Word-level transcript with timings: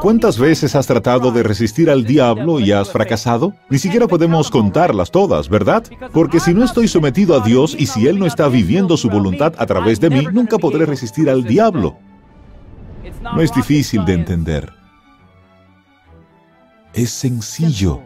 ¿Cuántas 0.00 0.38
veces 0.38 0.74
has 0.74 0.86
tratado 0.86 1.30
de 1.30 1.42
resistir 1.42 1.90
al 1.90 2.04
diablo 2.04 2.58
y 2.58 2.72
has 2.72 2.90
fracasado? 2.90 3.52
Ni 3.68 3.78
siquiera 3.78 4.08
podemos 4.08 4.50
contarlas 4.50 5.10
todas, 5.10 5.50
¿verdad? 5.50 5.84
Porque 6.12 6.40
si 6.40 6.54
no 6.54 6.64
estoy 6.64 6.88
sometido 6.88 7.38
a 7.38 7.44
Dios 7.44 7.76
y 7.78 7.84
si 7.84 8.06
Él 8.06 8.18
no 8.18 8.24
está 8.24 8.48
viviendo 8.48 8.96
su 8.96 9.10
voluntad 9.10 9.52
a 9.58 9.66
través 9.66 10.00
de 10.00 10.08
mí, 10.08 10.26
nunca 10.32 10.56
podré 10.56 10.86
resistir 10.86 11.28
al 11.28 11.44
diablo. 11.44 11.98
No 13.22 13.42
es 13.42 13.52
difícil 13.52 14.04
de 14.06 14.14
entender. 14.14 14.72
Es 16.94 17.10
sencillo, 17.10 18.00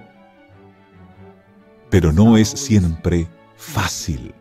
pero 1.91 2.13
no 2.13 2.37
es 2.37 2.49
siempre 2.49 3.29
fácil. 3.57 4.35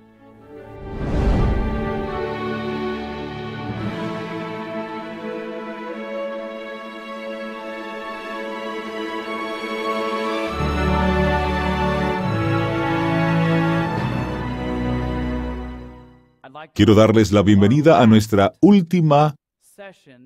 Quiero 16.76 16.96
darles 16.96 17.32
la 17.32 17.44
bienvenida 17.44 18.02
a 18.02 18.08
nuestra 18.08 18.54
última 18.60 19.36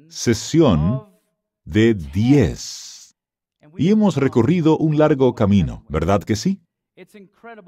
sesión 0.08 1.04
de 1.66 1.94
10. 1.94 3.16
Y 3.78 3.90
hemos 3.90 4.16
recorrido 4.16 4.78
un 4.78 4.98
largo 4.98 5.36
camino, 5.36 5.84
¿verdad 5.90 6.24
que 6.24 6.38
sí? 6.38 6.62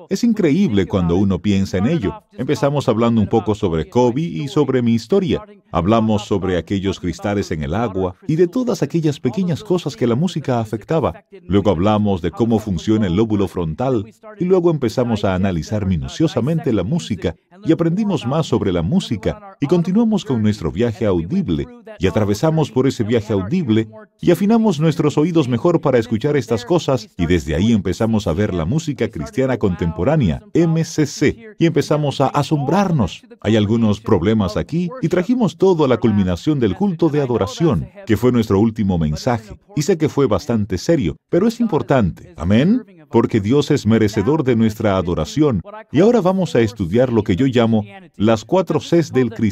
Es 0.09 0.23
increíble 0.23 0.87
cuando 0.87 1.15
uno 1.17 1.39
piensa 1.39 1.77
en 1.77 1.85
ello. 1.85 2.23
Empezamos 2.31 2.89
hablando 2.89 3.21
un 3.21 3.27
poco 3.27 3.53
sobre 3.53 3.87
Kobe 3.87 4.21
y 4.21 4.47
sobre 4.47 4.81
mi 4.81 4.93
historia. 4.95 5.43
Hablamos 5.71 6.25
sobre 6.25 6.57
aquellos 6.57 6.99
cristales 6.99 7.51
en 7.51 7.61
el 7.61 7.75
agua 7.75 8.15
y 8.27 8.37
de 8.37 8.47
todas 8.47 8.81
aquellas 8.81 9.19
pequeñas 9.19 9.63
cosas 9.63 9.95
que 9.95 10.07
la 10.07 10.15
música 10.15 10.59
afectaba. 10.59 11.25
Luego 11.43 11.69
hablamos 11.69 12.23
de 12.23 12.31
cómo 12.31 12.57
funciona 12.57 13.05
el 13.05 13.17
lóbulo 13.17 13.47
frontal 13.47 14.11
y 14.39 14.45
luego 14.45 14.71
empezamos 14.71 15.23
a 15.23 15.35
analizar 15.35 15.85
minuciosamente 15.85 16.73
la 16.73 16.83
música 16.83 17.35
y 17.65 17.71
aprendimos 17.71 18.25
más 18.25 18.45
sobre 18.45 18.71
la 18.71 18.81
música 18.81 19.48
y 19.61 19.67
continuamos 19.67 20.23
con 20.23 20.41
nuestro 20.41 20.71
viaje 20.71 21.05
audible 21.05 21.67
y 21.99 22.07
atravesamos 22.07 22.71
por 22.71 22.87
ese 22.87 23.03
viaje 23.03 23.33
audible 23.33 23.89
y 24.21 24.31
afinamos 24.31 24.79
nuestros 24.79 25.17
oídos 25.17 25.47
mejor 25.49 25.81
para 25.81 25.97
escuchar 25.97 26.37
estas 26.37 26.63
cosas 26.63 27.09
y 27.17 27.25
desde 27.25 27.55
ahí 27.55 27.73
empezamos 27.73 28.27
a 28.27 28.33
ver 28.33 28.53
la 28.53 28.65
música 28.65 29.09
cristiana 29.09 29.57
contemporánea, 29.57 30.41
MCC, 30.53 31.55
y 31.57 31.65
empezamos 31.65 32.21
a 32.21 32.27
asombrarnos. 32.27 33.23
Hay 33.41 33.57
algunos 33.57 33.99
problemas 33.99 34.55
aquí 34.55 34.89
y 35.01 35.09
trajimos 35.09 35.57
todo 35.57 35.85
a 35.85 35.87
la 35.87 35.97
culminación 35.97 36.59
del 36.59 36.75
culto 36.75 37.09
de 37.09 37.21
adoración, 37.21 37.89
que 38.05 38.17
fue 38.17 38.31
nuestro 38.31 38.59
último 38.59 38.97
mensaje. 38.97 39.59
Y 39.75 39.81
sé 39.81 39.97
que 39.97 40.09
fue 40.09 40.27
bastante 40.27 40.77
serio, 40.77 41.17
pero 41.29 41.47
es 41.47 41.59
importante. 41.59 42.33
Amén 42.37 42.83
porque 43.09 43.39
Dios 43.39 43.71
es 43.71 43.85
merecedor 43.85 44.43
de 44.43 44.55
nuestra 44.55 44.97
adoración. 44.97 45.61
Y 45.91 45.99
ahora 46.01 46.21
vamos 46.21 46.55
a 46.55 46.61
estudiar 46.61 47.11
lo 47.11 47.23
que 47.23 47.35
yo 47.35 47.45
llamo 47.47 47.83
las 48.15 48.45
cuatro 48.45 48.79
Cs 48.79 49.11
del 49.11 49.31
cristianismo, 49.31 49.48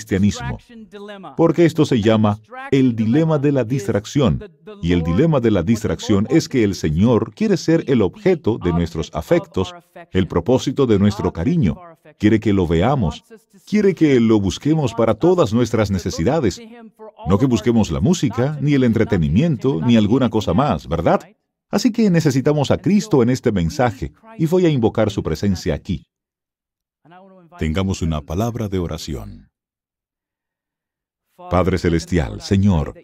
porque 1.36 1.66
esto 1.66 1.86
se 1.86 2.02
llama 2.02 2.40
el 2.72 2.96
dilema 2.96 3.38
de 3.38 3.52
la 3.52 3.64
distracción. 3.64 4.44
Y 4.82 4.92
el 4.92 5.04
dilema 5.04 5.40
de 5.40 5.52
la 5.52 5.64
distracción 5.64 6.28
es 6.30 6.50
que 6.50 6.64
el 6.64 6.76
Señor 6.76 7.34
quiere 7.34 7.58
ser 7.58 7.84
el 7.88 8.02
objeto 8.02 8.58
de 8.58 8.72
nuestros 8.72 9.12
afectos, 9.14 9.74
el 10.12 10.28
propósito 10.28 10.86
de 10.86 11.00
nuestro 11.00 11.32
cariño. 11.34 11.78
Quiere 12.20 12.40
que 12.40 12.54
lo 12.54 12.68
veamos, 12.68 13.24
quiere 13.66 13.96
que 13.96 14.20
lo 14.20 14.40
busquemos 14.40 14.94
para 14.94 15.16
todas 15.16 15.54
nuestras 15.54 15.92
necesidades. 15.92 16.62
No 17.28 17.38
que 17.38 17.46
busquemos 17.46 17.92
la 17.92 18.00
música, 18.00 18.58
ni 18.62 18.74
el 18.74 18.84
entretenimiento, 18.84 19.82
ni 19.82 19.98
alguna 19.98 20.30
cosa 20.30 20.54
más, 20.54 20.88
¿verdad? 20.88 21.22
Así 21.70 21.92
que 21.92 22.10
necesitamos 22.10 22.72
a 22.72 22.78
Cristo 22.78 23.22
en 23.22 23.30
este 23.30 23.52
mensaje 23.52 24.14
y 24.38 24.46
voy 24.46 24.66
a 24.66 24.70
invocar 24.70 25.12
su 25.12 25.22
presencia 25.22 25.74
aquí. 25.74 26.08
Tengamos 27.58 28.02
una 28.02 28.22
palabra 28.22 28.70
de 28.70 28.80
oración. 28.80 29.50
Padre 31.38 31.78
Celestial, 31.78 32.42
Señor, 32.42 32.96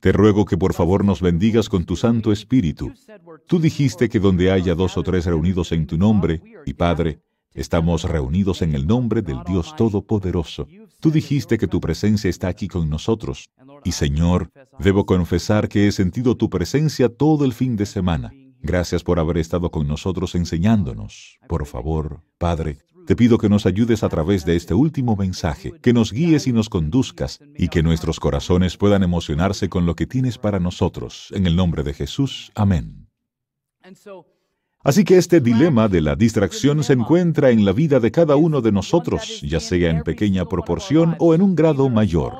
te 0.00 0.10
ruego 0.10 0.44
que 0.44 0.58
por 0.58 0.74
favor 0.74 1.04
nos 1.04 1.20
bendigas 1.20 1.68
con 1.68 1.84
tu 1.84 1.94
Santo 1.94 2.32
Espíritu. 2.32 2.92
Tú 3.46 3.60
dijiste 3.60 4.08
que 4.08 4.18
donde 4.18 4.50
haya 4.50 4.74
dos 4.74 4.96
o 4.96 5.04
tres 5.04 5.26
reunidos 5.26 5.70
en 5.70 5.86
tu 5.86 5.96
nombre, 5.96 6.42
y 6.66 6.74
Padre, 6.74 7.20
estamos 7.54 8.02
reunidos 8.02 8.62
en 8.62 8.74
el 8.74 8.88
nombre 8.88 9.22
del 9.22 9.38
Dios 9.46 9.76
Todopoderoso. 9.76 10.66
Tú 10.98 11.12
dijiste 11.12 11.58
que 11.58 11.68
tu 11.68 11.80
presencia 11.80 12.28
está 12.28 12.48
aquí 12.48 12.66
con 12.66 12.90
nosotros. 12.90 13.48
Y 13.84 13.92
Señor, 13.92 14.50
debo 14.80 15.06
confesar 15.06 15.68
que 15.68 15.86
he 15.86 15.92
sentido 15.92 16.36
tu 16.36 16.50
presencia 16.50 17.08
todo 17.08 17.44
el 17.44 17.52
fin 17.52 17.76
de 17.76 17.86
semana. 17.86 18.32
Gracias 18.60 19.04
por 19.04 19.20
haber 19.20 19.38
estado 19.38 19.70
con 19.70 19.86
nosotros 19.86 20.34
enseñándonos. 20.34 21.38
Por 21.48 21.66
favor, 21.66 22.22
Padre, 22.38 22.78
te 23.12 23.16
pido 23.16 23.36
que 23.36 23.50
nos 23.50 23.66
ayudes 23.66 24.04
a 24.04 24.08
través 24.08 24.46
de 24.46 24.56
este 24.56 24.72
último 24.72 25.16
mensaje, 25.16 25.74
que 25.82 25.92
nos 25.92 26.12
guíes 26.12 26.46
y 26.46 26.52
nos 26.54 26.70
conduzcas, 26.70 27.40
y 27.58 27.68
que 27.68 27.82
nuestros 27.82 28.18
corazones 28.18 28.78
puedan 28.78 29.02
emocionarse 29.02 29.68
con 29.68 29.84
lo 29.84 29.94
que 29.94 30.06
tienes 30.06 30.38
para 30.38 30.58
nosotros. 30.58 31.28
En 31.32 31.46
el 31.46 31.54
nombre 31.54 31.82
de 31.82 31.92
Jesús. 31.92 32.50
Amén. 32.54 33.10
Así 34.82 35.04
que 35.04 35.18
este 35.18 35.40
dilema 35.42 35.88
de 35.88 36.00
la 36.00 36.16
distracción 36.16 36.82
se 36.82 36.94
encuentra 36.94 37.50
en 37.50 37.66
la 37.66 37.74
vida 37.74 38.00
de 38.00 38.10
cada 38.10 38.36
uno 38.36 38.62
de 38.62 38.72
nosotros, 38.72 39.42
ya 39.42 39.60
sea 39.60 39.90
en 39.90 40.04
pequeña 40.04 40.46
proporción 40.46 41.14
o 41.18 41.34
en 41.34 41.42
un 41.42 41.54
grado 41.54 41.90
mayor. 41.90 42.32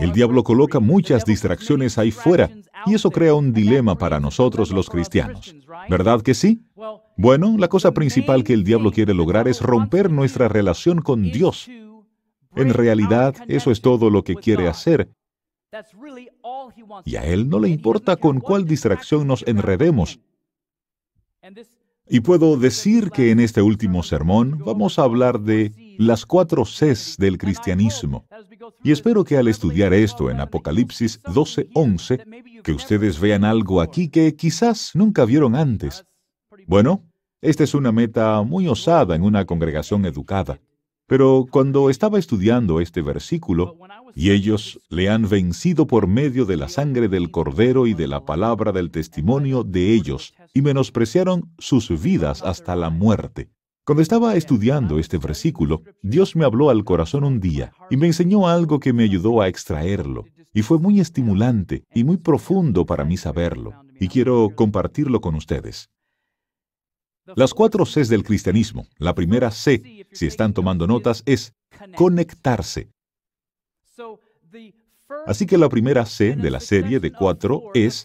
El 0.00 0.12
diablo 0.12 0.44
coloca 0.44 0.80
muchas 0.80 1.24
distracciones 1.24 1.98
ahí 1.98 2.10
fuera 2.10 2.50
y 2.86 2.94
eso 2.94 3.10
crea 3.10 3.34
un 3.34 3.52
dilema 3.52 3.96
para 3.96 4.20
nosotros 4.20 4.70
los 4.70 4.88
cristianos. 4.88 5.54
¿Verdad 5.88 6.22
que 6.22 6.34
sí? 6.34 6.62
Bueno, 7.16 7.56
la 7.58 7.68
cosa 7.68 7.92
principal 7.92 8.44
que 8.44 8.52
el 8.52 8.64
diablo 8.64 8.92
quiere 8.92 9.14
lograr 9.14 9.48
es 9.48 9.60
romper 9.60 10.10
nuestra 10.10 10.48
relación 10.48 11.00
con 11.00 11.22
Dios. 11.22 11.68
En 12.54 12.74
realidad, 12.74 13.34
eso 13.48 13.70
es 13.70 13.80
todo 13.80 14.10
lo 14.10 14.22
que 14.22 14.36
quiere 14.36 14.68
hacer. 14.68 15.10
Y 17.04 17.16
a 17.16 17.24
él 17.24 17.48
no 17.48 17.58
le 17.58 17.68
importa 17.68 18.16
con 18.16 18.40
cuál 18.40 18.66
distracción 18.66 19.26
nos 19.26 19.46
enredemos. 19.46 20.20
Y 22.08 22.20
puedo 22.20 22.56
decir 22.56 23.10
que 23.10 23.30
en 23.30 23.40
este 23.40 23.60
último 23.60 24.02
sermón 24.02 24.58
vamos 24.64 24.98
a 24.98 25.02
hablar 25.02 25.40
de 25.40 25.72
las 25.98 26.24
cuatro 26.24 26.64
Cs 26.64 27.16
del 27.18 27.38
cristianismo. 27.38 28.24
Y 28.84 28.92
espero 28.92 29.24
que 29.24 29.36
al 29.36 29.48
estudiar 29.48 29.92
esto 29.92 30.30
en 30.30 30.40
Apocalipsis 30.40 31.20
12:11, 31.24 32.62
que 32.62 32.72
ustedes 32.72 33.18
vean 33.18 33.44
algo 33.44 33.80
aquí 33.80 34.08
que 34.08 34.36
quizás 34.36 34.92
nunca 34.94 35.24
vieron 35.24 35.56
antes. 35.56 36.04
Bueno, 36.66 37.02
esta 37.40 37.64
es 37.64 37.74
una 37.74 37.90
meta 37.90 38.42
muy 38.42 38.68
osada 38.68 39.16
en 39.16 39.24
una 39.24 39.44
congregación 39.44 40.06
educada. 40.06 40.60
Pero 41.08 41.46
cuando 41.50 41.90
estaba 41.90 42.18
estudiando 42.18 42.80
este 42.80 43.02
versículo, 43.02 43.76
y 44.14 44.30
ellos 44.30 44.80
le 44.90 45.08
han 45.08 45.28
vencido 45.28 45.86
por 45.86 46.06
medio 46.06 46.44
de 46.44 46.56
la 46.56 46.68
sangre 46.68 47.08
del 47.08 47.30
cordero 47.30 47.86
y 47.86 47.94
de 47.94 48.06
la 48.06 48.24
palabra 48.24 48.72
del 48.72 48.90
testimonio 48.90 49.64
de 49.64 49.94
ellos, 49.94 50.34
y 50.54 50.62
menospreciaron 50.62 51.50
sus 51.58 51.88
vidas 52.00 52.42
hasta 52.42 52.76
la 52.76 52.90
muerte. 52.90 53.48
Cuando 53.88 54.02
estaba 54.02 54.36
estudiando 54.36 54.98
este 54.98 55.16
versículo, 55.16 55.82
Dios 56.02 56.36
me 56.36 56.44
habló 56.44 56.68
al 56.68 56.84
corazón 56.84 57.24
un 57.24 57.40
día 57.40 57.72
y 57.88 57.96
me 57.96 58.06
enseñó 58.06 58.46
algo 58.46 58.80
que 58.80 58.92
me 58.92 59.04
ayudó 59.04 59.40
a 59.40 59.48
extraerlo, 59.48 60.26
y 60.52 60.60
fue 60.60 60.78
muy 60.78 61.00
estimulante 61.00 61.84
y 61.94 62.04
muy 62.04 62.18
profundo 62.18 62.84
para 62.84 63.06
mí 63.06 63.16
saberlo, 63.16 63.72
y 63.98 64.08
quiero 64.08 64.50
compartirlo 64.54 65.22
con 65.22 65.36
ustedes. 65.36 65.88
Las 67.34 67.54
cuatro 67.54 67.86
Cs 67.86 68.10
del 68.10 68.24
cristianismo. 68.24 68.86
La 68.98 69.14
primera 69.14 69.50
C, 69.50 70.04
si 70.12 70.26
están 70.26 70.52
tomando 70.52 70.86
notas, 70.86 71.22
es 71.24 71.54
conectarse. 71.96 72.90
Así 75.26 75.46
que 75.46 75.56
la 75.56 75.70
primera 75.70 76.04
C 76.04 76.36
de 76.36 76.50
la 76.50 76.60
serie 76.60 77.00
de 77.00 77.10
cuatro 77.10 77.70
es 77.72 78.04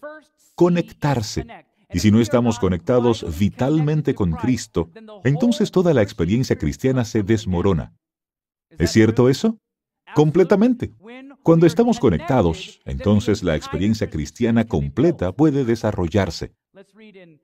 conectarse. 0.55 1.45
Y 1.93 1.99
si 1.99 2.11
no 2.11 2.19
estamos 2.19 2.59
conectados 2.59 3.25
vitalmente 3.37 4.15
con 4.15 4.31
Cristo, 4.31 4.89
entonces 5.23 5.71
toda 5.71 5.93
la 5.93 6.01
experiencia 6.01 6.57
cristiana 6.57 7.05
se 7.05 7.23
desmorona. 7.23 7.93
¿Es 8.77 8.91
cierto 8.91 9.29
eso? 9.29 9.57
Completamente. 10.15 10.93
Cuando 11.43 11.65
estamos 11.65 11.99
conectados, 11.99 12.79
entonces 12.85 13.43
la 13.43 13.55
experiencia 13.55 14.09
cristiana 14.09 14.65
completa 14.65 15.31
puede 15.31 15.65
desarrollarse. 15.65 16.53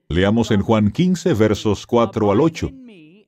Leamos 0.08 0.52
en 0.52 0.62
Juan 0.62 0.92
15, 0.92 1.34
versos 1.34 1.86
4 1.86 2.32
al 2.32 2.42
8. 2.42 2.72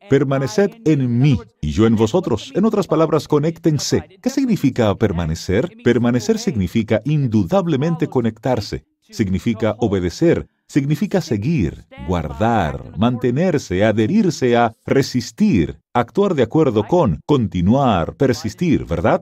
Permaneced 0.09 0.71
en 0.85 1.19
mí 1.19 1.39
y 1.61 1.71
yo 1.71 1.85
en 1.85 1.95
vosotros. 1.95 2.51
En 2.55 2.65
otras 2.65 2.87
palabras, 2.87 3.27
conéctense. 3.27 4.19
¿Qué 4.21 4.29
significa 4.29 4.93
permanecer? 4.95 5.69
Permanecer 5.83 6.39
significa 6.39 7.01
indudablemente 7.05 8.07
conectarse. 8.07 8.85
Significa 9.01 9.75
obedecer, 9.79 10.47
significa 10.71 11.19
seguir, 11.19 11.83
guardar, 12.07 12.97
mantenerse, 12.97 13.83
adherirse 13.83 14.55
a, 14.55 14.73
resistir, 14.85 15.77
actuar 15.93 16.33
de 16.33 16.43
acuerdo 16.43 16.87
con, 16.87 17.19
continuar, 17.25 18.15
persistir, 18.15 18.85
¿verdad? 18.85 19.21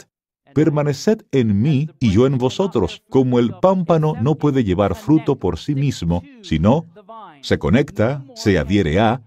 permaneced 0.54 1.22
en 1.32 1.60
mí 1.60 1.90
y 2.00 2.12
yo 2.12 2.28
en 2.28 2.38
vosotros, 2.38 3.02
como 3.10 3.40
el 3.40 3.54
pámpano 3.62 4.14
no 4.22 4.36
puede 4.36 4.64
llevar 4.64 4.94
fruto 4.94 5.38
por 5.38 5.58
sí 5.58 5.74
mismo, 5.74 6.24
sino 6.42 6.86
se 7.42 7.58
conecta, 7.58 8.24
se 8.36 8.60
adhiere 8.60 9.00
a, 9.00 9.22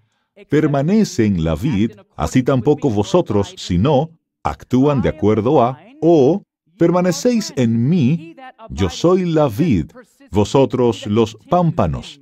permanece 0.48 1.24
en 1.24 1.42
la 1.42 1.56
vid, 1.56 1.92
así 2.16 2.44
tampoco 2.44 2.88
vosotros, 2.88 3.54
si 3.56 3.78
no, 3.78 4.10
actúan 4.44 5.02
de 5.02 5.08
acuerdo 5.08 5.62
a, 5.62 5.78
o 6.00 6.42
permanecéis 6.82 7.52
en 7.54 7.88
mí, 7.88 8.34
yo 8.68 8.90
soy 8.90 9.24
la 9.24 9.46
vid, 9.48 9.92
vosotros 10.32 11.06
los 11.06 11.38
pámpanos. 11.48 12.18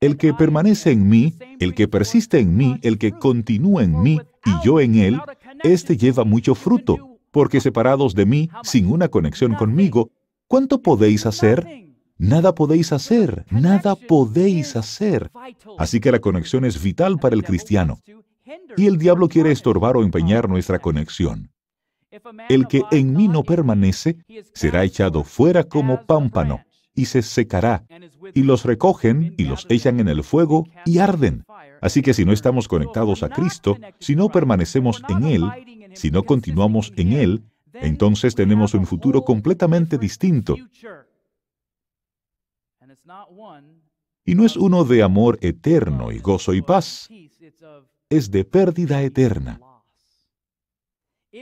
El 0.00 0.16
que 0.16 0.32
permanece 0.32 0.92
en 0.92 1.10
mí, 1.10 1.34
el 1.60 1.74
que 1.74 1.88
persiste 1.88 2.38
en 2.38 2.56
mí, 2.56 2.78
el 2.80 2.96
que 2.96 3.12
continúa 3.12 3.84
en 3.84 4.00
mí 4.00 4.18
y 4.46 4.66
yo 4.66 4.80
en 4.80 4.94
él, 4.94 5.20
éste 5.62 5.98
lleva 5.98 6.24
mucho 6.24 6.54
fruto, 6.54 7.18
porque 7.30 7.60
separados 7.60 8.14
de 8.14 8.24
mí, 8.24 8.48
sin 8.62 8.90
una 8.90 9.08
conexión 9.08 9.56
conmigo, 9.56 10.10
¿cuánto 10.48 10.80
podéis 10.80 11.26
hacer? 11.26 11.68
Nada 12.16 12.54
podéis 12.54 12.94
hacer, 12.94 13.44
nada 13.50 13.94
podéis 13.94 14.74
hacer. 14.74 15.30
Así 15.76 16.00
que 16.00 16.12
la 16.12 16.20
conexión 16.20 16.64
es 16.64 16.82
vital 16.82 17.18
para 17.18 17.34
el 17.34 17.44
cristiano. 17.44 18.00
Y 18.74 18.86
el 18.86 18.96
diablo 18.96 19.28
quiere 19.28 19.52
estorbar 19.52 19.98
o 19.98 20.02
empeñar 20.02 20.48
nuestra 20.48 20.78
conexión. 20.78 21.51
El 22.48 22.66
que 22.66 22.82
en 22.90 23.14
mí 23.14 23.28
no 23.28 23.42
permanece 23.42 24.18
será 24.52 24.84
echado 24.84 25.24
fuera 25.24 25.64
como 25.64 26.04
pámpano 26.04 26.64
y 26.94 27.06
se 27.06 27.22
secará. 27.22 27.84
Y 28.34 28.42
los 28.42 28.64
recogen 28.64 29.34
y 29.38 29.44
los 29.44 29.66
echan 29.68 30.00
en 30.00 30.08
el 30.08 30.22
fuego 30.22 30.66
y 30.84 30.98
arden. 30.98 31.44
Así 31.80 32.02
que 32.02 32.14
si 32.14 32.24
no 32.24 32.32
estamos 32.32 32.68
conectados 32.68 33.22
a 33.22 33.28
Cristo, 33.28 33.76
si 33.98 34.14
no 34.14 34.28
permanecemos 34.28 35.02
en 35.08 35.24
Él, 35.24 35.42
si 35.94 36.10
no 36.10 36.22
continuamos 36.24 36.92
en 36.96 37.12
Él, 37.12 37.42
entonces 37.74 38.34
tenemos 38.34 38.74
un 38.74 38.86
futuro 38.86 39.22
completamente 39.22 39.98
distinto. 39.98 40.56
Y 44.24 44.34
no 44.34 44.44
es 44.44 44.56
uno 44.56 44.84
de 44.84 45.02
amor 45.02 45.38
eterno 45.40 46.12
y 46.12 46.18
gozo 46.18 46.54
y 46.54 46.62
paz, 46.62 47.08
es 48.08 48.30
de 48.30 48.44
pérdida 48.44 49.02
eterna. 49.02 49.60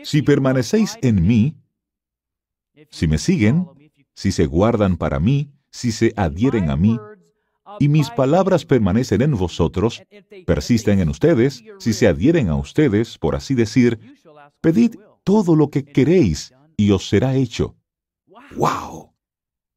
Si 0.04 0.22
permanecéis 0.22 0.98
en 1.02 1.26
mí, 1.26 1.56
si 2.90 3.06
me 3.06 3.18
siguen, 3.18 3.66
si 4.14 4.32
se 4.32 4.46
guardan 4.46 4.96
para 4.96 5.18
mí, 5.20 5.50
si 5.70 5.92
se 5.92 6.12
adhieren 6.16 6.70
a 6.70 6.76
mí, 6.76 6.98
y 7.78 7.88
mis 7.88 8.10
palabras 8.10 8.64
permanecen 8.64 9.22
en 9.22 9.36
vosotros, 9.36 10.02
persisten 10.46 11.00
en 11.00 11.08
ustedes, 11.08 11.62
si 11.78 11.92
se 11.92 12.06
adhieren 12.08 12.48
a 12.48 12.56
ustedes, 12.56 13.18
por 13.18 13.34
así 13.34 13.54
decir, 13.54 13.98
pedid 14.60 14.96
todo 15.24 15.54
lo 15.54 15.70
que 15.70 15.84
queréis 15.84 16.52
y 16.76 16.90
os 16.90 17.08
será 17.08 17.34
hecho. 17.34 17.76
¡Wow! 18.56 19.12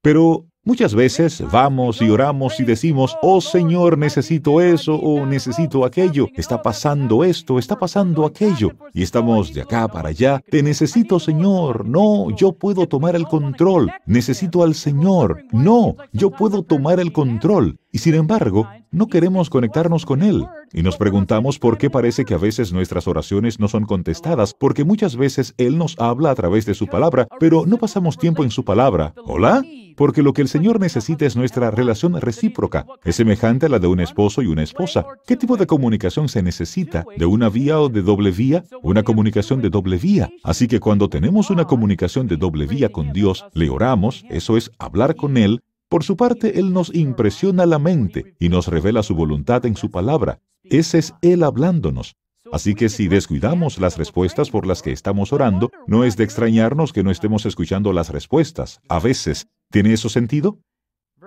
Pero 0.01 0.47
Muchas 0.65 0.95
veces 0.95 1.43
vamos 1.51 2.01
y 2.01 2.09
oramos 2.09 2.57
y 2.57 2.63
decimos, 2.63 3.17
oh 3.21 3.41
Señor, 3.41 3.97
necesito 3.97 4.61
eso 4.61 4.95
o 4.95 5.25
necesito 5.25 5.83
aquello, 5.83 6.29
está 6.35 6.61
pasando 6.61 7.25
esto, 7.25 7.59
está 7.59 7.77
pasando 7.77 8.25
aquello, 8.25 8.71
y 8.93 9.03
estamos 9.03 9.53
de 9.53 9.63
acá 9.63 9.89
para 9.89 10.07
allá, 10.07 10.41
te 10.49 10.63
necesito 10.63 11.19
Señor, 11.19 11.85
no, 11.85 12.29
yo 12.29 12.53
puedo 12.53 12.87
tomar 12.87 13.17
el 13.17 13.25
control, 13.25 13.91
necesito 14.05 14.63
al 14.63 14.73
Señor, 14.73 15.43
no, 15.51 15.97
yo 16.13 16.31
puedo 16.31 16.63
tomar 16.63 17.01
el 17.01 17.11
control, 17.11 17.77
y 17.91 17.97
sin 17.97 18.13
embargo, 18.13 18.65
no 18.89 19.07
queremos 19.07 19.49
conectarnos 19.49 20.05
con 20.05 20.23
Él. 20.23 20.47
Y 20.71 20.81
nos 20.81 20.97
preguntamos 20.97 21.59
por 21.59 21.77
qué 21.77 21.89
parece 21.89 22.25
que 22.25 22.35
a 22.35 22.39
veces 22.39 22.71
nuestras 22.71 23.07
oraciones 23.07 23.59
no 23.59 23.67
son 23.67 23.85
contestadas, 23.85 24.53
porque 24.53 24.85
muchas 24.85 25.17
veces 25.17 25.53
Él 25.57 25.77
nos 25.77 25.99
habla 25.99 26.31
a 26.31 26.35
través 26.35 26.65
de 26.65 26.73
su 26.73 26.87
palabra, 26.87 27.27
pero 27.39 27.65
no 27.65 27.77
pasamos 27.77 28.17
tiempo 28.17 28.43
en 28.43 28.49
su 28.49 28.63
palabra. 28.63 29.13
¿Hola? 29.25 29.61
Porque 29.95 30.23
lo 30.23 30.33
que 30.33 30.41
el 30.41 30.47
Señor 30.47 30.79
necesita 30.79 31.25
es 31.25 31.35
nuestra 31.35 31.71
relación 31.71 32.19
recíproca. 32.19 32.85
Es 33.03 33.15
semejante 33.15 33.65
a 33.65 33.69
la 33.69 33.79
de 33.79 33.87
un 33.87 33.99
esposo 33.99 34.41
y 34.41 34.47
una 34.47 34.63
esposa. 34.63 35.05
¿Qué 35.25 35.35
tipo 35.35 35.57
de 35.57 35.67
comunicación 35.67 36.29
se 36.29 36.41
necesita? 36.41 37.05
¿De 37.17 37.25
una 37.25 37.49
vía 37.49 37.79
o 37.79 37.89
de 37.89 38.01
doble 38.01 38.31
vía? 38.31 38.63
Una 38.81 39.03
comunicación 39.03 39.61
de 39.61 39.69
doble 39.69 39.97
vía. 39.97 40.29
Así 40.43 40.67
que 40.67 40.79
cuando 40.79 41.09
tenemos 41.09 41.49
una 41.49 41.65
comunicación 41.65 42.27
de 42.27 42.37
doble 42.37 42.67
vía 42.67 42.89
con 42.89 43.13
Dios, 43.13 43.45
le 43.53 43.69
oramos, 43.69 44.25
eso 44.29 44.57
es 44.57 44.71
hablar 44.79 45.15
con 45.15 45.37
Él, 45.37 45.61
por 45.93 46.03
su 46.03 46.17
parte, 46.17 46.59
Él 46.59 46.73
nos 46.73 46.91
impresiona 46.95 47.67
la 47.67 47.77
mente 47.77 48.35
y 48.39 48.49
nos 48.49 48.67
revela 48.67 49.03
su 49.03 49.13
voluntad 49.13 49.63
en 49.67 49.75
su 49.75 49.91
palabra. 49.91 50.39
Ese 50.63 50.97
es 50.97 51.13
Él 51.21 51.43
hablándonos. 51.43 52.15
Así 52.53 52.75
que 52.75 52.87
si 52.87 53.07
descuidamos 53.07 53.79
las 53.79 53.97
respuestas 53.97 54.51
por 54.51 54.67
las 54.67 54.83
que 54.83 54.91
estamos 54.91 55.33
orando, 55.33 55.71
no 55.87 56.03
es 56.03 56.17
de 56.17 56.23
extrañarnos 56.23 56.93
que 56.93 57.01
no 57.01 57.09
estemos 57.09 57.47
escuchando 57.47 57.91
las 57.93 58.09
respuestas. 58.09 58.79
A 58.89 58.99
veces, 58.99 59.47
¿tiene 59.71 59.91
eso 59.91 60.07
sentido? 60.07 60.59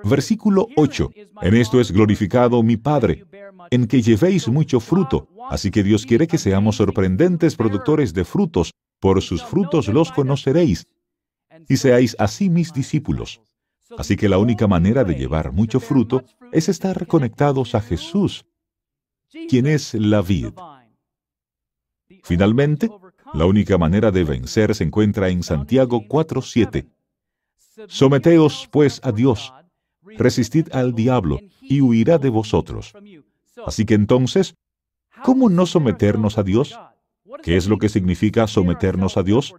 Versículo 0.04 0.68
8. 0.76 1.10
En 1.42 1.54
esto 1.56 1.80
es 1.80 1.90
glorificado 1.90 2.62
mi 2.62 2.76
Padre, 2.76 3.24
en 3.72 3.88
que 3.88 4.02
llevéis 4.02 4.46
mucho 4.46 4.78
fruto. 4.78 5.28
Así 5.50 5.72
que 5.72 5.82
Dios 5.82 6.06
quiere 6.06 6.28
que 6.28 6.38
seamos 6.38 6.76
sorprendentes 6.76 7.56
productores 7.56 8.14
de 8.14 8.24
frutos. 8.24 8.70
Por 9.00 9.20
sus 9.20 9.42
frutos 9.42 9.88
los 9.88 10.12
conoceréis. 10.12 10.86
Y 11.68 11.78
seáis 11.78 12.14
así 12.20 12.50
mis 12.50 12.72
discípulos. 12.72 13.40
Así 13.98 14.14
que 14.14 14.28
la 14.28 14.38
única 14.38 14.68
manera 14.68 15.02
de 15.02 15.16
llevar 15.16 15.50
mucho 15.50 15.80
fruto 15.80 16.22
es 16.52 16.68
estar 16.68 17.08
conectados 17.08 17.74
a 17.74 17.80
Jesús, 17.80 18.46
quien 19.48 19.66
es 19.66 19.92
la 19.94 20.22
vid. 20.22 20.52
Finalmente, 22.26 22.90
la 23.34 23.46
única 23.46 23.78
manera 23.78 24.10
de 24.10 24.24
vencer 24.24 24.74
se 24.74 24.82
encuentra 24.82 25.28
en 25.28 25.44
Santiago 25.44 26.02
4:7. 26.08 26.88
Someteos 27.86 28.68
pues 28.72 29.00
a 29.04 29.12
Dios, 29.12 29.54
resistid 30.02 30.66
al 30.72 30.92
diablo 30.92 31.38
y 31.62 31.82
huirá 31.82 32.18
de 32.18 32.28
vosotros. 32.28 32.94
Así 33.64 33.86
que 33.86 33.94
entonces, 33.94 34.56
¿cómo 35.22 35.48
no 35.48 35.66
someternos 35.66 36.36
a 36.36 36.42
Dios? 36.42 36.76
¿Qué 37.44 37.56
es 37.56 37.68
lo 37.68 37.78
que 37.78 37.88
significa 37.88 38.48
someternos 38.48 39.16
a 39.16 39.22
Dios? 39.22 39.54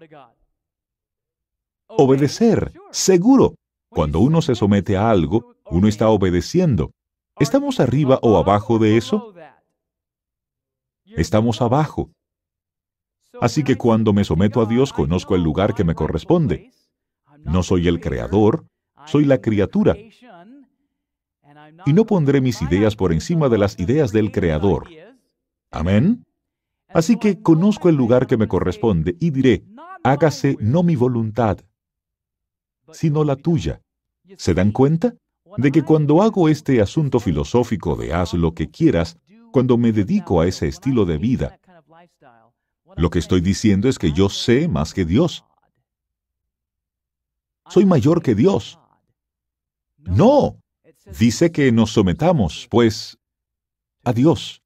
Obedecer, 1.87 2.73
seguro. 2.91 3.55
Cuando 3.87 4.19
uno 4.19 4.41
se 4.41 4.55
somete 4.55 4.97
a 4.97 5.09
algo, 5.09 5.55
uno 5.71 5.87
está 5.87 6.09
obedeciendo. 6.09 6.91
¿Estamos 7.39 7.79
arriba 7.79 8.19
o 8.21 8.35
abajo 8.35 8.77
de 8.77 8.97
eso? 8.97 9.33
Estamos 11.15 11.61
abajo. 11.61 12.11
Así 13.41 13.63
que 13.63 13.75
cuando 13.75 14.13
me 14.13 14.23
someto 14.23 14.61
a 14.61 14.65
Dios, 14.65 14.93
conozco 14.93 15.35
el 15.35 15.43
lugar 15.43 15.73
que 15.73 15.83
me 15.83 15.95
corresponde. 15.95 16.71
No 17.43 17.63
soy 17.63 17.87
el 17.87 17.99
creador, 17.99 18.65
soy 19.05 19.25
la 19.25 19.39
criatura. 19.39 19.95
Y 21.85 21.93
no 21.93 22.05
pondré 22.05 22.41
mis 22.41 22.61
ideas 22.61 22.95
por 22.95 23.13
encima 23.13 23.49
de 23.49 23.57
las 23.57 23.79
ideas 23.79 24.11
del 24.11 24.31
creador. 24.31 24.87
Amén. 25.71 26.25
Así 26.89 27.17
que 27.17 27.41
conozco 27.41 27.89
el 27.89 27.95
lugar 27.95 28.27
que 28.27 28.37
me 28.37 28.47
corresponde 28.47 29.15
y 29.19 29.31
diré, 29.31 29.63
hágase 30.03 30.57
no 30.59 30.83
mi 30.83 30.95
voluntad, 30.95 31.59
sino 32.91 33.23
la 33.23 33.35
tuya. 33.35 33.81
¿Se 34.37 34.53
dan 34.53 34.71
cuenta? 34.71 35.13
De 35.57 35.71
que 35.71 35.83
cuando 35.83 36.21
hago 36.21 36.49
este 36.49 36.81
asunto 36.81 37.19
filosófico 37.19 37.95
de 37.95 38.13
haz 38.13 38.33
lo 38.33 38.53
que 38.53 38.69
quieras, 38.69 39.17
cuando 39.51 39.77
me 39.77 39.91
dedico 39.91 40.41
a 40.41 40.47
ese 40.47 40.67
estilo 40.67 41.05
de 41.05 41.17
vida, 41.17 41.59
lo 42.97 43.09
que 43.09 43.19
estoy 43.19 43.41
diciendo 43.41 43.87
es 43.87 43.99
que 43.99 44.11
yo 44.11 44.29
sé 44.29 44.67
más 44.67 44.93
que 44.93 45.05
Dios. 45.05 45.45
Soy 47.69 47.85
mayor 47.85 48.21
que 48.21 48.35
Dios. 48.35 48.79
No. 49.97 50.57
Dice 51.17 51.51
que 51.51 51.71
nos 51.71 51.91
sometamos, 51.91 52.67
pues, 52.69 53.17
a 54.03 54.13
Dios. 54.13 54.61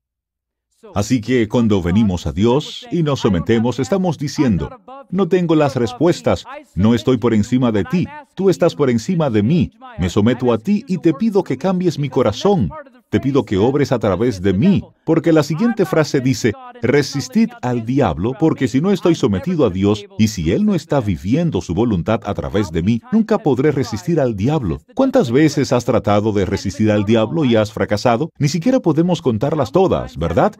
Así 0.96 1.22
que 1.22 1.48
cuando 1.48 1.82
venimos 1.82 2.26
a 2.26 2.32
Dios 2.32 2.88
y 2.92 3.04
nos 3.04 3.20
sometemos, 3.20 3.80
estamos 3.80 4.18
diciendo, 4.18 4.82
no 5.12 5.28
tengo 5.28 5.54
las 5.54 5.76
respuestas, 5.76 6.44
no 6.74 6.96
estoy 6.96 7.18
por 7.18 7.36
encima 7.36 7.72
de 7.72 7.84
ti, 7.84 8.08
tú 8.34 8.50
estás 8.50 8.74
por 8.74 8.90
encima 8.90 9.30
de 9.30 9.44
mí, 9.44 9.72
me 10.00 10.10
someto 10.10 10.52
a 10.52 10.58
ti 10.58 10.84
y 10.88 10.98
te 10.98 11.14
pido 11.14 11.44
que 11.44 11.58
cambies 11.58 12.00
mi 12.00 12.10
corazón, 12.10 12.72
te 13.12 13.20
pido 13.20 13.44
que 13.44 13.58
obres 13.58 13.92
a 13.92 14.00
través 14.00 14.42
de 14.42 14.54
mí, 14.54 14.82
porque 15.04 15.34
la 15.34 15.44
siguiente 15.44 15.86
frase 15.86 16.22
dice, 16.22 16.54
resistid 16.82 17.50
al 17.62 17.86
diablo, 17.86 18.32
porque 18.40 18.70
si 18.70 18.80
no 18.80 18.90
estoy 18.90 19.16
sometido 19.16 19.66
a 19.66 19.70
Dios 19.70 20.06
y 20.18 20.30
si 20.30 20.54
Él 20.54 20.66
no 20.66 20.76
está 20.76 21.02
viviendo 21.02 21.60
su 21.60 21.74
voluntad 21.74 22.22
a 22.24 22.34
través 22.34 22.72
de 22.72 22.82
mí, 22.82 23.02
nunca 23.12 23.38
podré 23.38 23.72
resistir 23.72 24.22
al 24.22 24.38
diablo. 24.38 24.80
¿Cuántas 24.96 25.30
veces 25.30 25.74
has 25.74 25.84
tratado 25.84 26.32
de 26.32 26.46
resistir 26.46 26.90
al 26.90 27.04
diablo 27.04 27.44
y 27.44 27.58
has 27.58 27.74
fracasado? 27.74 28.30
Ni 28.40 28.48
siquiera 28.48 28.80
podemos 28.80 29.22
contarlas 29.22 29.74
todas, 29.74 30.16
¿verdad? 30.16 30.56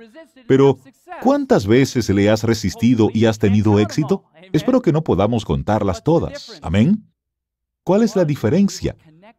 Pero, 0.46 0.78
¿cuántas 1.22 1.66
veces 1.66 2.10
le 2.10 2.30
has 2.30 2.44
resistido 2.44 3.08
y 3.14 3.28
has 3.28 3.40
tenido 3.40 3.80
éxito? 3.80 4.26
Espero 4.52 4.82
que 4.82 4.92
no 4.92 5.06
podamos 5.06 5.46
contarlas 5.46 6.04
todas. 6.04 6.60
Amén. 6.62 7.06
¿Cuál 7.86 8.04
es 8.04 8.18
la 8.18 8.26
diferencia? 8.26 8.98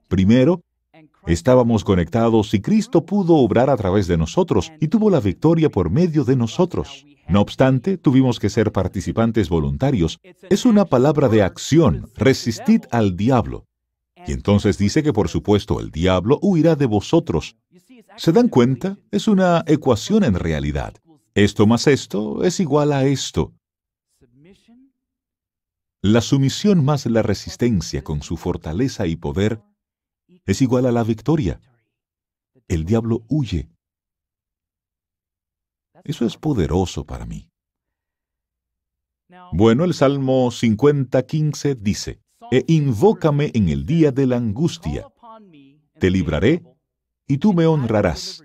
Primero, 0.09 0.63
Estábamos 1.27 1.85
conectados 1.85 2.53
y 2.55 2.61
Cristo 2.61 3.05
pudo 3.07 3.37
obrar 3.37 3.71
a 3.71 3.77
través 3.77 4.07
de 4.09 4.17
nosotros 4.17 4.73
y 4.81 4.89
tuvo 4.89 5.09
la 5.09 5.21
victoria 5.21 5.71
por 5.71 5.91
medio 5.91 6.25
de 6.25 6.37
nosotros. 6.37 7.07
No 7.29 7.41
obstante, 7.41 7.97
tuvimos 7.97 8.41
que 8.41 8.51
ser 8.51 8.73
participantes 8.73 9.49
voluntarios. 9.49 10.19
Es 10.51 10.67
una 10.67 10.85
palabra 10.85 11.29
de 11.29 11.43
acción. 11.43 12.11
Resistid 12.17 12.83
al 12.91 13.17
diablo. 13.17 13.67
Y 14.27 14.33
entonces 14.33 14.79
dice 14.79 15.03
que 15.03 15.13
por 15.13 15.29
supuesto 15.29 15.81
el 15.81 15.91
diablo 15.91 16.39
huirá 16.43 16.75
de 16.75 16.87
vosotros. 16.87 17.57
¿Se 18.17 18.33
dan 18.33 18.49
cuenta? 18.49 18.99
Es 19.11 19.29
una 19.29 19.65
ecuación 19.67 20.25
en 20.25 20.35
realidad. 20.35 20.95
Esto 21.35 21.67
más 21.67 21.87
esto 21.87 22.43
es 22.45 22.61
igual 22.61 22.93
a 22.93 23.05
esto. 23.05 23.53
La 26.03 26.21
sumisión 26.21 26.85
más 26.85 27.07
la 27.07 27.23
resistencia 27.23 28.03
con 28.03 28.23
su 28.23 28.37
fortaleza 28.37 29.07
y 29.07 29.15
poder 29.15 29.63
es 30.47 30.63
igual 30.63 30.87
a 30.87 30.93
la 30.93 31.05
victoria. 31.05 31.61
El 32.69 32.85
diablo 32.85 33.25
huye. 33.29 33.69
Eso 36.05 36.27
es 36.27 36.37
poderoso 36.37 37.05
para 37.05 37.27
mí. 37.27 37.49
Bueno, 39.53 39.85
el 39.85 39.95
Salmo 39.95 40.51
50:15 40.51 41.77
dice, 41.77 42.21
E 42.51 42.65
invócame 42.67 43.51
en 43.55 43.69
el 43.69 43.87
día 43.87 44.11
de 44.11 44.27
la 44.27 44.37
angustia. 44.37 45.07
Te 45.99 46.11
libraré 46.11 46.63
y 47.27 47.39
tú 47.39 47.55
me 47.55 47.67
honrarás. 47.67 48.43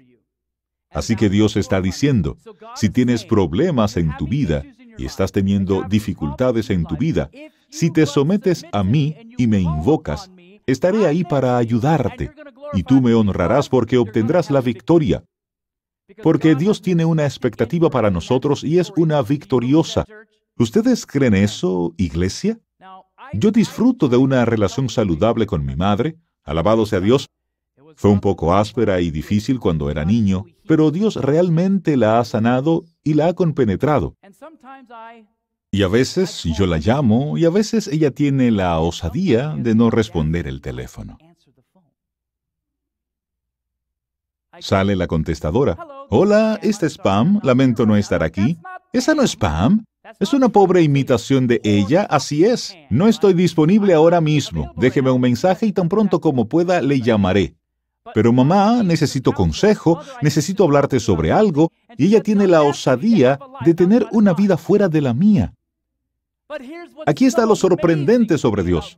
Así 0.89 1.16
que 1.16 1.30
Dios 1.30 1.58
está 1.58 1.82
diciendo, 1.82 2.38
si 2.75 2.89
tienes 2.89 3.25
problemas 3.25 3.98
en 3.98 4.16
tu 4.18 4.27
vida 4.27 4.63
y 4.98 5.06
estás 5.06 5.32
teniendo 5.32 5.84
dificultades 5.84 6.70
en 6.70 6.86
tu 6.86 6.96
vida, 6.96 7.30
si 7.70 7.92
te 7.92 8.06
sometes 8.06 8.66
a 8.72 8.84
mí 8.84 9.16
y 9.38 9.48
me 9.48 9.60
invocas, 9.60 10.32
estaré 10.68 11.08
ahí 11.08 11.24
para 11.24 11.58
ayudarte 11.58 12.32
y 12.74 12.84
tú 12.84 13.02
me 13.02 13.14
honrarás 13.14 13.70
porque 13.70 13.98
obtendrás 13.98 14.52
la 14.52 14.62
victoria. 14.62 15.24
Porque 16.22 16.56
Dios 16.56 16.82
tiene 16.82 17.06
una 17.06 17.26
expectativa 17.26 17.90
para 17.90 18.12
nosotros 18.12 18.64
y 18.64 18.80
es 18.80 18.92
una 18.96 19.22
victoriosa. 19.22 20.06
¿Ustedes 20.58 21.06
creen 21.06 21.34
eso, 21.34 21.94
iglesia? 21.98 22.60
Yo 23.34 23.52
disfruto 23.52 24.08
de 24.08 24.18
una 24.18 24.46
relación 24.46 24.90
saludable 24.90 25.46
con 25.46 25.66
mi 25.66 25.76
madre, 25.76 26.18
alabado 26.44 26.86
sea 26.86 27.00
Dios. 27.00 27.28
Fue 27.96 28.12
un 28.12 28.20
poco 28.20 28.54
áspera 28.54 29.02
y 29.02 29.12
difícil 29.12 29.60
cuando 29.60 29.90
era 29.90 30.06
niño, 30.06 30.46
pero 30.68 30.92
Dios 30.92 31.16
realmente 31.16 31.98
la 31.98 32.20
ha 32.20 32.26
sanado 32.26 32.86
y 33.04 33.16
la 33.16 33.28
ha 33.28 33.34
compenetrado. 33.34 34.16
Y 35.78 35.84
a 35.84 35.88
veces 35.88 36.42
yo 36.58 36.66
la 36.66 36.80
llamo 36.80 37.38
y 37.38 37.46
a 37.46 37.52
veces 37.52 37.88
ella 37.88 38.10
tiene 38.10 38.50
la 38.50 38.80
osadía 38.80 39.54
de 39.56 39.76
no 39.76 39.92
responder 39.92 40.48
el 40.48 40.60
teléfono. 40.60 41.20
Sale 44.60 44.96
la 44.96 45.06
contestadora. 45.06 45.78
Hola, 46.10 46.60
¿este 46.64 46.88
es 46.88 46.94
spam? 46.94 47.40
Lamento 47.44 47.86
no 47.86 47.96
estar 47.96 48.24
aquí. 48.24 48.58
¿Esa 48.92 49.14
no 49.14 49.22
es 49.22 49.34
spam? 49.34 49.86
Es 50.20 50.34
una 50.34 50.50
pobre 50.50 50.82
imitación 50.82 51.46
de 51.46 51.62
ella, 51.64 52.08
así 52.10 52.44
es. 52.44 52.76
No 52.90 53.08
estoy 53.08 53.34
disponible 53.36 53.94
ahora 53.94 54.20
mismo. 54.20 54.74
Déjeme 54.78 55.12
un 55.12 55.22
mensaje 55.22 55.68
y 55.68 55.74
tan 55.74 55.90
pronto 55.90 56.20
como 56.20 56.50
pueda 56.50 56.82
le 56.82 57.02
llamaré. 57.02 57.56
Pero 58.16 58.34
mamá, 58.34 58.82
necesito 58.82 59.32
consejo, 59.32 60.00
necesito 60.24 60.64
hablarte 60.64 61.00
sobre 61.00 61.32
algo, 61.32 61.72
y 61.98 62.08
ella 62.08 62.24
tiene 62.24 62.48
la 62.48 62.64
osadía 62.64 63.38
de 63.64 63.76
tener 63.76 64.08
una 64.12 64.34
vida 64.34 64.58
fuera 64.58 64.90
de 64.90 65.02
la 65.02 65.14
mía. 65.14 65.54
Aquí 67.06 67.25
está 67.25 67.46
lo 67.46 67.56
sorprendente 67.56 68.38
sobre 68.38 68.63
Dios. 68.63 68.98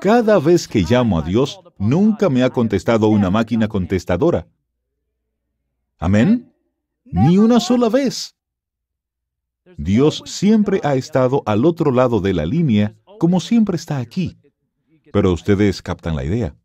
Cada 0.00 0.38
vez 0.38 0.66
que 0.66 0.82
llamo 0.82 1.18
a 1.18 1.22
Dios, 1.22 1.60
nunca 1.78 2.28
me 2.28 2.42
ha 2.42 2.50
contestado 2.50 3.08
una 3.08 3.30
máquina 3.30 3.68
contestadora. 3.68 4.46
Amén. 5.98 6.52
Ni 7.04 7.38
una 7.38 7.60
sola 7.60 7.88
vez. 7.88 8.34
Dios 9.76 10.22
siempre 10.26 10.80
ha 10.82 10.94
estado 10.94 11.42
al 11.46 11.64
otro 11.64 11.92
lado 11.92 12.20
de 12.20 12.34
la 12.34 12.46
línea, 12.46 12.94
como 13.18 13.40
siempre 13.40 13.76
está 13.76 13.98
aquí. 13.98 14.36
Pero 15.12 15.32
ustedes 15.32 15.82
captan 15.82 16.16
la 16.16 16.24
idea. 16.24 16.56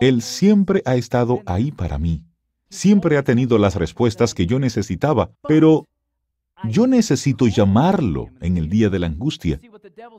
Él 0.00 0.22
siempre 0.22 0.82
ha 0.84 0.96
estado 0.96 1.42
ahí 1.46 1.72
para 1.72 1.98
mí. 1.98 2.22
Siempre 2.68 3.16
ha 3.16 3.22
tenido 3.22 3.58
las 3.58 3.74
respuestas 3.74 4.34
que 4.34 4.46
yo 4.46 4.58
necesitaba, 4.58 5.30
pero 5.46 5.86
yo 6.68 6.86
necesito 6.86 7.46
llamarlo 7.46 8.28
en 8.40 8.56
el 8.56 8.68
día 8.68 8.88
de 8.88 8.98
la 8.98 9.06
angustia. 9.06 9.60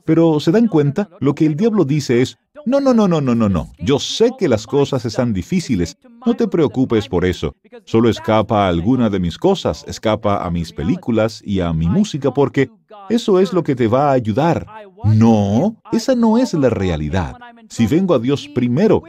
Pero 0.04 0.40
¿se 0.40 0.52
dan 0.52 0.68
cuenta? 0.68 1.08
Lo 1.20 1.34
que 1.34 1.46
el 1.46 1.56
diablo 1.56 1.84
dice 1.84 2.22
es, 2.22 2.38
no, 2.66 2.80
no, 2.80 2.94
no, 2.94 3.06
no, 3.08 3.20
no, 3.20 3.34
no, 3.34 3.48
no. 3.48 3.72
Yo 3.78 3.98
sé 3.98 4.30
que 4.38 4.48
las 4.48 4.66
cosas 4.66 5.04
están 5.04 5.32
difíciles. 5.32 5.98
No 6.24 6.34
te 6.34 6.48
preocupes 6.48 7.08
por 7.08 7.24
eso. 7.24 7.54
Solo 7.84 8.08
escapa 8.08 8.64
a 8.64 8.68
alguna 8.68 9.10
de 9.10 9.18
mis 9.18 9.36
cosas, 9.36 9.84
escapa 9.86 10.44
a 10.44 10.50
mis 10.50 10.72
películas 10.72 11.42
y 11.44 11.60
a 11.60 11.72
mi 11.72 11.88
música 11.88 12.32
porque 12.32 12.70
eso 13.10 13.38
es 13.38 13.52
lo 13.52 13.62
que 13.62 13.74
te 13.74 13.86
va 13.86 14.10
a 14.10 14.12
ayudar. 14.12 14.66
No, 15.04 15.76
esa 15.92 16.14
no 16.14 16.38
es 16.38 16.54
la 16.54 16.70
realidad. 16.70 17.36
Si 17.68 17.86
vengo 17.86 18.14
a 18.14 18.18
Dios 18.18 18.48
primero, 18.48 19.02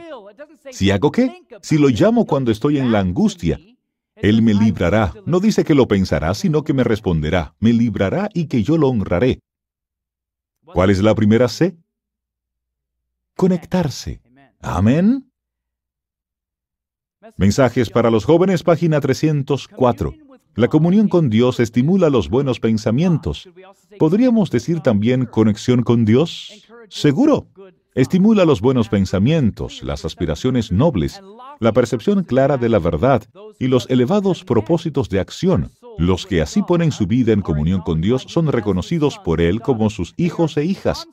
si 0.70 0.90
hago 0.90 1.10
qué? 1.10 1.42
Si 1.62 1.78
lo 1.78 1.88
llamo 1.88 2.26
cuando 2.26 2.50
estoy 2.50 2.78
en 2.78 2.92
la 2.92 3.00
angustia, 3.00 3.58
él 4.28 4.42
me 4.42 4.54
librará. 4.54 5.14
No 5.24 5.40
dice 5.40 5.64
que 5.64 5.74
lo 5.74 5.86
pensará, 5.86 6.34
sino 6.34 6.64
que 6.64 6.72
me 6.72 6.84
responderá. 6.84 7.54
Me 7.60 7.72
librará 7.72 8.28
y 8.34 8.46
que 8.46 8.62
yo 8.62 8.76
lo 8.76 8.88
honraré. 8.88 9.40
¿Cuál 10.64 10.90
es 10.90 11.02
la 11.02 11.14
primera 11.14 11.48
C? 11.48 11.76
Conectarse. 13.36 14.20
Amén. 14.60 15.30
Mensajes 17.36 17.90
para 17.90 18.10
los 18.10 18.24
jóvenes, 18.24 18.62
página 18.62 19.00
304. 19.00 20.14
La 20.54 20.68
comunión 20.68 21.08
con 21.08 21.28
Dios 21.28 21.60
estimula 21.60 22.08
los 22.08 22.30
buenos 22.30 22.60
pensamientos. 22.60 23.48
¿Podríamos 23.98 24.50
decir 24.50 24.80
también 24.80 25.26
conexión 25.26 25.82
con 25.82 26.04
Dios? 26.04 26.66
Seguro. 26.88 27.48
Estimula 27.96 28.44
los 28.44 28.60
buenos 28.60 28.90
pensamientos, 28.90 29.82
las 29.82 30.04
aspiraciones 30.04 30.70
nobles, 30.70 31.22
la 31.60 31.72
percepción 31.72 32.24
clara 32.24 32.58
de 32.58 32.68
la 32.68 32.78
verdad 32.78 33.22
y 33.58 33.68
los 33.68 33.88
elevados 33.88 34.44
propósitos 34.44 35.08
de 35.08 35.18
acción. 35.18 35.70
Los 35.96 36.26
que 36.26 36.42
así 36.42 36.62
ponen 36.62 36.92
su 36.92 37.06
vida 37.06 37.32
en 37.32 37.40
comunión 37.40 37.80
con 37.80 38.02
Dios 38.02 38.26
son 38.28 38.48
reconocidos 38.48 39.18
por 39.24 39.40
Él 39.40 39.62
como 39.62 39.88
sus 39.88 40.12
hijos 40.18 40.58
e 40.58 40.66
hijas. 40.66 41.08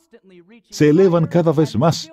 Se 0.71 0.89
elevan 0.89 1.27
cada 1.27 1.53
vez 1.53 1.77
más, 1.77 2.11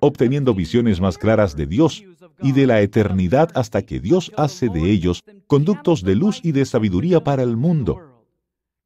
obteniendo 0.00 0.54
visiones 0.54 1.02
más 1.02 1.18
claras 1.18 1.54
de 1.54 1.66
Dios 1.66 2.02
y 2.40 2.52
de 2.52 2.66
la 2.66 2.80
eternidad 2.80 3.50
hasta 3.54 3.82
que 3.82 4.00
Dios 4.00 4.32
hace 4.38 4.70
de 4.70 4.90
ellos 4.90 5.22
conductos 5.46 6.02
de 6.02 6.14
luz 6.14 6.40
y 6.42 6.52
de 6.52 6.64
sabiduría 6.64 7.22
para 7.22 7.42
el 7.42 7.58
mundo. 7.58 8.24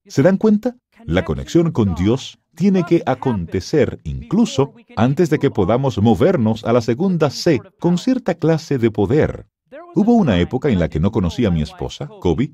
¿Se 0.05 0.23
dan 0.23 0.37
cuenta? 0.37 0.75
La 1.05 1.25
conexión 1.25 1.71
con 1.71 1.95
Dios 1.95 2.41
tiene 2.55 2.85
que 2.85 3.03
acontecer 3.07 4.01
incluso 4.05 4.75
antes 4.97 5.31
de 5.31 5.39
que 5.39 5.51
podamos 5.51 5.99
movernos 5.99 6.65
a 6.65 6.73
la 6.73 6.81
segunda 6.81 7.31
C 7.31 7.61
con 7.81 7.99
cierta 7.99 8.35
clase 8.35 8.79
de 8.79 8.91
poder. 8.91 9.47
Hubo 9.95 10.15
una 10.15 10.39
época 10.39 10.69
en 10.69 10.79
la 10.79 10.89
que 10.89 11.01
no 11.01 11.13
conocía 11.13 11.49
a 11.49 11.51
mi 11.51 11.63
esposa, 11.63 12.09
Kobe, 12.21 12.53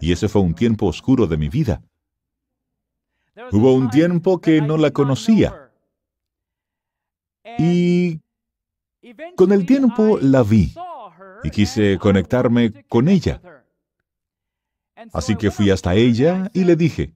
y 0.00 0.12
ese 0.12 0.28
fue 0.28 0.42
un 0.42 0.54
tiempo 0.54 0.86
oscuro 0.86 1.26
de 1.26 1.36
mi 1.36 1.48
vida. 1.48 1.82
Hubo 3.52 3.74
un 3.74 3.90
tiempo 3.90 4.40
que 4.40 4.60
no 4.60 4.76
la 4.76 4.90
conocía. 4.90 5.70
Y 7.58 8.20
con 9.36 9.52
el 9.52 9.66
tiempo 9.66 10.18
la 10.20 10.42
vi 10.42 10.74
y 11.42 11.50
quise 11.50 11.98
conectarme 11.98 12.84
con 12.88 13.08
ella. 13.08 13.40
Así 15.12 15.36
que 15.36 15.50
fui 15.50 15.70
hasta 15.70 15.94
ella 15.94 16.50
y 16.52 16.64
le 16.64 16.76
dije, 16.76 17.12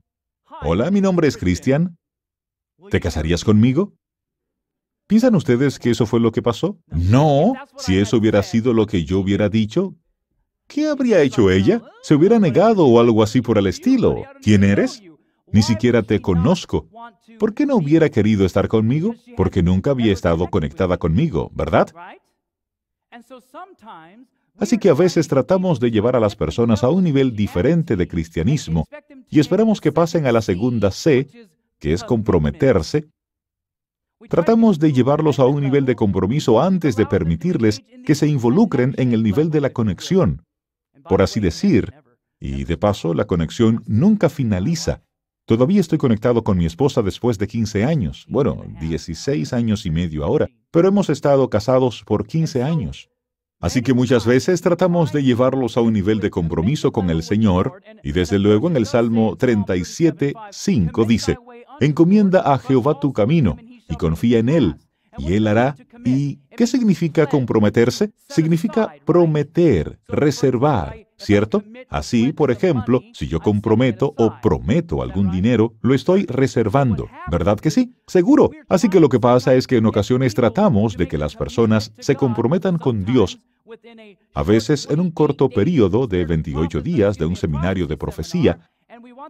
Hola, 0.62 0.90
mi 0.90 1.00
nombre 1.00 1.26
es 1.26 1.36
Cristian. 1.36 1.96
¿Te 2.90 3.00
casarías 3.00 3.44
conmigo? 3.44 3.94
¿Piensan 5.06 5.34
ustedes 5.34 5.78
que 5.78 5.90
eso 5.90 6.06
fue 6.06 6.20
lo 6.20 6.32
que 6.32 6.42
pasó? 6.42 6.78
No, 6.86 7.54
si 7.76 7.98
eso 7.98 8.18
hubiera 8.18 8.42
sido 8.42 8.72
lo 8.72 8.86
que 8.86 9.04
yo 9.04 9.18
hubiera 9.18 9.48
dicho, 9.48 9.96
¿qué 10.66 10.88
habría 10.88 11.22
hecho 11.22 11.50
ella? 11.50 11.82
Se 12.02 12.14
hubiera 12.14 12.38
negado 12.38 12.86
o 12.86 13.00
algo 13.00 13.22
así 13.22 13.40
por 13.40 13.58
el 13.58 13.66
estilo. 13.66 14.22
¿Quién 14.42 14.62
eres? 14.62 15.02
Ni 15.52 15.62
siquiera 15.62 16.02
te 16.02 16.20
conozco. 16.20 16.88
¿Por 17.38 17.54
qué 17.54 17.66
no 17.66 17.76
hubiera 17.76 18.08
querido 18.08 18.44
estar 18.46 18.68
conmigo? 18.68 19.14
Porque 19.36 19.62
nunca 19.62 19.90
había 19.90 20.12
estado 20.12 20.48
conectada 20.48 20.96
conmigo, 20.98 21.50
¿verdad? 21.54 21.88
Así 24.60 24.76
que 24.76 24.90
a 24.90 24.94
veces 24.94 25.26
tratamos 25.26 25.80
de 25.80 25.90
llevar 25.90 26.16
a 26.16 26.20
las 26.20 26.36
personas 26.36 26.84
a 26.84 26.90
un 26.90 27.02
nivel 27.02 27.34
diferente 27.34 27.96
de 27.96 28.06
cristianismo 28.06 28.86
y 29.30 29.40
esperamos 29.40 29.80
que 29.80 29.90
pasen 29.90 30.26
a 30.26 30.32
la 30.32 30.42
segunda 30.42 30.90
C, 30.90 31.28
que 31.78 31.94
es 31.94 32.04
comprometerse. 32.04 33.08
Tratamos 34.28 34.78
de 34.78 34.92
llevarlos 34.92 35.38
a 35.38 35.46
un 35.46 35.62
nivel 35.62 35.86
de 35.86 35.96
compromiso 35.96 36.60
antes 36.60 36.94
de 36.94 37.06
permitirles 37.06 37.82
que 38.04 38.14
se 38.14 38.28
involucren 38.28 38.94
en 38.98 39.12
el 39.12 39.22
nivel 39.22 39.50
de 39.50 39.62
la 39.62 39.70
conexión, 39.70 40.44
por 41.08 41.22
así 41.22 41.40
decir, 41.40 41.94
y 42.38 42.64
de 42.64 42.76
paso 42.76 43.14
la 43.14 43.26
conexión 43.26 43.82
nunca 43.86 44.28
finaliza. 44.28 45.02
Todavía 45.46 45.80
estoy 45.80 45.98
conectado 45.98 46.44
con 46.44 46.58
mi 46.58 46.66
esposa 46.66 47.02
después 47.02 47.38
de 47.38 47.48
15 47.48 47.84
años, 47.84 48.26
bueno, 48.28 48.62
16 48.78 49.52
años 49.54 49.86
y 49.86 49.90
medio 49.90 50.22
ahora, 50.22 50.48
pero 50.70 50.86
hemos 50.86 51.08
estado 51.10 51.48
casados 51.48 52.04
por 52.04 52.26
15 52.26 52.62
años. 52.62 53.09
Así 53.60 53.82
que 53.82 53.92
muchas 53.92 54.26
veces 54.26 54.62
tratamos 54.62 55.12
de 55.12 55.22
llevarlos 55.22 55.76
a 55.76 55.82
un 55.82 55.92
nivel 55.92 56.18
de 56.20 56.30
compromiso 56.30 56.92
con 56.92 57.10
el 57.10 57.22
Señor, 57.22 57.82
y 58.02 58.12
desde 58.12 58.38
luego 58.38 58.68
en 58.68 58.76
el 58.76 58.86
Salmo 58.86 59.36
37, 59.36 60.34
5 60.50 61.04
dice, 61.04 61.36
Encomienda 61.78 62.40
a 62.40 62.58
Jehová 62.58 62.98
tu 63.00 63.12
camino, 63.12 63.58
y 63.88 63.96
confía 63.96 64.38
en 64.38 64.48
Él, 64.48 64.76
y 65.18 65.34
Él 65.34 65.46
hará. 65.46 65.76
¿Y 66.04 66.38
qué 66.56 66.66
significa 66.66 67.26
comprometerse? 67.26 68.12
Significa 68.28 68.94
prometer, 69.04 69.98
reservar, 70.08 70.94
¿cierto? 71.20 71.62
Así, 71.88 72.32
por 72.32 72.50
ejemplo, 72.50 73.02
si 73.12 73.28
yo 73.28 73.40
comprometo 73.40 74.14
o 74.16 74.34
prometo 74.42 75.02
algún 75.02 75.30
dinero, 75.30 75.74
lo 75.82 75.94
estoy 75.94 76.26
reservando, 76.26 77.08
¿verdad 77.30 77.60
que 77.60 77.70
sí? 77.70 77.94
Seguro. 78.06 78.50
Así 78.68 78.88
que 78.88 79.00
lo 79.00 79.08
que 79.08 79.20
pasa 79.20 79.54
es 79.54 79.66
que 79.66 79.76
en 79.76 79.86
ocasiones 79.86 80.34
tratamos 80.34 80.96
de 80.96 81.08
que 81.08 81.18
las 81.18 81.36
personas 81.36 81.92
se 81.98 82.16
comprometan 82.16 82.78
con 82.78 83.04
Dios 83.04 83.40
a 84.34 84.42
veces 84.42 84.88
en 84.90 85.00
un 85.00 85.10
corto 85.10 85.48
periodo 85.48 86.06
de 86.06 86.24
28 86.24 86.82
días 86.82 87.18
de 87.18 87.26
un 87.26 87.36
seminario 87.36 87.86
de 87.86 87.96
profecía, 87.96 88.70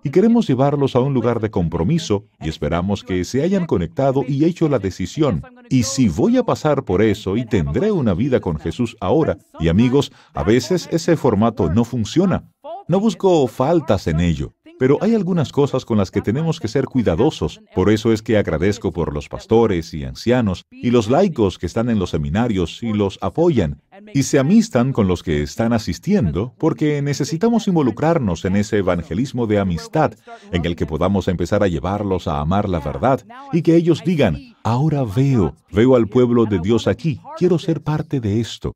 y 0.02 0.10
queremos 0.10 0.46
llevarlos 0.46 0.96
a 0.96 1.00
un 1.00 1.14
lugar 1.14 1.40
de 1.40 1.50
compromiso 1.50 2.24
y 2.40 2.48
esperamos 2.48 3.04
que 3.04 3.24
se 3.24 3.42
hayan 3.42 3.66
conectado 3.66 4.24
y 4.26 4.44
hecho 4.44 4.68
la 4.68 4.78
decisión. 4.78 5.42
Y 5.68 5.84
si 5.84 6.08
voy 6.08 6.36
a 6.36 6.44
pasar 6.44 6.84
por 6.84 7.02
eso 7.02 7.36
y 7.36 7.44
tendré 7.44 7.92
una 7.92 8.14
vida 8.14 8.40
con 8.40 8.58
Jesús 8.58 8.96
ahora, 9.00 9.38
y 9.58 9.68
amigos, 9.68 10.12
a 10.34 10.42
veces 10.44 10.88
ese 10.90 11.16
formato 11.16 11.70
no 11.70 11.84
funciona. 11.84 12.50
No 12.88 13.00
busco 13.00 13.46
faltas 13.46 14.06
en 14.06 14.20
ello, 14.20 14.54
pero 14.78 14.98
hay 15.00 15.14
algunas 15.14 15.52
cosas 15.52 15.84
con 15.84 15.98
las 15.98 16.10
que 16.10 16.22
tenemos 16.22 16.58
que 16.58 16.66
ser 16.66 16.86
cuidadosos. 16.86 17.60
Por 17.74 17.90
eso 17.90 18.12
es 18.12 18.22
que 18.22 18.38
agradezco 18.38 18.92
por 18.92 19.12
los 19.12 19.28
pastores 19.28 19.92
y 19.94 20.04
ancianos 20.04 20.64
y 20.70 20.90
los 20.90 21.10
laicos 21.10 21.58
que 21.58 21.66
están 21.66 21.90
en 21.90 21.98
los 21.98 22.10
seminarios 22.10 22.82
y 22.82 22.92
los 22.92 23.18
apoyan 23.20 23.82
y 24.14 24.22
se 24.24 24.38
amistan 24.38 24.92
con 24.92 25.08
los 25.08 25.22
que 25.22 25.42
están 25.42 25.72
asistiendo, 25.72 26.54
porque 26.58 27.02
necesitamos 27.02 27.68
involucrarnos 27.68 28.44
en 28.44 28.56
ese 28.56 28.78
evangelismo 28.78 29.46
de 29.46 29.58
amistad 29.58 30.12
en 30.52 30.64
el 30.64 30.76
que 30.76 30.86
podamos 30.86 31.28
empezar 31.28 31.62
a 31.62 31.68
llevarlos 31.68 32.28
a 32.28 32.40
amar 32.40 32.68
la 32.68 32.80
verdad 32.80 33.24
y 33.52 33.62
que 33.62 33.76
ellos 33.76 34.02
digan, 34.04 34.38
ahora 34.62 35.04
veo, 35.04 35.54
veo 35.70 35.96
al 35.96 36.08
pueblo 36.08 36.44
de 36.44 36.58
Dios 36.58 36.86
aquí, 36.86 37.20
quiero 37.36 37.58
ser 37.58 37.82
parte 37.82 38.20
de 38.20 38.40
esto. 38.40 38.72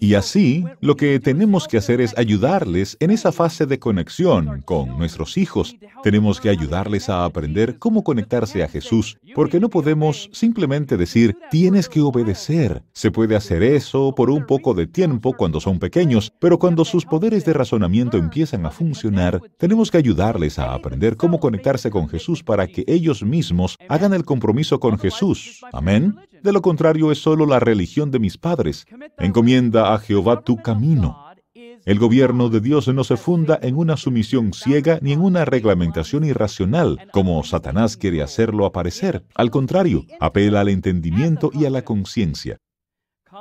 Y 0.00 0.14
así, 0.14 0.64
lo 0.80 0.96
que 0.96 1.20
tenemos 1.20 1.68
que 1.68 1.78
hacer 1.78 2.00
es 2.00 2.16
ayudarles 2.16 2.96
en 3.00 3.10
esa 3.10 3.32
fase 3.32 3.66
de 3.66 3.78
conexión 3.78 4.62
con 4.62 4.98
nuestros 4.98 5.36
hijos. 5.36 5.76
Tenemos 6.02 6.40
que 6.40 6.48
ayudarles 6.48 7.08
a 7.08 7.24
aprender 7.24 7.78
cómo 7.78 8.02
conectarse 8.02 8.62
a 8.62 8.68
Jesús, 8.68 9.18
porque 9.34 9.60
no 9.60 9.68
podemos 9.68 10.28
simplemente 10.32 10.96
decir, 10.96 11.36
tienes 11.50 11.88
que 11.88 12.00
obedecer. 12.00 12.82
Se 12.92 13.10
puede 13.10 13.36
hacer 13.36 13.62
eso 13.62 14.14
por 14.14 14.30
un 14.30 14.46
poco 14.46 14.74
de 14.74 14.86
tiempo 14.86 15.34
cuando 15.34 15.60
son 15.60 15.78
pequeños, 15.78 16.32
pero 16.38 16.58
cuando 16.58 16.84
sus 16.84 17.04
poderes 17.04 17.44
de 17.44 17.52
razonamiento 17.52 18.16
empiezan 18.16 18.66
a 18.66 18.70
funcionar, 18.70 19.40
tenemos 19.58 19.90
que 19.90 19.98
ayudarles 19.98 20.58
a 20.58 20.74
aprender 20.74 21.16
cómo 21.16 21.40
conectarse 21.40 21.90
con 21.90 22.08
Jesús 22.08 22.42
para 22.42 22.66
que 22.66 22.84
ellos 22.86 23.22
mismos 23.22 23.76
hagan 23.88 24.12
el 24.14 24.24
compromiso 24.24 24.80
con 24.80 24.98
Jesús. 24.98 25.60
Amén. 25.72 26.16
De 26.42 26.52
lo 26.52 26.60
contrario 26.60 27.12
es 27.12 27.18
solo 27.18 27.46
la 27.46 27.60
religión 27.60 28.10
de 28.10 28.18
mis 28.18 28.36
padres. 28.36 28.86
Encomienda 29.18 29.94
a 29.94 29.98
Jehová 29.98 30.42
tu 30.42 30.56
camino. 30.56 31.18
El 31.84 31.98
gobierno 31.98 32.48
de 32.48 32.60
Dios 32.60 32.88
no 32.88 33.04
se 33.04 33.16
funda 33.16 33.58
en 33.62 33.76
una 33.76 33.96
sumisión 33.96 34.52
ciega 34.52 34.98
ni 35.02 35.12
en 35.12 35.20
una 35.20 35.44
reglamentación 35.44 36.24
irracional, 36.24 37.08
como 37.12 37.42
Satanás 37.44 37.96
quiere 37.96 38.22
hacerlo 38.22 38.66
aparecer. 38.66 39.24
Al 39.34 39.50
contrario, 39.50 40.04
apela 40.20 40.60
al 40.60 40.68
entendimiento 40.68 41.50
y 41.52 41.64
a 41.64 41.70
la 41.70 41.82
conciencia. 41.82 42.58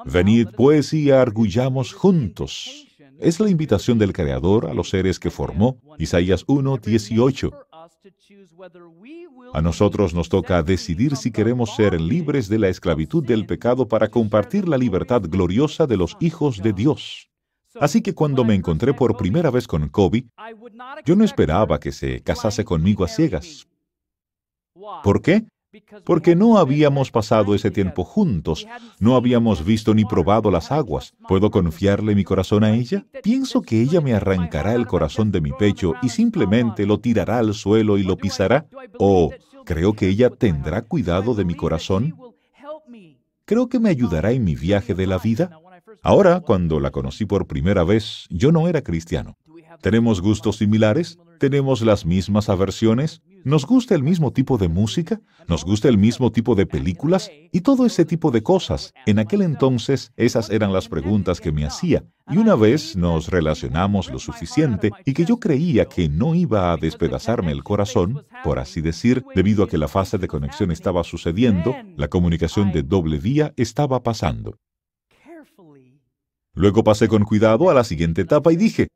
Venid 0.06 0.50
pues 0.56 0.94
y 0.94 1.12
argullamos 1.12 1.94
juntos. 1.94 2.88
Es 3.20 3.40
la 3.40 3.50
invitación 3.50 4.00
del 4.00 4.14
Creador 4.14 4.68
a 4.68 4.74
los 4.74 4.90
seres 4.90 5.20
que 5.20 5.30
formó, 5.30 5.78
Isaías 6.00 6.44
1, 6.48 6.78
18. 6.78 7.52
A 9.54 9.62
nosotros 9.62 10.14
nos 10.14 10.30
toca 10.30 10.64
decidir 10.64 11.16
si 11.16 11.32
queremos 11.32 11.76
ser 11.76 12.00
libres 12.00 12.50
de 12.50 12.58
la 12.58 12.68
esclavitud 12.70 13.24
del 13.24 13.46
pecado 13.46 13.88
para 13.88 14.10
compartir 14.10 14.68
la 14.68 14.78
libertad 14.78 15.22
gloriosa 15.24 15.86
de 15.86 15.98
los 15.98 16.18
hijos 16.20 16.58
de 16.62 16.74
Dios. 16.74 17.30
Así 17.80 18.02
que 18.02 18.14
cuando 18.14 18.44
me 18.44 18.56
encontré 18.56 18.94
por 18.94 19.16
primera 19.16 19.52
vez 19.52 19.68
con 19.68 19.88
Kobe, 19.90 20.26
yo 21.06 21.16
no 21.16 21.24
esperaba 21.24 21.80
que 21.80 21.92
se 21.92 22.22
casase 22.22 22.66
conmigo 22.66 23.04
a 23.04 23.08
ciegas. 23.08 23.68
¿Por 25.04 25.22
qué? 25.22 25.46
Porque 26.04 26.36
no 26.36 26.58
habíamos 26.58 27.12
pasado 27.12 27.56
ese 27.56 27.72
tiempo 27.72 28.04
juntos, 28.04 28.68
no 29.00 29.16
habíamos 29.16 29.64
visto 29.64 29.94
ni 29.94 30.06
probado 30.06 30.52
las 30.52 30.72
aguas. 30.72 31.14
¿Puedo 31.28 31.52
confiarle 31.52 32.16
mi 32.16 32.24
corazón 32.24 32.64
a 32.64 32.74
ella? 32.74 33.06
Pienso 33.24 33.62
que 33.62 33.82
ella 33.82 34.02
me 34.02 34.14
arrancará 34.14 34.76
el 34.76 34.88
corazón 34.88 35.32
de 35.32 35.42
mi 35.42 35.52
pecho 35.52 35.94
y 36.02 36.10
simplemente 36.10 36.86
lo 36.86 37.00
tirará 37.00 37.40
al 37.40 37.54
suelo 37.54 37.98
y 37.98 38.04
lo 38.04 38.18
pisará. 38.18 38.66
¿O 39.00 39.32
creo 39.66 39.94
que 39.94 40.10
ella 40.10 40.30
tendrá 40.30 40.82
cuidado 40.82 41.34
de 41.34 41.46
mi 41.46 41.56
corazón? 41.56 42.16
¿Creo 43.46 43.68
que 43.68 43.80
me 43.80 43.90
ayudará 43.90 44.32
en 44.32 44.44
mi 44.44 44.56
viaje 44.56 44.94
de 44.94 45.08
la 45.08 45.18
vida? 45.18 45.58
Ahora, 46.04 46.40
cuando 46.40 46.80
la 46.80 46.92
conocí 46.92 47.26
por 47.26 47.48
primera 47.48 47.84
vez, 47.84 48.26
yo 48.30 48.52
no 48.52 48.68
era 48.68 48.82
cristiano. 48.82 49.38
¿Tenemos 49.82 50.22
gustos 50.22 50.58
similares? 50.58 51.18
¿Tenemos 51.40 51.82
las 51.82 52.06
mismas 52.06 52.50
aversiones? 52.50 53.22
¿Nos 53.44 53.66
gusta 53.66 53.96
el 53.96 54.04
mismo 54.04 54.32
tipo 54.32 54.58
de 54.58 54.68
música? 54.68 55.20
¿Nos 55.48 55.66
gusta 55.66 55.88
el 55.88 55.98
mismo 55.98 56.32
tipo 56.32 56.54
de 56.54 56.66
películas? 56.66 57.32
Y 57.52 57.62
todo 57.62 57.86
ese 57.86 58.06
tipo 58.06 58.30
de 58.30 58.44
cosas. 58.44 58.94
En 59.06 59.18
aquel 59.18 59.42
entonces, 59.42 60.12
esas 60.16 60.50
eran 60.50 60.72
las 60.72 60.88
preguntas 60.88 61.42
que 61.42 61.52
me 61.52 61.66
hacía. 61.66 62.04
Y 62.30 62.38
una 62.38 62.56
vez 62.56 62.96
nos 62.96 63.30
relacionamos 63.30 64.12
lo 64.12 64.20
suficiente 64.20 64.92
y 65.06 65.14
que 65.14 65.26
yo 65.26 65.40
creía 65.40 65.86
que 65.86 66.08
no 66.08 66.36
iba 66.36 66.72
a 66.72 66.78
despedazarme 66.78 67.52
el 67.52 67.64
corazón, 67.64 68.26
por 68.44 68.60
así 68.60 68.80
decir, 68.82 69.24
debido 69.34 69.64
a 69.64 69.68
que 69.68 69.78
la 69.78 69.88
fase 69.88 70.18
de 70.18 70.28
conexión 70.28 70.72
estaba 70.72 71.04
sucediendo, 71.04 71.76
la 71.98 72.10
comunicación 72.10 72.72
de 72.72 72.84
doble 72.84 73.18
vía 73.18 73.54
estaba 73.58 74.04
pasando. 74.04 74.58
Luego 76.54 76.84
pasé 76.84 77.08
con 77.08 77.24
cuidado 77.24 77.70
a 77.70 77.74
la 77.74 77.84
siguiente 77.84 78.22
etapa 78.22 78.52
y 78.52 78.58
dije, 78.58 78.88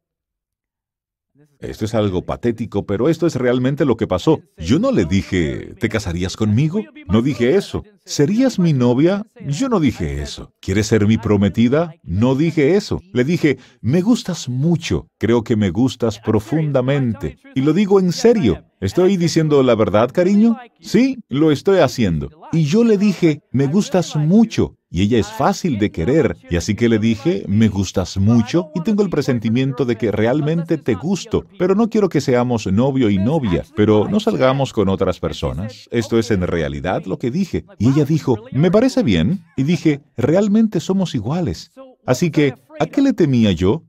esto 1.70 1.86
es 1.86 1.94
algo 1.96 2.24
patético, 2.24 2.86
pero 2.86 3.10
esto 3.10 3.28
es 3.28 3.36
realmente 3.36 3.86
lo 3.86 3.98
que 3.98 4.08
pasó. 4.08 4.40
Yo 4.58 4.80
no 4.80 4.92
le 4.92 5.06
dije, 5.06 5.74
¿te 5.80 5.90
casarías 5.90 6.36
conmigo? 6.38 6.82
No 7.08 7.22
dije 7.22 7.56
eso. 7.56 7.84
¿Serías 8.06 8.60
mi 8.60 8.74
novia? 8.74 9.26
Yo 9.48 9.68
no 9.70 9.80
dije 9.80 10.22
eso. 10.22 10.52
¿Quieres 10.60 10.88
ser 10.88 11.08
mi 11.08 11.18
prometida? 11.18 11.94
No 12.04 12.36
dije 12.36 12.76
eso. 12.76 13.02
Le 13.14 13.24
dije, 13.24 13.58
me 13.82 14.02
gustas 14.02 14.48
mucho. 14.48 15.08
Creo 15.18 15.44
que 15.44 15.56
me 15.56 15.72
gustas 15.72 16.20
profundamente. 16.20 17.38
Y 17.56 17.62
lo 17.62 17.74
digo 17.74 18.00
en 18.00 18.12
serio. 18.12 18.64
¿Estoy 18.80 19.18
diciendo 19.18 19.64
la 19.64 19.74
verdad, 19.74 20.12
cariño? 20.12 20.58
Sí, 20.80 21.18
lo 21.30 21.52
estoy 21.52 21.80
haciendo. 21.80 22.30
Y 22.52 22.66
yo 22.66 22.84
le 22.84 22.98
dije, 22.98 23.42
me 23.52 23.68
gustas 23.68 24.16
mucho 24.16 24.76
y 24.96 25.02
ella 25.02 25.20
es 25.20 25.28
fácil 25.28 25.78
de 25.78 25.92
querer. 25.92 26.38
Y 26.50 26.56
así 26.56 26.74
que 26.74 26.88
le 26.88 27.00
dije, 27.00 27.44
me 27.50 27.68
gustas 27.68 28.16
mucho 28.16 28.72
y 28.74 28.80
tengo 28.80 29.04
el 29.04 29.10
presentimiento 29.10 29.84
de 29.84 29.98
que 29.98 30.10
realmente 30.10 30.78
te 30.78 30.94
gusto, 30.94 31.44
pero 31.60 31.76
no 31.76 31.90
quiero 31.90 32.08
que 32.08 32.22
seamos 32.22 32.66
novio 32.68 33.10
y 33.10 33.18
novia, 33.18 33.66
pero 33.76 34.08
no 34.08 34.22
salgamos 34.22 34.72
con 34.72 34.88
otras 34.88 35.20
personas. 35.20 35.90
Esto 35.92 36.18
es 36.18 36.32
en 36.32 36.44
realidad 36.44 37.04
lo 37.08 37.20
que 37.20 37.30
dije. 37.30 37.66
Y 37.78 37.90
ella 37.90 38.06
dijo, 38.06 38.46
me 38.54 38.72
parece 38.72 39.04
bien. 39.04 39.44
Y 39.58 39.64
dije, 39.64 40.00
realmente 40.16 40.80
somos 40.80 41.14
iguales. 41.14 41.74
Así 42.06 42.32
que, 42.32 42.54
¿a 42.80 42.86
qué 42.86 43.02
le 43.02 43.12
temía 43.12 43.52
yo? 43.52 43.84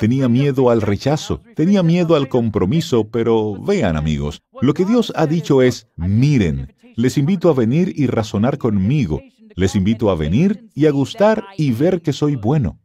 Tenía 0.00 0.28
miedo 0.28 0.70
al 0.70 0.82
rechazo, 0.82 1.42
tenía 1.54 1.84
miedo 1.84 2.16
al 2.16 2.28
compromiso, 2.28 3.08
pero 3.08 3.54
vean 3.54 3.96
amigos, 3.96 4.42
lo 4.60 4.74
que 4.74 4.84
Dios 4.84 5.12
ha 5.14 5.26
dicho 5.26 5.62
es, 5.62 5.86
miren, 5.94 6.74
les 6.96 7.16
invito 7.16 7.48
a 7.48 7.54
venir 7.54 7.92
y 7.94 8.08
razonar 8.08 8.58
conmigo, 8.58 9.22
les 9.58 9.74
invito 9.74 10.08
a 10.08 10.14
venir 10.14 10.68
y 10.72 10.86
a 10.86 10.92
gustar 10.92 11.44
y 11.56 11.72
ver 11.72 12.00
que 12.00 12.12
soy 12.12 12.36
bueno. 12.36 12.78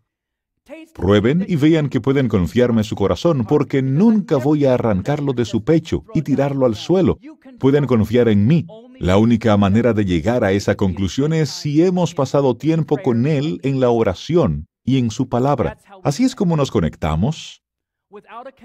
Prueben 0.95 1.45
y 1.47 1.55
vean 1.55 1.87
que 1.87 2.01
pueden 2.01 2.27
confiarme 2.27 2.83
su 2.83 2.95
corazón, 2.95 3.45
porque 3.47 3.83
nunca 3.83 4.37
voy 4.37 4.65
a 4.65 4.73
arrancarlo 4.73 5.33
de 5.33 5.45
su 5.45 5.63
pecho 5.63 6.03
y 6.15 6.23
tirarlo 6.23 6.65
al 6.65 6.75
suelo. 6.75 7.19
Pueden 7.59 7.85
confiar 7.85 8.27
en 8.27 8.47
mí. 8.47 8.65
La 8.99 9.17
única 9.17 9.55
manera 9.55 9.93
de 9.93 10.05
llegar 10.05 10.43
a 10.43 10.51
esa 10.51 10.75
conclusión 10.75 11.31
es 11.33 11.49
si 11.49 11.83
hemos 11.83 12.15
pasado 12.15 12.57
tiempo 12.57 12.97
con 12.97 13.27
Él 13.27 13.59
en 13.61 13.79
la 13.79 13.91
oración 13.91 14.65
y 14.83 14.97
en 14.97 15.11
su 15.11 15.29
palabra. 15.29 15.77
Así 16.03 16.23
es 16.23 16.33
como 16.33 16.57
nos 16.57 16.71
conectamos 16.71 17.62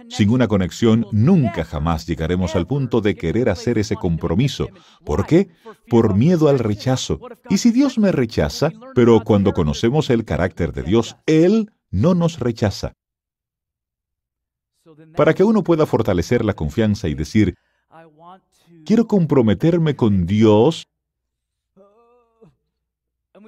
sin 0.09 0.31
una 0.31 0.49
conexión, 0.49 1.07
nunca 1.13 1.65
jamás 1.65 2.07
llegaremos 2.07 2.57
al 2.57 2.67
punto 2.67 3.01
de 3.01 3.15
querer 3.15 3.49
hacer 3.49 3.79
ese 3.79 3.97
compromiso. 3.97 4.69
¿Por 5.05 5.27
qué? 5.27 5.49
Por 5.89 6.15
miedo 6.15 6.49
al 6.49 6.59
rechazo. 6.59 7.21
¿Y 7.49 7.59
si 7.59 7.71
Dios 7.71 7.99
me 7.99 8.13
rechaza? 8.13 8.71
Pero 8.95 9.23
cuando 9.25 9.53
conocemos 9.53 10.11
el 10.11 10.25
carácter 10.25 10.73
de 10.73 10.83
Dios, 10.83 11.17
Él 11.27 11.71
no 11.91 12.15
nos 12.15 12.39
rechaza. 12.39 12.95
Para 15.17 15.35
que 15.35 15.45
uno 15.45 15.63
pueda 15.63 15.87
fortalecer 15.87 16.45
la 16.45 16.55
confianza 16.55 17.09
y 17.09 17.15
decir, 17.15 17.55
quiero 18.85 19.07
comprometerme 19.07 19.97
con 19.97 20.27
Dios, 20.27 20.89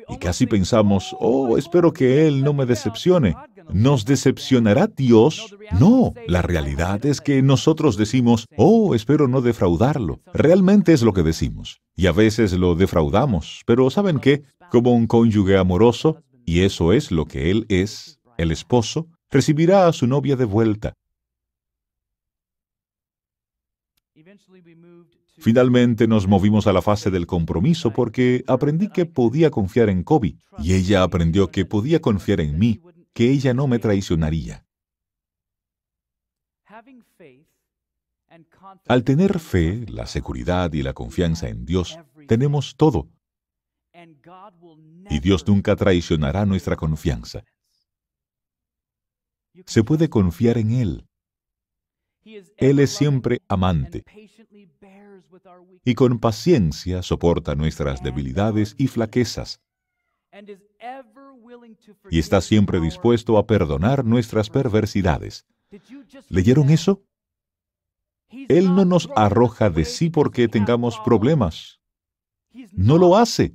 y 0.09 0.19
casi 0.19 0.47
pensamos, 0.47 1.15
oh, 1.21 1.57
espero 1.57 1.93
que 1.93 2.27
Él 2.27 2.43
no 2.43 2.53
me 2.53 2.67
decepcione. 2.67 3.37
¿Nos 3.73 4.05
decepcionará 4.05 4.87
Dios? 4.87 5.55
No, 5.79 6.13
la 6.27 6.43
realidad 6.43 7.05
es 7.07 7.21
que 7.21 7.43
nosotros 7.43 7.97
decimos, 7.97 8.47
oh, 8.57 8.95
espero 8.95 9.29
no 9.29 9.41
defraudarlo. 9.41 10.21
Realmente 10.33 10.93
es 10.93 11.03
lo 11.03 11.13
que 11.13 11.23
decimos. 11.23 11.81
Y 11.97 12.07
a 12.07 12.13
veces 12.13 12.53
lo 12.53 12.75
defraudamos, 12.75 13.63
pero 13.67 13.91
¿saben 13.91 14.19
qué? 14.19 14.43
Como 14.71 14.93
un 14.93 15.07
cónyuge 15.07 15.57
amoroso, 15.57 16.23
y 16.45 16.61
eso 16.61 16.93
es 16.93 17.11
lo 17.11 17.27
que 17.27 17.51
Él 17.51 17.67
es, 17.69 18.21
el 18.39 18.51
esposo, 18.51 19.09
recibirá 19.31 19.87
a 19.87 19.93
su 19.93 20.07
novia 20.07 20.37
de 20.37 20.45
vuelta. 20.45 20.95
Finalmente 25.39 26.07
nos 26.07 26.27
movimos 26.29 26.67
a 26.67 26.73
la 26.75 26.83
fase 26.83 27.11
del 27.11 27.27
compromiso 27.27 27.93
porque 27.93 28.45
aprendí 28.47 28.89
que 28.89 29.07
podía 29.07 29.51
confiar 29.51 29.89
en 29.89 30.03
Kobe 30.03 30.37
y 30.59 30.75
ella 30.75 31.03
aprendió 31.03 31.51
que 31.51 31.65
podía 31.65 32.01
confiar 32.01 32.43
en 32.43 32.59
mí, 32.59 32.81
que 33.13 33.31
ella 33.31 33.55
no 33.55 33.67
me 33.67 33.79
traicionaría. 33.79 34.67
Al 38.87 39.05
tener 39.05 39.41
fe, 39.41 39.85
la 39.89 40.07
seguridad 40.07 40.73
y 40.73 40.83
la 40.83 40.93
confianza 40.93 41.49
en 41.49 41.65
Dios, 41.65 41.99
tenemos 42.29 42.77
todo. 42.77 43.09
Y 45.11 45.19
Dios 45.21 45.47
nunca 45.47 45.75
traicionará 45.75 46.47
nuestra 46.47 46.77
confianza. 46.77 47.45
Se 49.67 49.83
puede 49.83 50.09
confiar 50.09 50.59
en 50.59 50.71
Él. 50.71 51.07
Él 52.57 52.79
es 52.79 52.91
siempre 52.91 53.41
amante 53.49 54.05
y 55.85 55.95
con 55.95 56.19
paciencia 56.19 57.03
soporta 57.03 57.55
nuestras 57.55 58.03
debilidades 58.03 58.75
y 58.79 58.89
flaquezas 58.89 59.61
y 62.11 62.19
está 62.19 62.41
siempre 62.41 62.81
dispuesto 62.81 63.39
a 63.39 63.47
perdonar 63.47 64.05
nuestras 64.05 64.51
perversidades. 64.51 65.47
¿Leyeron 66.29 66.71
eso? 66.71 67.03
Él 68.49 68.75
no 68.75 68.85
nos 68.85 69.09
arroja 69.17 69.71
de 69.71 69.85
sí 69.85 70.11
porque 70.11 70.49
tengamos 70.49 70.99
problemas. 71.05 71.81
No 72.73 72.99
lo 72.99 73.17
hace. 73.17 73.55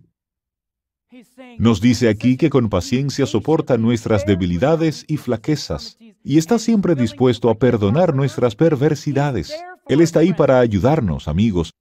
Nos 1.58 1.80
dice 1.80 2.10
aquí 2.10 2.36
que 2.36 2.50
con 2.50 2.70
paciencia 2.70 3.26
soporta 3.26 3.78
nuestras 3.78 4.26
debilidades 4.26 5.06
y 5.08 5.18
flaquezas 5.18 5.98
y 6.24 6.38
está 6.38 6.60
siempre 6.60 6.96
dispuesto 6.96 7.50
a 7.50 7.56
perdonar 7.56 8.16
nuestras 8.16 8.56
perversidades. 8.56 9.56
Él 9.88 10.02
está 10.02 10.22
ahí 10.22 10.34
para 10.34 10.60
ayudarnos, 10.60 11.28
amigos. 11.28 11.72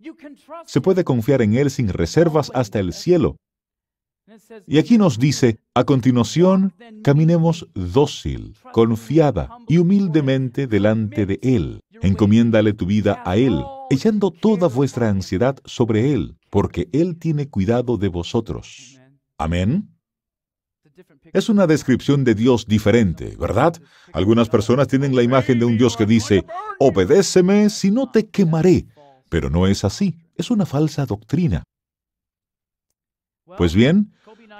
Se 0.66 0.80
puede 0.80 1.04
confiar 1.04 1.42
en 1.42 1.54
Él 1.54 1.70
sin 1.70 1.88
reservas 1.88 2.52
hasta 2.54 2.78
el 2.78 2.92
cielo. 2.92 3.36
Y 4.66 4.78
aquí 4.78 4.98
nos 4.98 5.18
dice, 5.18 5.58
a 5.74 5.84
continuación, 5.84 6.74
caminemos 7.02 7.68
dócil, 7.74 8.56
confiada 8.72 9.48
y 9.68 9.78
humildemente 9.78 10.66
delante 10.66 11.26
de 11.26 11.38
Él. 11.42 11.80
Encomiéndale 12.02 12.72
tu 12.72 12.86
vida 12.86 13.22
a 13.24 13.36
Él, 13.36 13.62
echando 13.90 14.30
toda 14.30 14.68
vuestra 14.68 15.08
ansiedad 15.08 15.56
sobre 15.64 16.12
Él, 16.12 16.36
porque 16.50 16.88
Él 16.92 17.18
tiene 17.18 17.48
cuidado 17.48 17.96
de 17.96 18.08
vosotros. 18.08 19.00
Amén. 19.38 19.90
Es 21.32 21.48
una 21.48 21.66
descripción 21.66 22.22
de 22.24 22.34
Dios 22.34 22.66
diferente, 22.66 23.36
¿verdad? 23.38 23.80
Algunas 24.12 24.48
personas 24.48 24.86
tienen 24.86 25.16
la 25.16 25.22
imagen 25.22 25.58
de 25.58 25.64
un 25.64 25.76
Dios 25.76 25.96
que 25.96 26.06
dice, 26.06 26.44
obedéceme, 26.78 27.70
si 27.70 27.90
no 27.90 28.10
te 28.10 28.28
quemaré. 28.28 28.86
Pero 29.28 29.50
no 29.50 29.66
es 29.66 29.84
así, 29.84 30.18
es 30.36 30.50
una 30.50 30.66
falsa 30.66 31.06
doctrina. 31.06 31.64
Pues 33.56 33.74
bien, 33.74 34.12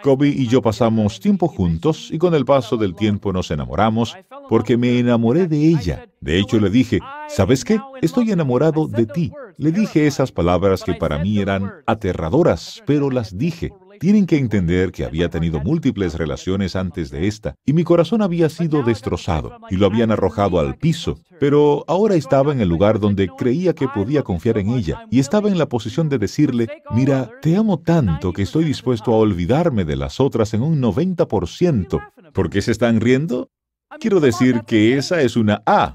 Kobe 0.04 0.28
y 0.28 0.48
yo 0.48 0.60
pasamos 0.60 1.18
tiempo 1.18 1.48
juntos 1.48 2.10
y 2.12 2.18
con 2.18 2.34
el 2.34 2.44
paso 2.44 2.76
del 2.76 2.94
tiempo 2.94 3.32
nos 3.32 3.50
enamoramos 3.50 4.14
porque 4.50 4.76
me 4.76 4.98
enamoré 4.98 5.48
de 5.48 5.66
ella. 5.66 6.06
De 6.20 6.38
hecho, 6.38 6.60
le 6.60 6.68
dije, 6.68 7.00
¿sabes 7.26 7.64
qué? 7.64 7.80
Estoy 8.02 8.30
enamorado 8.30 8.86
de 8.86 9.06
ti. 9.06 9.32
Le 9.56 9.72
dije 9.72 10.06
esas 10.06 10.30
palabras 10.30 10.82
que 10.82 10.92
para 10.92 11.16
mí 11.16 11.38
eran 11.38 11.72
aterradoras, 11.86 12.82
pero 12.84 13.08
las 13.08 13.38
dije. 13.38 13.72
Tienen 14.04 14.26
que 14.26 14.36
entender 14.36 14.92
que 14.92 15.06
había 15.06 15.30
tenido 15.30 15.60
múltiples 15.60 16.12
relaciones 16.12 16.76
antes 16.76 17.10
de 17.10 17.26
esta, 17.26 17.54
y 17.64 17.72
mi 17.72 17.84
corazón 17.84 18.20
había 18.20 18.50
sido 18.50 18.82
destrozado, 18.82 19.56
y 19.70 19.76
lo 19.76 19.86
habían 19.86 20.10
arrojado 20.10 20.60
al 20.60 20.76
piso, 20.76 21.18
pero 21.40 21.86
ahora 21.88 22.14
estaba 22.14 22.52
en 22.52 22.60
el 22.60 22.68
lugar 22.68 23.00
donde 23.00 23.28
creía 23.28 23.74
que 23.74 23.88
podía 23.88 24.22
confiar 24.22 24.58
en 24.58 24.68
ella, 24.68 25.06
y 25.10 25.20
estaba 25.20 25.48
en 25.48 25.56
la 25.56 25.70
posición 25.70 26.10
de 26.10 26.18
decirle, 26.18 26.68
mira, 26.90 27.30
te 27.40 27.56
amo 27.56 27.78
tanto 27.78 28.34
que 28.34 28.42
estoy 28.42 28.64
dispuesto 28.64 29.10
a 29.10 29.16
olvidarme 29.16 29.86
de 29.86 29.96
las 29.96 30.20
otras 30.20 30.52
en 30.52 30.60
un 30.60 30.82
90%. 30.82 31.98
¿Por 32.34 32.50
qué 32.50 32.60
se 32.60 32.72
están 32.72 33.00
riendo? 33.00 33.48
Quiero 34.00 34.20
decir 34.20 34.64
que 34.66 34.98
esa 34.98 35.22
es 35.22 35.34
una 35.34 35.62
A. 35.64 35.94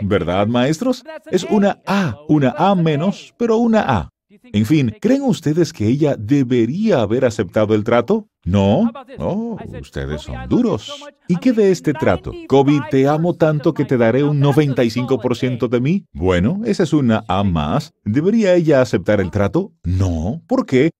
¿Verdad, 0.00 0.48
maestros? 0.48 1.04
Es 1.30 1.44
una 1.44 1.78
A, 1.86 2.18
una 2.26 2.50
A 2.58 2.74
menos, 2.74 3.32
pero 3.38 3.58
una 3.58 3.82
A. 3.82 4.10
En 4.42 4.66
fin, 4.66 4.94
¿creen 5.00 5.22
ustedes 5.22 5.72
que 5.72 5.86
ella 5.86 6.16
debería 6.18 7.00
haber 7.00 7.24
aceptado 7.24 7.74
el 7.74 7.84
trato? 7.84 8.28
No. 8.44 8.90
Oh, 9.18 9.58
ustedes 9.80 10.22
son 10.22 10.48
duros. 10.48 10.90
¿Y 11.28 11.36
qué 11.36 11.52
de 11.52 11.70
este 11.70 11.92
trato? 11.92 12.32
Kobe, 12.48 12.80
te 12.90 13.06
amo 13.06 13.34
tanto 13.34 13.74
que 13.74 13.84
te 13.84 13.98
daré 13.98 14.24
un 14.24 14.40
95% 14.40 15.68
de 15.68 15.80
mí. 15.80 16.04
Bueno, 16.12 16.60
esa 16.64 16.84
es 16.84 16.92
una 16.92 17.24
A 17.28 17.42
más. 17.44 17.92
¿Debería 18.04 18.54
ella 18.54 18.80
aceptar 18.80 19.20
el 19.20 19.30
trato? 19.30 19.72
No. 19.84 20.42
¿Por 20.46 20.64
qué? 20.64 20.90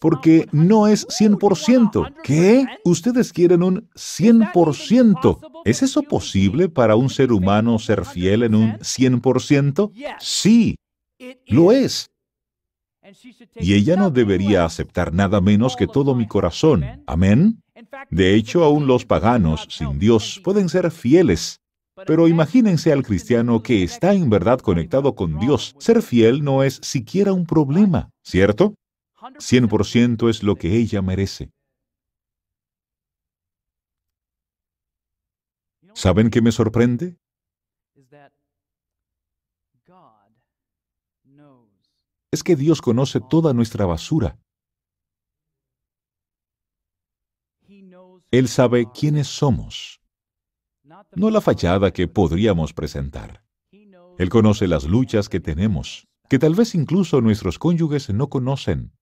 Porque 0.00 0.46
no 0.52 0.86
es 0.86 1.06
100%. 1.08 2.14
¿Qué? 2.22 2.66
Ustedes 2.84 3.32
quieren 3.32 3.62
un 3.62 3.88
100%. 3.94 5.62
¿Es 5.64 5.82
eso 5.82 6.02
posible 6.02 6.68
para 6.68 6.94
un 6.96 7.10
ser 7.10 7.32
humano 7.32 7.78
ser 7.78 8.04
fiel 8.04 8.42
en 8.42 8.54
un 8.54 8.78
100%? 8.78 9.92
Sí. 10.18 10.76
Lo 11.46 11.72
es. 11.72 12.10
Y 13.56 13.74
ella 13.74 13.96
no 13.96 14.10
debería 14.10 14.64
aceptar 14.64 15.12
nada 15.12 15.40
menos 15.40 15.76
que 15.76 15.86
todo 15.86 16.14
mi 16.14 16.26
corazón. 16.26 16.84
Amén. 17.06 17.62
De 18.10 18.34
hecho, 18.34 18.64
aún 18.64 18.86
los 18.86 19.04
paganos, 19.04 19.66
sin 19.70 19.98
Dios, 19.98 20.40
pueden 20.44 20.68
ser 20.68 20.90
fieles. 20.90 21.60
Pero 22.06 22.28
imagínense 22.28 22.92
al 22.92 23.02
cristiano 23.02 23.62
que 23.62 23.82
está 23.82 24.12
en 24.12 24.30
verdad 24.30 24.60
conectado 24.60 25.14
con 25.14 25.38
Dios. 25.38 25.74
Ser 25.78 26.02
fiel 26.02 26.44
no 26.44 26.62
es 26.62 26.80
siquiera 26.82 27.32
un 27.32 27.46
problema, 27.46 28.10
¿cierto? 28.22 28.74
100% 29.20 30.28
es 30.28 30.42
lo 30.42 30.56
que 30.56 30.76
ella 30.76 31.02
merece. 31.02 31.50
¿Saben 35.94 36.30
qué 36.30 36.40
me 36.40 36.52
sorprende? 36.52 37.16
Es 42.30 42.42
que 42.42 42.56
Dios 42.56 42.82
conoce 42.82 43.20
toda 43.20 43.54
nuestra 43.54 43.86
basura. 43.86 44.38
Él 48.30 48.48
sabe 48.48 48.86
quiénes 48.92 49.26
somos, 49.26 50.00
no 51.14 51.30
la 51.30 51.40
fachada 51.40 51.92
que 51.92 52.08
podríamos 52.08 52.74
presentar. 52.74 53.42
Él 54.18 54.28
conoce 54.28 54.66
las 54.66 54.84
luchas 54.84 55.28
que 55.28 55.40
tenemos, 55.40 56.08
que 56.28 56.38
tal 56.38 56.54
vez 56.54 56.74
incluso 56.74 57.20
nuestros 57.20 57.58
cónyuges 57.58 58.10
no 58.10 58.28
conocen. 58.28 58.92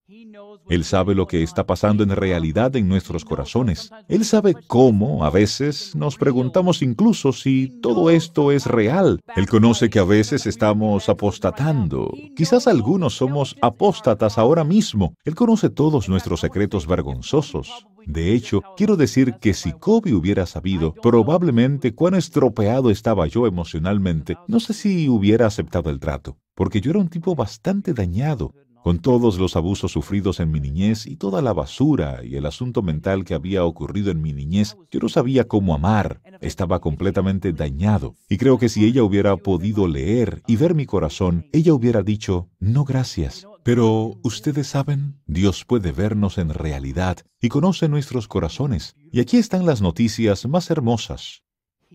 Él 0.69 0.85
sabe 0.85 1.15
lo 1.15 1.27
que 1.27 1.43
está 1.43 1.65
pasando 1.65 2.03
en 2.03 2.11
realidad 2.11 2.75
en 2.75 2.89
nuestros 2.89 3.25
corazones. 3.25 3.91
Él 4.09 4.25
sabe 4.25 4.55
cómo, 4.67 5.25
a 5.25 5.31
veces, 5.31 5.95
nos 5.95 6.17
preguntamos 6.17 6.83
incluso 6.83 7.33
si 7.33 7.79
todo 7.81 8.11
esto 8.11 8.51
es 8.51 8.67
real. 8.67 9.21
Él 9.37 9.47
conoce 9.49 9.91
que 9.91 10.01
a 10.01 10.05
veces 10.05 10.47
estamos 10.47 11.09
apostatando. 11.09 12.11
Quizás 12.35 12.67
algunos 12.67 13.15
somos 13.15 13.57
apóstatas 13.63 14.39
ahora 14.39 14.65
mismo. 14.65 15.15
Él 15.25 15.35
conoce 15.35 15.71
todos 15.71 16.09
nuestros 16.09 16.41
secretos 16.41 16.87
vergonzosos. 16.87 17.87
De 18.07 18.33
hecho, 18.33 18.63
quiero 18.77 18.97
decir 18.97 19.35
que 19.41 19.53
si 19.53 19.73
Kobe 19.73 20.15
hubiera 20.15 20.47
sabido 20.47 20.95
probablemente 20.95 21.93
cuán 21.93 22.15
estropeado 22.15 22.91
estaba 22.91 23.27
yo 23.27 23.49
emocionalmente, 23.49 24.37
no 24.47 24.61
sé 24.61 24.75
si 24.75 25.09
hubiera 25.09 25.47
aceptado 25.47 25.91
el 25.91 25.99
trato, 25.99 26.37
porque 26.55 26.81
yo 26.81 26.93
era 26.93 27.01
un 27.01 27.09
tipo 27.09 27.35
bastante 27.35 27.93
dañado 27.95 28.53
con 28.87 29.01
todos 29.01 29.41
los 29.41 29.57
abusos 29.57 29.91
sufridos 29.91 30.39
en 30.39 30.53
mi 30.53 30.61
niñez 30.61 31.09
y 31.09 31.17
toda 31.17 31.43
la 31.43 31.53
basura 31.53 32.21
y 32.23 32.37
el 32.37 32.47
asunto 32.47 32.83
mental 32.83 33.25
que 33.25 33.35
había 33.35 33.65
ocurrido 33.65 34.13
en 34.13 34.23
mi 34.23 34.33
niñez, 34.33 34.77
yo 34.93 35.01
no 35.01 35.09
sabía 35.09 35.49
cómo 35.49 35.75
amar, 35.75 36.21
estaba 36.41 36.81
completamente 36.81 37.53
dañado. 37.53 38.15
Y 38.29 38.37
creo 38.37 38.61
que 38.61 38.69
si 38.69 38.85
ella 38.85 39.03
hubiera 39.03 39.37
podido 39.39 39.89
leer 39.89 40.41
y 40.47 40.55
ver 40.55 40.77
mi 40.77 40.87
corazón, 40.87 41.49
ella 41.53 41.75
hubiera 41.75 42.05
dicho, 42.05 42.49
no 42.61 42.85
gracias. 42.85 43.45
Pero 43.65 44.21
ustedes 44.23 44.69
saben, 44.69 45.21
Dios 45.27 45.65
puede 45.65 45.91
vernos 45.91 46.39
en 46.39 46.51
realidad 46.51 47.17
y 47.41 47.49
conoce 47.49 47.89
nuestros 47.89 48.29
corazones. 48.29 48.95
Y 49.11 49.19
aquí 49.19 49.37
están 49.37 49.67
las 49.67 49.83
noticias 49.83 50.47
más 50.47 50.71
hermosas. 50.71 51.43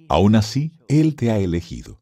Aún 0.10 0.36
así, 0.36 0.74
Él 0.90 1.16
te 1.16 1.32
ha 1.32 1.40
elegido. 1.40 2.01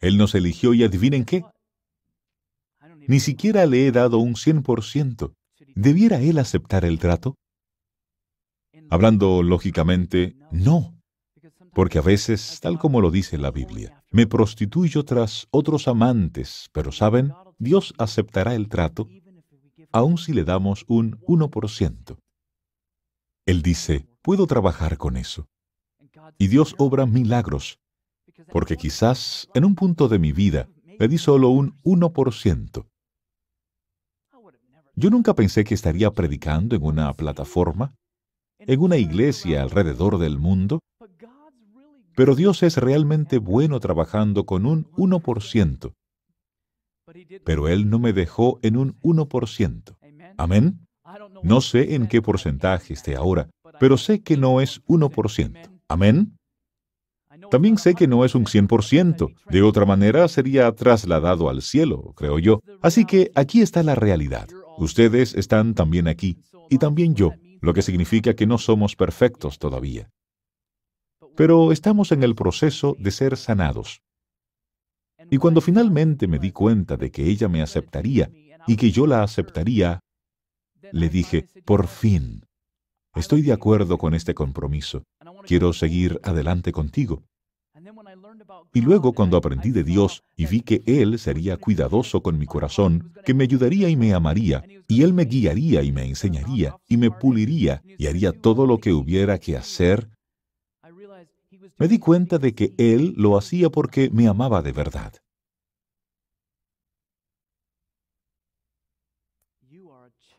Él 0.00 0.16
nos 0.16 0.34
eligió 0.34 0.74
y 0.74 0.84
adivinen 0.84 1.24
qué. 1.24 1.44
Ni 3.06 3.20
siquiera 3.20 3.66
le 3.66 3.86
he 3.86 3.92
dado 3.92 4.18
un 4.18 4.34
100%. 4.34 5.34
¿Debiera 5.74 6.20
él 6.20 6.38
aceptar 6.38 6.84
el 6.84 6.98
trato? 6.98 7.36
Hablando 8.90 9.42
lógicamente, 9.42 10.36
no. 10.50 10.94
Porque 11.72 11.98
a 11.98 12.02
veces, 12.02 12.58
tal 12.60 12.78
como 12.78 13.00
lo 13.00 13.10
dice 13.10 13.38
la 13.38 13.50
Biblia, 13.50 14.02
me 14.10 14.26
prostituyo 14.26 15.04
tras 15.04 15.46
otros 15.50 15.88
amantes, 15.88 16.68
pero 16.72 16.92
saben, 16.92 17.32
Dios 17.58 17.94
aceptará 17.98 18.54
el 18.54 18.68
trato, 18.68 19.08
aun 19.92 20.18
si 20.18 20.32
le 20.32 20.44
damos 20.44 20.84
un 20.88 21.20
1%. 21.20 22.18
Él 23.46 23.62
dice, 23.62 24.08
puedo 24.22 24.46
trabajar 24.46 24.98
con 24.98 25.16
eso. 25.16 25.48
Y 26.38 26.48
Dios 26.48 26.74
obra 26.78 27.06
milagros, 27.06 27.78
porque 28.52 28.76
quizás 28.76 29.48
en 29.54 29.64
un 29.64 29.74
punto 29.74 30.08
de 30.08 30.18
mi 30.18 30.32
vida 30.32 30.68
le 30.98 31.08
di 31.08 31.18
solo 31.18 31.50
un 31.50 31.80
1%. 31.82 32.86
Yo 34.94 35.10
nunca 35.10 35.34
pensé 35.34 35.62
que 35.62 35.74
estaría 35.74 36.10
predicando 36.10 36.74
en 36.74 36.82
una 36.82 37.12
plataforma, 37.14 37.94
en 38.58 38.80
una 38.80 38.96
iglesia 38.96 39.62
alrededor 39.62 40.18
del 40.18 40.38
mundo, 40.38 40.80
pero 42.16 42.34
Dios 42.34 42.64
es 42.64 42.76
realmente 42.78 43.38
bueno 43.38 43.78
trabajando 43.78 44.44
con 44.44 44.66
un 44.66 44.90
1%. 44.92 45.92
Pero 47.44 47.68
Él 47.68 47.88
no 47.88 48.00
me 48.00 48.12
dejó 48.12 48.58
en 48.62 48.76
un 48.76 49.00
1%. 49.02 49.96
Amén. 50.36 50.86
No 51.44 51.60
sé 51.60 51.94
en 51.94 52.08
qué 52.08 52.20
porcentaje 52.20 52.92
esté 52.92 53.14
ahora, 53.14 53.48
pero 53.78 53.96
sé 53.96 54.20
que 54.20 54.36
no 54.36 54.60
es 54.60 54.84
1%. 54.86 55.80
Amén. 55.88 56.37
También 57.50 57.78
sé 57.78 57.94
que 57.94 58.06
no 58.06 58.24
es 58.24 58.34
un 58.34 58.44
100%. 58.44 59.34
De 59.50 59.62
otra 59.62 59.84
manera 59.84 60.28
sería 60.28 60.70
trasladado 60.72 61.48
al 61.48 61.62
cielo, 61.62 62.12
creo 62.16 62.38
yo. 62.38 62.60
Así 62.82 63.04
que 63.04 63.30
aquí 63.34 63.62
está 63.62 63.82
la 63.82 63.94
realidad. 63.94 64.48
Ustedes 64.78 65.34
están 65.34 65.74
también 65.74 66.08
aquí, 66.08 66.38
y 66.70 66.78
también 66.78 67.14
yo, 67.14 67.32
lo 67.60 67.74
que 67.74 67.82
significa 67.82 68.34
que 68.34 68.46
no 68.46 68.58
somos 68.58 68.94
perfectos 68.94 69.58
todavía 69.58 70.10
pero 71.38 71.70
estamos 71.70 72.10
en 72.10 72.24
el 72.24 72.34
proceso 72.34 72.96
de 72.98 73.12
ser 73.12 73.36
sanados. 73.36 74.02
Y 75.30 75.36
cuando 75.36 75.60
finalmente 75.60 76.26
me 76.26 76.40
di 76.40 76.50
cuenta 76.50 76.96
de 76.96 77.12
que 77.12 77.26
ella 77.26 77.46
me 77.46 77.62
aceptaría 77.62 78.28
y 78.66 78.74
que 78.74 78.90
yo 78.90 79.06
la 79.06 79.22
aceptaría, 79.22 80.00
le 80.90 81.08
dije, 81.08 81.46
por 81.64 81.86
fin, 81.86 82.44
estoy 83.14 83.42
de 83.42 83.52
acuerdo 83.52 83.98
con 83.98 84.14
este 84.14 84.34
compromiso, 84.34 85.04
quiero 85.46 85.72
seguir 85.72 86.18
adelante 86.24 86.72
contigo. 86.72 87.22
Y 88.74 88.80
luego 88.80 89.12
cuando 89.12 89.36
aprendí 89.36 89.70
de 89.70 89.84
Dios 89.84 90.22
y 90.36 90.46
vi 90.46 90.60
que 90.60 90.82
Él 90.86 91.18
sería 91.18 91.56
cuidadoso 91.56 92.22
con 92.22 92.38
mi 92.38 92.46
corazón, 92.46 93.12
que 93.24 93.34
me 93.34 93.44
ayudaría 93.44 93.88
y 93.88 93.96
me 93.96 94.12
amaría, 94.12 94.64
y 94.86 95.02
Él 95.02 95.14
me 95.14 95.24
guiaría 95.24 95.82
y 95.82 95.92
me 95.92 96.04
enseñaría, 96.04 96.76
y 96.88 96.96
me 96.96 97.10
puliría, 97.10 97.82
y 97.98 98.06
haría 98.06 98.32
todo 98.32 98.66
lo 98.66 98.78
que 98.78 98.92
hubiera 98.92 99.38
que 99.38 99.56
hacer, 99.56 100.10
me 101.78 101.86
di 101.86 101.98
cuenta 101.98 102.38
de 102.38 102.54
que 102.54 102.74
Él 102.76 103.14
lo 103.16 103.36
hacía 103.36 103.70
porque 103.70 104.10
me 104.10 104.26
amaba 104.26 104.62
de 104.62 104.72
verdad. 104.72 105.12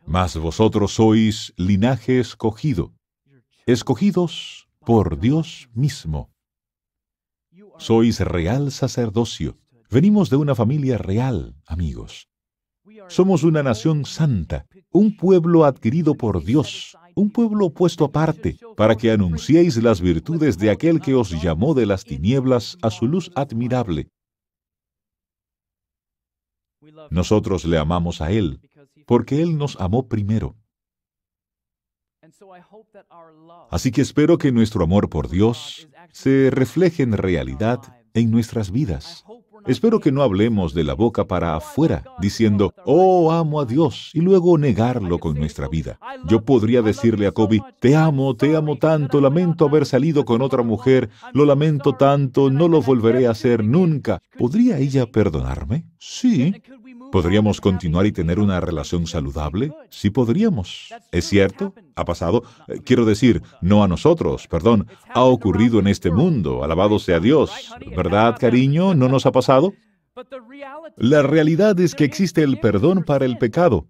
Mas 0.05 0.35
vosotros 0.37 0.93
sois 0.93 1.53
linaje 1.55 2.19
escogido, 2.19 2.93
escogidos 3.65 4.67
por 4.79 5.19
Dios 5.19 5.69
mismo. 5.73 6.31
Sois 7.79 8.19
real 8.19 8.71
sacerdocio. 8.71 9.57
Venimos 9.89 10.29
de 10.29 10.35
una 10.35 10.53
familia 10.53 10.97
real, 10.97 11.55
amigos. 11.65 12.27
Somos 13.07 13.43
una 13.43 13.63
nación 13.63 14.03
santa, 14.03 14.67
un 14.91 15.15
pueblo 15.15 15.63
adquirido 15.63 16.13
por 16.15 16.43
Dios, 16.43 16.97
un 17.15 17.31
pueblo 17.31 17.69
puesto 17.69 18.03
aparte, 18.03 18.57
para 18.75 18.95
que 18.95 19.11
anunciéis 19.11 19.77
las 19.81 20.01
virtudes 20.01 20.57
de 20.57 20.71
aquel 20.71 20.99
que 20.99 21.15
os 21.15 21.31
llamó 21.41 21.73
de 21.73 21.85
las 21.85 22.03
tinieblas 22.03 22.77
a 22.81 22.91
su 22.91 23.07
luz 23.07 23.31
admirable. 23.33 24.09
Nosotros 27.09 27.63
le 27.63 27.77
amamos 27.77 28.19
a 28.19 28.31
Él, 28.31 28.59
porque 29.07 29.41
Él 29.41 29.57
nos 29.57 29.79
amó 29.79 30.07
primero. 30.09 30.57
Así 33.71 33.91
que 33.91 34.01
espero 34.01 34.37
que 34.37 34.51
nuestro 34.51 34.83
amor 34.83 35.09
por 35.09 35.29
Dios 35.29 35.87
se 36.11 36.49
refleje 36.51 37.03
en 37.03 37.13
realidad 37.13 37.79
en 38.13 38.31
nuestras 38.31 38.71
vidas. 38.71 39.23
Espero 39.65 39.99
que 39.99 40.11
no 40.11 40.23
hablemos 40.23 40.73
de 40.73 40.83
la 40.83 40.93
boca 40.93 41.27
para 41.27 41.55
afuera, 41.55 42.03
diciendo, 42.19 42.73
oh, 42.85 43.31
amo 43.31 43.59
a 43.59 43.65
Dios, 43.65 44.11
y 44.13 44.21
luego 44.21 44.57
negarlo 44.57 45.19
con 45.19 45.37
nuestra 45.37 45.67
vida. 45.67 45.99
Yo 46.25 46.43
podría 46.43 46.81
decirle 46.81 47.27
a 47.27 47.31
Kobe, 47.31 47.61
te 47.79 47.95
amo, 47.95 48.35
te 48.35 48.55
amo 48.55 48.77
tanto, 48.77 49.19
lamento 49.19 49.65
haber 49.65 49.85
salido 49.85 50.23
con 50.25 50.41
otra 50.41 50.63
mujer, 50.63 51.09
lo 51.33 51.45
lamento 51.45 51.93
tanto, 51.93 52.49
no 52.49 52.67
lo 52.67 52.81
volveré 52.81 53.27
a 53.27 53.31
hacer 53.31 53.63
nunca. 53.63 54.21
¿Podría 54.37 54.77
ella 54.77 55.11
perdonarme? 55.11 55.85
Sí. 55.99 56.55
¿Podríamos 57.11 57.59
continuar 57.61 58.05
y 58.05 58.11
tener 58.11 58.39
una 58.39 58.59
relación 58.59 59.07
saludable? 59.07 59.71
Sí 59.89 60.09
podríamos. 60.09 60.93
¿Es 61.11 61.25
cierto? 61.25 61.73
¿Ha 61.95 62.05
pasado? 62.05 62.43
Eh, 62.67 62.79
quiero 62.85 63.05
decir, 63.05 63.41
no 63.61 63.83
a 63.83 63.87
nosotros, 63.87 64.47
perdón. 64.47 64.87
Ha 65.13 65.23
ocurrido 65.23 65.79
en 65.79 65.87
este 65.87 66.11
mundo, 66.11 66.63
alabado 66.63 66.99
sea 66.99 67.19
Dios. 67.19 67.51
¿Verdad, 67.95 68.37
cariño? 68.39 68.93
¿No 68.93 69.07
nos 69.07 69.25
ha 69.25 69.31
pasado? 69.31 69.73
La 70.97 71.21
realidad 71.23 71.79
es 71.79 71.95
que 71.95 72.03
existe 72.03 72.43
el 72.43 72.59
perdón 72.59 73.03
para 73.03 73.25
el 73.25 73.37
pecado. 73.37 73.87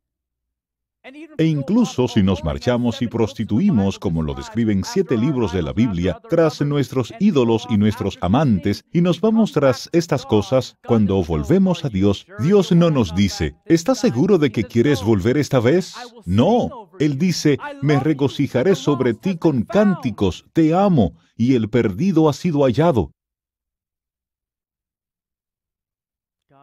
E 1.02 1.46
incluso 1.46 2.10
si 2.10 2.22
nos 2.22 2.44
marchamos 2.44 3.02
y 3.02 3.08
prostituimos, 3.08 3.98
como 3.98 4.22
lo 4.22 4.34
describen 4.34 4.84
siete 4.84 5.18
libros 5.18 5.54
de 5.54 5.62
la 5.62 5.72
Biblia, 5.72 6.20
tras 6.30 6.60
nuestros 6.62 7.14
ídolos 7.22 7.66
y 7.70 7.78
nuestros 7.78 8.18
amantes, 8.22 8.84
y 8.92 9.00
nos 9.00 9.22
vamos 9.22 9.54
tras 9.54 9.90
estas 9.94 10.26
cosas, 10.26 10.76
cuando 10.86 11.24
volvemos 11.24 11.86
a 11.86 11.90
Dios, 11.90 12.28
Dios 12.40 12.74
no 12.74 12.92
nos 12.92 13.16
dice, 13.16 13.56
¿estás 13.66 14.00
seguro 14.00 14.38
de 14.38 14.52
que 14.52 14.66
quieres 14.66 15.02
volver 15.02 15.38
esta 15.38 15.62
vez? 15.62 15.96
No, 16.26 16.92
Él 17.00 17.18
dice, 17.18 17.58
me 17.82 17.98
regocijaré 17.98 18.76
sobre 18.76 19.14
ti 19.14 19.38
con 19.38 19.64
cánticos, 19.64 20.46
te 20.52 20.74
amo, 20.74 21.14
y 21.38 21.56
el 21.56 21.70
perdido 21.70 22.28
ha 22.28 22.34
sido 22.34 22.66
hallado. 22.66 23.14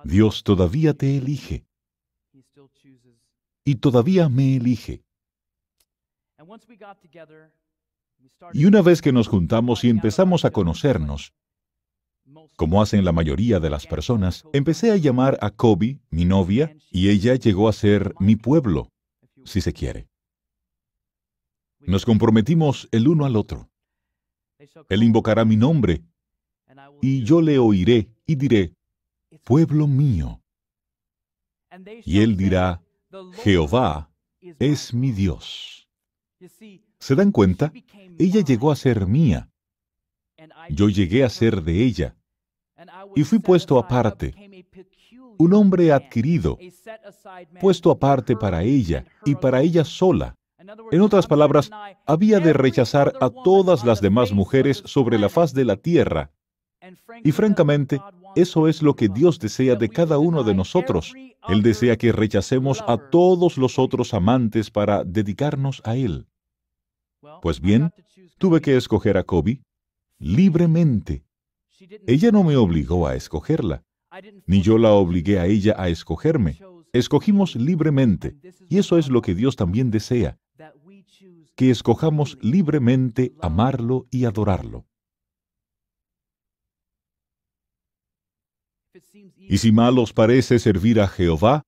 Dios 0.04 0.44
todavía 0.44 0.92
te 0.92 1.16
elige 1.16 1.66
y 3.66 3.74
todavía 3.74 4.28
me 4.28 4.56
elige. 4.56 5.02
Y 8.52 8.64
una 8.64 8.80
vez 8.80 9.02
que 9.02 9.12
nos 9.12 9.26
juntamos 9.26 9.82
y 9.84 9.90
empezamos 9.90 10.44
a 10.44 10.52
conocernos, 10.52 11.34
como 12.54 12.80
hacen 12.80 13.04
la 13.04 13.12
mayoría 13.12 13.58
de 13.58 13.68
las 13.68 13.86
personas, 13.86 14.44
empecé 14.52 14.92
a 14.92 14.96
llamar 14.96 15.36
a 15.42 15.50
Kobe, 15.50 15.98
mi 16.10 16.24
novia, 16.24 16.76
y 16.90 17.10
ella 17.10 17.34
llegó 17.34 17.68
a 17.68 17.72
ser 17.72 18.14
mi 18.20 18.36
pueblo, 18.36 18.92
si 19.44 19.60
se 19.60 19.72
quiere. 19.72 20.08
Nos 21.80 22.04
comprometimos 22.04 22.88
el 22.92 23.08
uno 23.08 23.26
al 23.26 23.34
otro. 23.34 23.68
Él 24.88 25.02
invocará 25.02 25.44
mi 25.44 25.56
nombre, 25.56 26.04
y 27.02 27.24
yo 27.24 27.42
le 27.42 27.58
oiré 27.58 28.08
y 28.26 28.36
diré, 28.36 28.74
pueblo 29.42 29.88
mío. 29.88 30.40
Y 32.04 32.20
él 32.20 32.36
dirá, 32.36 32.80
Jehová 33.42 34.10
es 34.58 34.94
mi 34.94 35.12
Dios. 35.12 35.88
¿Se 36.98 37.14
dan 37.14 37.32
cuenta? 37.32 37.72
Ella 38.18 38.42
llegó 38.42 38.70
a 38.70 38.76
ser 38.76 39.06
mía. 39.06 39.50
Yo 40.70 40.88
llegué 40.88 41.24
a 41.24 41.28
ser 41.28 41.62
de 41.62 41.84
ella. 41.84 42.16
Y 43.14 43.24
fui 43.24 43.38
puesto 43.38 43.78
aparte, 43.78 44.34
un 45.38 45.54
hombre 45.54 45.92
adquirido, 45.92 46.58
puesto 47.60 47.90
aparte 47.90 48.36
para 48.36 48.62
ella 48.62 49.04
y 49.24 49.34
para 49.34 49.62
ella 49.62 49.84
sola. 49.84 50.36
En 50.90 51.00
otras 51.00 51.26
palabras, 51.26 51.70
había 52.06 52.40
de 52.40 52.52
rechazar 52.52 53.12
a 53.20 53.30
todas 53.30 53.84
las 53.84 54.00
demás 54.00 54.32
mujeres 54.32 54.82
sobre 54.84 55.18
la 55.18 55.28
faz 55.28 55.52
de 55.52 55.64
la 55.64 55.76
tierra. 55.76 56.32
Y 57.24 57.32
francamente, 57.32 58.00
eso 58.36 58.68
es 58.68 58.82
lo 58.82 58.94
que 58.94 59.08
Dios 59.08 59.38
desea 59.38 59.74
de 59.74 59.88
cada 59.88 60.18
uno 60.18 60.44
de 60.44 60.54
nosotros, 60.54 61.12
él 61.48 61.62
desea 61.62 61.96
que 61.96 62.12
rechacemos 62.12 62.82
a 62.86 62.96
todos 62.98 63.56
los 63.56 63.78
otros 63.78 64.14
amantes 64.14 64.70
para 64.70 65.04
dedicarnos 65.04 65.80
a 65.84 65.96
Él. 65.96 66.26
Pues 67.40 67.60
bien, 67.60 67.90
tuve 68.38 68.60
que 68.60 68.76
escoger 68.76 69.16
a 69.16 69.24
Kobe 69.24 69.62
libremente. 70.18 71.24
Ella 72.06 72.30
no 72.32 72.42
me 72.42 72.56
obligó 72.56 73.06
a 73.06 73.14
escogerla, 73.14 73.84
ni 74.46 74.62
yo 74.62 74.78
la 74.78 74.92
obligué 74.92 75.38
a 75.38 75.46
ella 75.46 75.74
a 75.78 75.88
escogerme. 75.88 76.58
Escogimos 76.92 77.54
libremente, 77.54 78.36
y 78.68 78.78
eso 78.78 78.98
es 78.98 79.08
lo 79.08 79.20
que 79.22 79.34
Dios 79.34 79.56
también 79.56 79.90
desea, 79.90 80.38
que 81.54 81.70
escojamos 81.70 82.38
libremente 82.40 83.34
amarlo 83.40 84.06
y 84.10 84.24
adorarlo. 84.24 84.86
Y 89.48 89.58
si 89.58 89.72
mal 89.72 89.98
os 89.98 90.12
parece 90.12 90.58
servir 90.58 91.00
a 91.00 91.08
Jehová, 91.08 91.62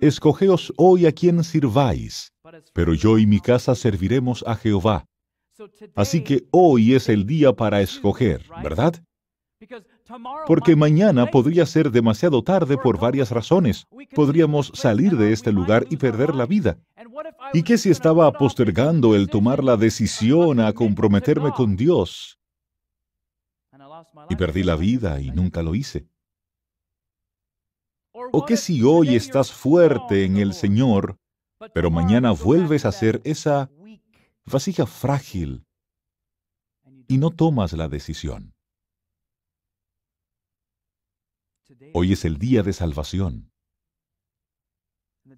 escogeos 0.00 0.72
hoy 0.76 1.06
a 1.06 1.12
quien 1.12 1.44
sirváis, 1.44 2.32
pero 2.72 2.94
yo 2.94 3.18
y 3.18 3.26
mi 3.26 3.40
casa 3.40 3.74
serviremos 3.74 4.44
a 4.46 4.56
Jehová. 4.56 5.04
Así 5.94 6.24
que 6.24 6.44
hoy 6.50 6.94
es 6.94 7.08
el 7.08 7.26
día 7.26 7.52
para 7.52 7.80
escoger, 7.80 8.44
¿verdad? 8.62 8.94
Porque 10.46 10.74
mañana 10.74 11.26
podría 11.26 11.66
ser 11.66 11.90
demasiado 11.90 12.42
tarde 12.42 12.76
por 12.76 12.98
varias 12.98 13.30
razones. 13.30 13.86
Podríamos 14.14 14.72
salir 14.74 15.16
de 15.16 15.32
este 15.32 15.52
lugar 15.52 15.86
y 15.90 15.96
perder 15.96 16.34
la 16.34 16.46
vida. 16.46 16.78
¿Y 17.52 17.62
qué 17.62 17.78
si 17.78 17.90
estaba 17.90 18.30
postergando 18.32 19.14
el 19.14 19.28
tomar 19.28 19.62
la 19.62 19.76
decisión 19.76 20.60
a 20.60 20.72
comprometerme 20.72 21.52
con 21.52 21.76
Dios? 21.76 22.38
Y 24.28 24.36
perdí 24.36 24.64
la 24.64 24.76
vida 24.76 25.20
y 25.20 25.30
nunca 25.30 25.62
lo 25.62 25.74
hice. 25.74 26.06
¿O 28.14 28.44
qué 28.44 28.56
si 28.56 28.82
hoy 28.82 29.16
estás 29.16 29.52
fuerte 29.52 30.24
en 30.24 30.36
el 30.36 30.52
Señor, 30.52 31.16
pero 31.72 31.90
mañana 31.90 32.32
vuelves 32.32 32.84
a 32.84 32.92
ser 32.92 33.22
esa 33.24 33.70
vasija 34.44 34.86
frágil 34.86 35.64
y 37.08 37.16
no 37.16 37.30
tomas 37.30 37.72
la 37.72 37.88
decisión? 37.88 38.54
Hoy 41.94 42.12
es 42.12 42.24
el 42.24 42.36
día 42.36 42.62
de 42.62 42.74
salvación. 42.74 43.50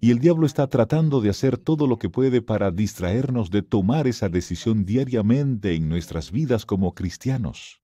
Y 0.01 0.11
el 0.11 0.19
diablo 0.19 0.45
está 0.45 0.67
tratando 0.67 1.21
de 1.21 1.29
hacer 1.29 1.57
todo 1.57 1.87
lo 1.87 1.97
que 1.97 2.09
puede 2.09 2.41
para 2.41 2.71
distraernos 2.71 3.49
de 3.51 3.61
tomar 3.61 4.07
esa 4.07 4.27
decisión 4.27 4.83
diariamente 4.83 5.73
en 5.73 5.87
nuestras 5.87 6.31
vidas 6.31 6.65
como 6.65 6.93
cristianos. 6.93 7.81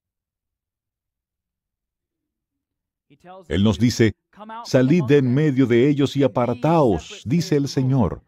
Él 3.48 3.62
nos 3.64 3.78
dice, 3.78 4.12
salid 4.64 5.04
de 5.04 5.18
en 5.18 5.32
medio 5.32 5.66
de 5.66 5.88
ellos 5.88 6.16
y 6.16 6.22
apartaos, 6.22 7.22
dice 7.24 7.56
el 7.56 7.68
Señor, 7.68 8.22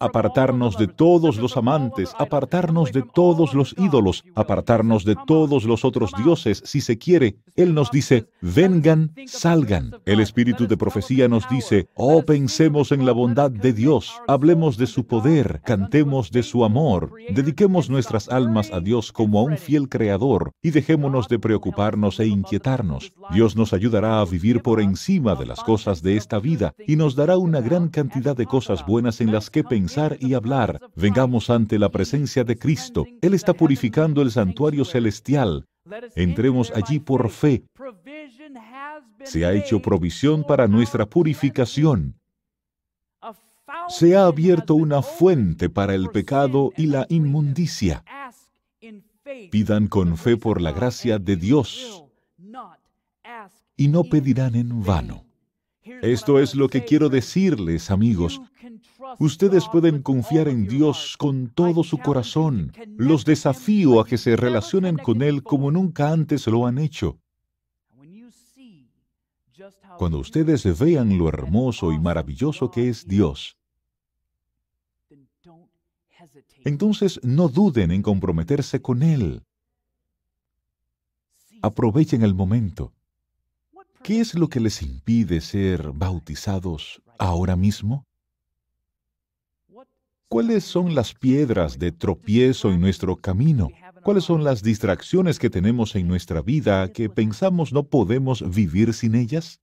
apartarnos 0.00 0.76
de 0.78 0.86
todos 0.86 1.36
los 1.38 1.56
amantes, 1.56 2.14
apartarnos 2.18 2.92
de 2.92 3.02
todos 3.02 3.54
los 3.54 3.74
ídolos, 3.78 4.24
apartarnos 4.34 5.04
de 5.04 5.16
todos 5.26 5.64
los 5.64 5.84
otros 5.84 6.12
dioses, 6.16 6.62
si 6.64 6.80
se 6.80 6.98
quiere. 6.98 7.36
Él 7.56 7.74
nos 7.74 7.90
dice, 7.90 8.28
vengan, 8.40 9.12
salgan. 9.26 9.92
El 10.04 10.20
espíritu 10.20 10.66
de 10.66 10.76
profecía 10.76 11.28
nos 11.28 11.48
dice, 11.48 11.88
oh, 11.94 12.22
pensemos 12.22 12.92
en 12.92 13.06
la 13.06 13.12
bondad 13.12 13.50
de 13.50 13.72
Dios, 13.72 14.20
hablemos 14.26 14.76
de 14.76 14.86
su 14.86 15.06
poder, 15.06 15.60
cantemos 15.64 16.30
de 16.30 16.42
su 16.42 16.64
amor, 16.64 17.12
dediquemos 17.30 17.90
nuestras 17.90 18.28
almas 18.28 18.70
a 18.72 18.80
Dios 18.80 19.12
como 19.12 19.40
a 19.40 19.42
un 19.42 19.56
fiel 19.56 19.88
creador 19.88 20.52
y 20.62 20.70
dejémonos 20.70 21.28
de 21.28 21.38
preocuparnos 21.38 22.20
e 22.20 22.26
inquietarnos. 22.26 23.12
Dios 23.32 23.56
nos 23.56 23.72
ayudará 23.72 24.20
a 24.20 24.24
vivir 24.24 24.62
por 24.62 24.80
encima 24.80 25.34
de 25.34 25.46
las 25.46 25.62
cosas 25.62 26.02
de 26.02 26.16
esta 26.16 26.38
vida 26.38 26.74
y 26.86 26.96
nos 26.96 27.16
dará 27.16 27.36
una 27.38 27.60
gran 27.60 27.88
cantidad 27.88 28.36
de 28.36 28.46
cosas 28.46 28.84
buenas 28.86 29.20
en 29.20 29.32
las 29.32 29.50
que 29.50 29.64
pensar 29.68 30.16
y 30.20 30.34
hablar. 30.34 30.80
Vengamos 30.94 31.50
ante 31.50 31.78
la 31.78 31.90
presencia 31.90 32.44
de 32.44 32.58
Cristo. 32.58 33.06
Él 33.20 33.34
está 33.34 33.54
purificando 33.54 34.22
el 34.22 34.30
santuario 34.30 34.84
celestial. 34.84 35.66
Entremos 36.14 36.72
allí 36.74 36.98
por 36.98 37.30
fe. 37.30 37.64
Se 39.24 39.44
ha 39.44 39.52
hecho 39.52 39.80
provisión 39.80 40.44
para 40.44 40.68
nuestra 40.68 41.06
purificación. 41.06 42.18
Se 43.88 44.16
ha 44.16 44.26
abierto 44.26 44.74
una 44.74 45.02
fuente 45.02 45.68
para 45.68 45.94
el 45.94 46.08
pecado 46.10 46.72
y 46.76 46.86
la 46.86 47.06
inmundicia. 47.08 48.04
Pidan 49.50 49.86
con 49.88 50.16
fe 50.16 50.36
por 50.36 50.60
la 50.60 50.72
gracia 50.72 51.18
de 51.18 51.36
Dios 51.36 52.04
y 53.76 53.88
no 53.88 54.04
pedirán 54.04 54.54
en 54.54 54.82
vano. 54.82 55.24
Esto 56.02 56.40
es 56.40 56.54
lo 56.54 56.68
que 56.68 56.84
quiero 56.84 57.08
decirles, 57.08 57.90
amigos. 57.90 58.40
Ustedes 59.18 59.68
pueden 59.68 60.02
confiar 60.02 60.48
en 60.48 60.66
Dios 60.66 61.16
con 61.18 61.48
todo 61.48 61.84
su 61.84 61.98
corazón. 61.98 62.72
Los 62.96 63.24
desafío 63.24 64.00
a 64.00 64.06
que 64.06 64.18
se 64.18 64.36
relacionen 64.36 64.96
con 64.96 65.22
Él 65.22 65.42
como 65.42 65.70
nunca 65.70 66.12
antes 66.12 66.46
lo 66.46 66.66
han 66.66 66.78
hecho. 66.78 67.18
Cuando 69.98 70.18
ustedes 70.18 70.78
vean 70.78 71.16
lo 71.16 71.28
hermoso 71.28 71.92
y 71.92 71.98
maravilloso 71.98 72.70
que 72.70 72.88
es 72.88 73.06
Dios, 73.06 73.56
entonces 76.64 77.20
no 77.22 77.48
duden 77.48 77.90
en 77.92 78.02
comprometerse 78.02 78.82
con 78.82 79.02
Él. 79.02 79.42
Aprovechen 81.62 82.22
el 82.22 82.34
momento. 82.34 82.92
¿Qué 84.02 84.20
es 84.20 84.34
lo 84.34 84.48
que 84.48 84.60
les 84.60 84.82
impide 84.82 85.40
ser 85.40 85.92
bautizados 85.92 87.02
ahora 87.18 87.56
mismo? 87.56 88.05
¿Cuáles 90.28 90.64
son 90.64 90.96
las 90.96 91.14
piedras 91.14 91.78
de 91.78 91.92
tropiezo 91.92 92.72
en 92.72 92.80
nuestro 92.80 93.14
camino? 93.14 93.70
¿Cuáles 94.02 94.24
son 94.24 94.42
las 94.42 94.60
distracciones 94.60 95.38
que 95.38 95.50
tenemos 95.50 95.94
en 95.94 96.08
nuestra 96.08 96.42
vida 96.42 96.92
que 96.92 97.08
pensamos 97.08 97.72
no 97.72 97.84
podemos 97.84 98.42
vivir 98.52 98.92
sin 98.92 99.14
ellas? 99.14 99.60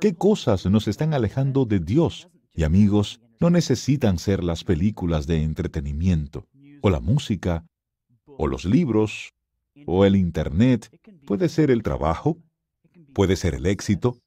¿Qué 0.00 0.14
cosas 0.14 0.66
nos 0.66 0.88
están 0.88 1.14
alejando 1.14 1.66
de 1.66 1.78
Dios? 1.78 2.28
Y 2.52 2.64
amigos, 2.64 3.20
no 3.38 3.48
necesitan 3.48 4.18
ser 4.18 4.42
las 4.42 4.64
películas 4.64 5.28
de 5.28 5.42
entretenimiento, 5.42 6.48
o 6.80 6.90
la 6.90 7.00
música, 7.00 7.64
o 8.26 8.48
los 8.48 8.64
libros, 8.64 9.32
o 9.86 10.04
el 10.04 10.16
Internet. 10.16 10.90
Puede 11.26 11.48
ser 11.48 11.70
el 11.70 11.84
trabajo, 11.84 12.38
puede 13.14 13.36
ser 13.36 13.54
el 13.54 13.66
éxito, 13.66 14.18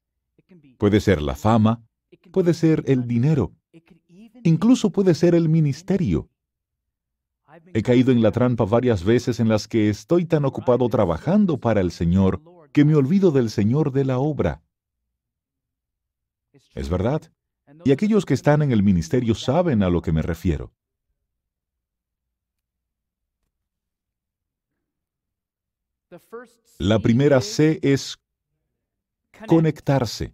puede 0.78 1.02
ser 1.02 1.22
la 1.22 1.36
fama, 1.36 1.84
puede 2.32 2.54
ser 2.54 2.84
el 2.88 3.08
dinero. 3.08 3.52
Incluso 4.44 4.92
puede 4.92 5.14
ser 5.16 5.36
el 5.36 5.50
ministerio. 5.50 6.30
He 7.74 7.84
caído 7.84 8.12
en 8.12 8.22
la 8.22 8.32
trampa 8.32 8.66
varias 8.66 9.04
veces 9.04 9.40
en 9.40 9.48
las 9.48 9.68
que 9.68 9.90
estoy 9.90 10.26
tan 10.26 10.44
ocupado 10.46 10.90
trabajando 10.90 11.60
para 11.60 11.82
el 11.82 11.92
Señor 11.92 12.42
que 12.72 12.84
me 12.84 12.96
olvido 12.96 13.32
del 13.32 13.50
Señor 13.50 13.92
de 13.92 14.06
la 14.06 14.18
obra. 14.18 14.64
Es 16.74 16.90
verdad. 16.90 17.32
Y 17.86 17.92
aquellos 17.92 18.26
que 18.26 18.34
están 18.34 18.62
en 18.62 18.72
el 18.72 18.84
ministerio 18.84 19.36
saben 19.36 19.84
a 19.84 19.90
lo 19.90 20.02
que 20.02 20.12
me 20.12 20.22
refiero. 20.22 20.74
La 26.80 27.00
primera 27.00 27.42
C 27.42 27.80
es 27.82 28.20
conectarse. 29.48 30.34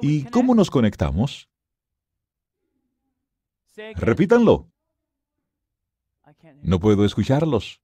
¿Y 0.00 0.24
cómo 0.24 0.54
nos 0.54 0.70
conectamos? 0.70 1.47
Repítanlo. 3.96 4.70
No 6.62 6.78
puedo 6.80 7.04
escucharlos. 7.04 7.80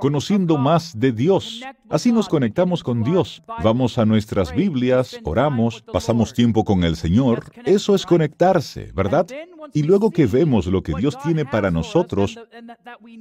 Conociendo 0.00 0.56
más 0.56 0.98
de 0.98 1.12
Dios. 1.12 1.62
Así 1.90 2.12
nos 2.12 2.28
conectamos 2.28 2.82
con 2.82 3.02
Dios. 3.02 3.42
Vamos 3.62 3.98
a 3.98 4.06
nuestras 4.06 4.54
Biblias, 4.54 5.20
oramos, 5.22 5.82
pasamos 5.82 6.32
tiempo 6.32 6.64
con 6.64 6.82
el 6.82 6.96
Señor. 6.96 7.52
Eso 7.66 7.94
es 7.94 8.06
conectarse, 8.06 8.90
¿verdad? 8.94 9.26
Y 9.74 9.82
luego 9.82 10.10
que 10.10 10.24
vemos 10.24 10.66
lo 10.66 10.82
que 10.82 10.94
Dios 10.94 11.18
tiene 11.22 11.44
para 11.44 11.70
nosotros 11.70 12.38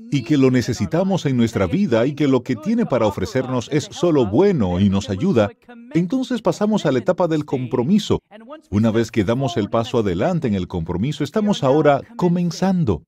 y 0.10 0.24
que 0.24 0.38
lo 0.38 0.50
necesitamos 0.50 1.26
en 1.26 1.36
nuestra 1.36 1.65
vida 1.67 2.06
y 2.06 2.15
que 2.15 2.30
lo 2.30 2.41
que 2.41 2.56
tiene 2.56 2.86
para 2.86 3.06
ofrecernos 3.06 3.67
es 3.74 3.89
solo 3.91 4.26
bueno 4.26 4.80
y 4.80 4.89
nos 4.89 5.10
ayuda, 5.10 5.50
entonces 5.93 6.41
pasamos 6.41 6.86
a 6.86 6.91
la 6.93 7.00
etapa 7.00 7.28
del 7.28 7.43
compromiso. 7.43 8.22
Una 8.70 8.91
vez 8.91 9.12
que 9.12 9.26
damos 9.26 9.58
el 9.58 9.70
paso 9.70 10.00
adelante 10.00 10.48
en 10.48 10.54
el 10.54 10.70
compromiso, 10.70 11.26
estamos 11.26 11.63
ahora 11.63 12.02
comenzando. 12.15 13.04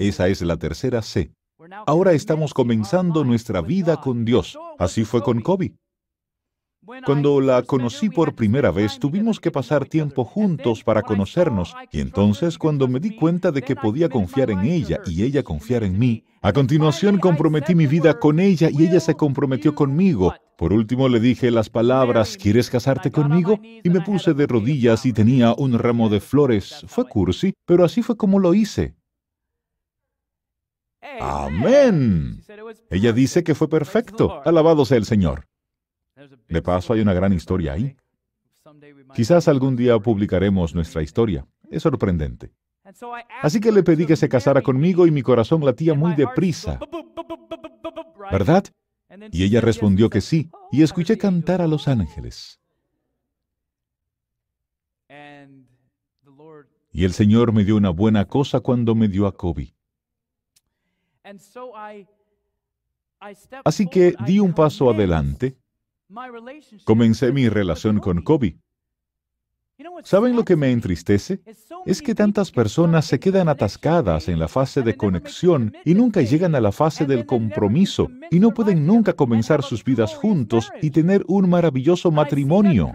Esa 0.00 0.28
es 0.28 0.40
la 0.40 0.56
tercera 0.56 1.02
C. 1.02 1.30
Ahora 1.86 2.12
estamos 2.14 2.54
comenzando 2.54 3.22
nuestra 3.22 3.60
vida 3.60 4.00
con 4.00 4.24
Dios. 4.24 4.58
Así 4.78 5.04
fue 5.04 5.22
con 5.22 5.42
Kobe. 5.42 5.74
Cuando 7.04 7.38
la 7.42 7.62
conocí 7.64 8.08
por 8.08 8.34
primera 8.34 8.70
vez, 8.70 8.98
tuvimos 8.98 9.38
que 9.38 9.50
pasar 9.50 9.84
tiempo 9.84 10.24
juntos 10.24 10.82
para 10.82 11.02
conocernos, 11.02 11.76
y 11.92 12.00
entonces 12.00 12.56
cuando 12.56 12.88
me 12.88 12.98
di 12.98 13.14
cuenta 13.14 13.52
de 13.52 13.60
que 13.60 13.76
podía 13.76 14.08
confiar 14.08 14.50
en 14.50 14.60
ella 14.60 15.00
y 15.04 15.22
ella 15.22 15.42
confiar 15.42 15.84
en 15.84 15.98
mí, 15.98 16.24
a 16.40 16.54
continuación 16.54 17.18
comprometí 17.18 17.74
mi 17.74 17.86
vida 17.86 18.18
con 18.18 18.40
ella 18.40 18.70
y 18.72 18.86
ella 18.86 19.00
se 19.00 19.14
comprometió 19.14 19.74
conmigo. 19.74 20.34
Por 20.56 20.72
último 20.72 21.10
le 21.10 21.20
dije 21.20 21.50
las 21.50 21.68
palabras, 21.68 22.38
¿quieres 22.38 22.70
casarte 22.70 23.10
conmigo? 23.10 23.60
Y 23.62 23.90
me 23.90 24.00
puse 24.00 24.32
de 24.32 24.46
rodillas 24.46 25.04
y 25.04 25.12
tenía 25.12 25.52
un 25.52 25.78
ramo 25.78 26.08
de 26.08 26.20
flores. 26.20 26.86
Fue 26.88 27.06
cursi, 27.06 27.52
pero 27.66 27.84
así 27.84 28.00
fue 28.00 28.16
como 28.16 28.38
lo 28.38 28.54
hice. 28.54 28.94
Amén. 31.20 32.42
Ella 32.90 33.12
dice 33.12 33.42
que 33.42 33.54
fue 33.54 33.68
perfecto. 33.68 34.42
Alabado 34.44 34.84
sea 34.84 34.98
el 34.98 35.04
Señor. 35.04 35.46
De 36.48 36.62
paso, 36.62 36.92
hay 36.92 37.00
una 37.00 37.14
gran 37.14 37.32
historia 37.32 37.72
ahí. 37.72 37.96
Quizás 39.14 39.48
algún 39.48 39.76
día 39.76 39.98
publicaremos 39.98 40.74
nuestra 40.74 41.02
historia. 41.02 41.46
Es 41.70 41.82
sorprendente. 41.82 42.52
Así 43.42 43.60
que 43.60 43.72
le 43.72 43.82
pedí 43.82 44.06
que 44.06 44.16
se 44.16 44.28
casara 44.28 44.62
conmigo 44.62 45.06
y 45.06 45.10
mi 45.10 45.22
corazón 45.22 45.64
latía 45.64 45.94
muy 45.94 46.14
deprisa. 46.14 46.78
¿Verdad? 48.30 48.64
Y 49.32 49.44
ella 49.44 49.60
respondió 49.60 50.08
que 50.08 50.20
sí, 50.20 50.50
y 50.70 50.82
escuché 50.82 51.18
cantar 51.18 51.60
a 51.60 51.66
los 51.66 51.88
ángeles. 51.88 52.60
Y 56.92 57.04
el 57.04 57.12
Señor 57.12 57.52
me 57.52 57.64
dio 57.64 57.76
una 57.76 57.90
buena 57.90 58.26
cosa 58.26 58.60
cuando 58.60 58.94
me 58.94 59.08
dio 59.08 59.26
a 59.26 59.36
Kobe. 59.36 59.74
Así 63.64 63.86
que 63.86 64.14
di 64.26 64.38
un 64.38 64.52
paso 64.52 64.90
adelante. 64.90 65.56
Comencé 66.84 67.32
mi 67.32 67.48
relación 67.48 67.98
con 68.00 68.22
Kobe. 68.22 68.56
¿Saben 70.04 70.36
lo 70.36 70.44
que 70.44 70.56
me 70.56 70.70
entristece? 70.72 71.40
Es 71.86 72.02
que 72.02 72.14
tantas 72.14 72.50
personas 72.50 73.06
se 73.06 73.18
quedan 73.18 73.48
atascadas 73.48 74.28
en 74.28 74.38
la 74.38 74.48
fase 74.48 74.82
de 74.82 74.96
conexión 74.96 75.74
y 75.84 75.94
nunca 75.94 76.20
llegan 76.20 76.54
a 76.54 76.60
la 76.60 76.72
fase 76.72 77.06
del 77.06 77.24
compromiso 77.24 78.10
y 78.30 78.40
no 78.40 78.52
pueden 78.52 78.86
nunca 78.86 79.14
comenzar 79.14 79.62
sus 79.62 79.82
vidas 79.82 80.14
juntos 80.14 80.70
y 80.82 80.90
tener 80.90 81.24
un 81.28 81.48
maravilloso 81.48 82.10
matrimonio. 82.10 82.92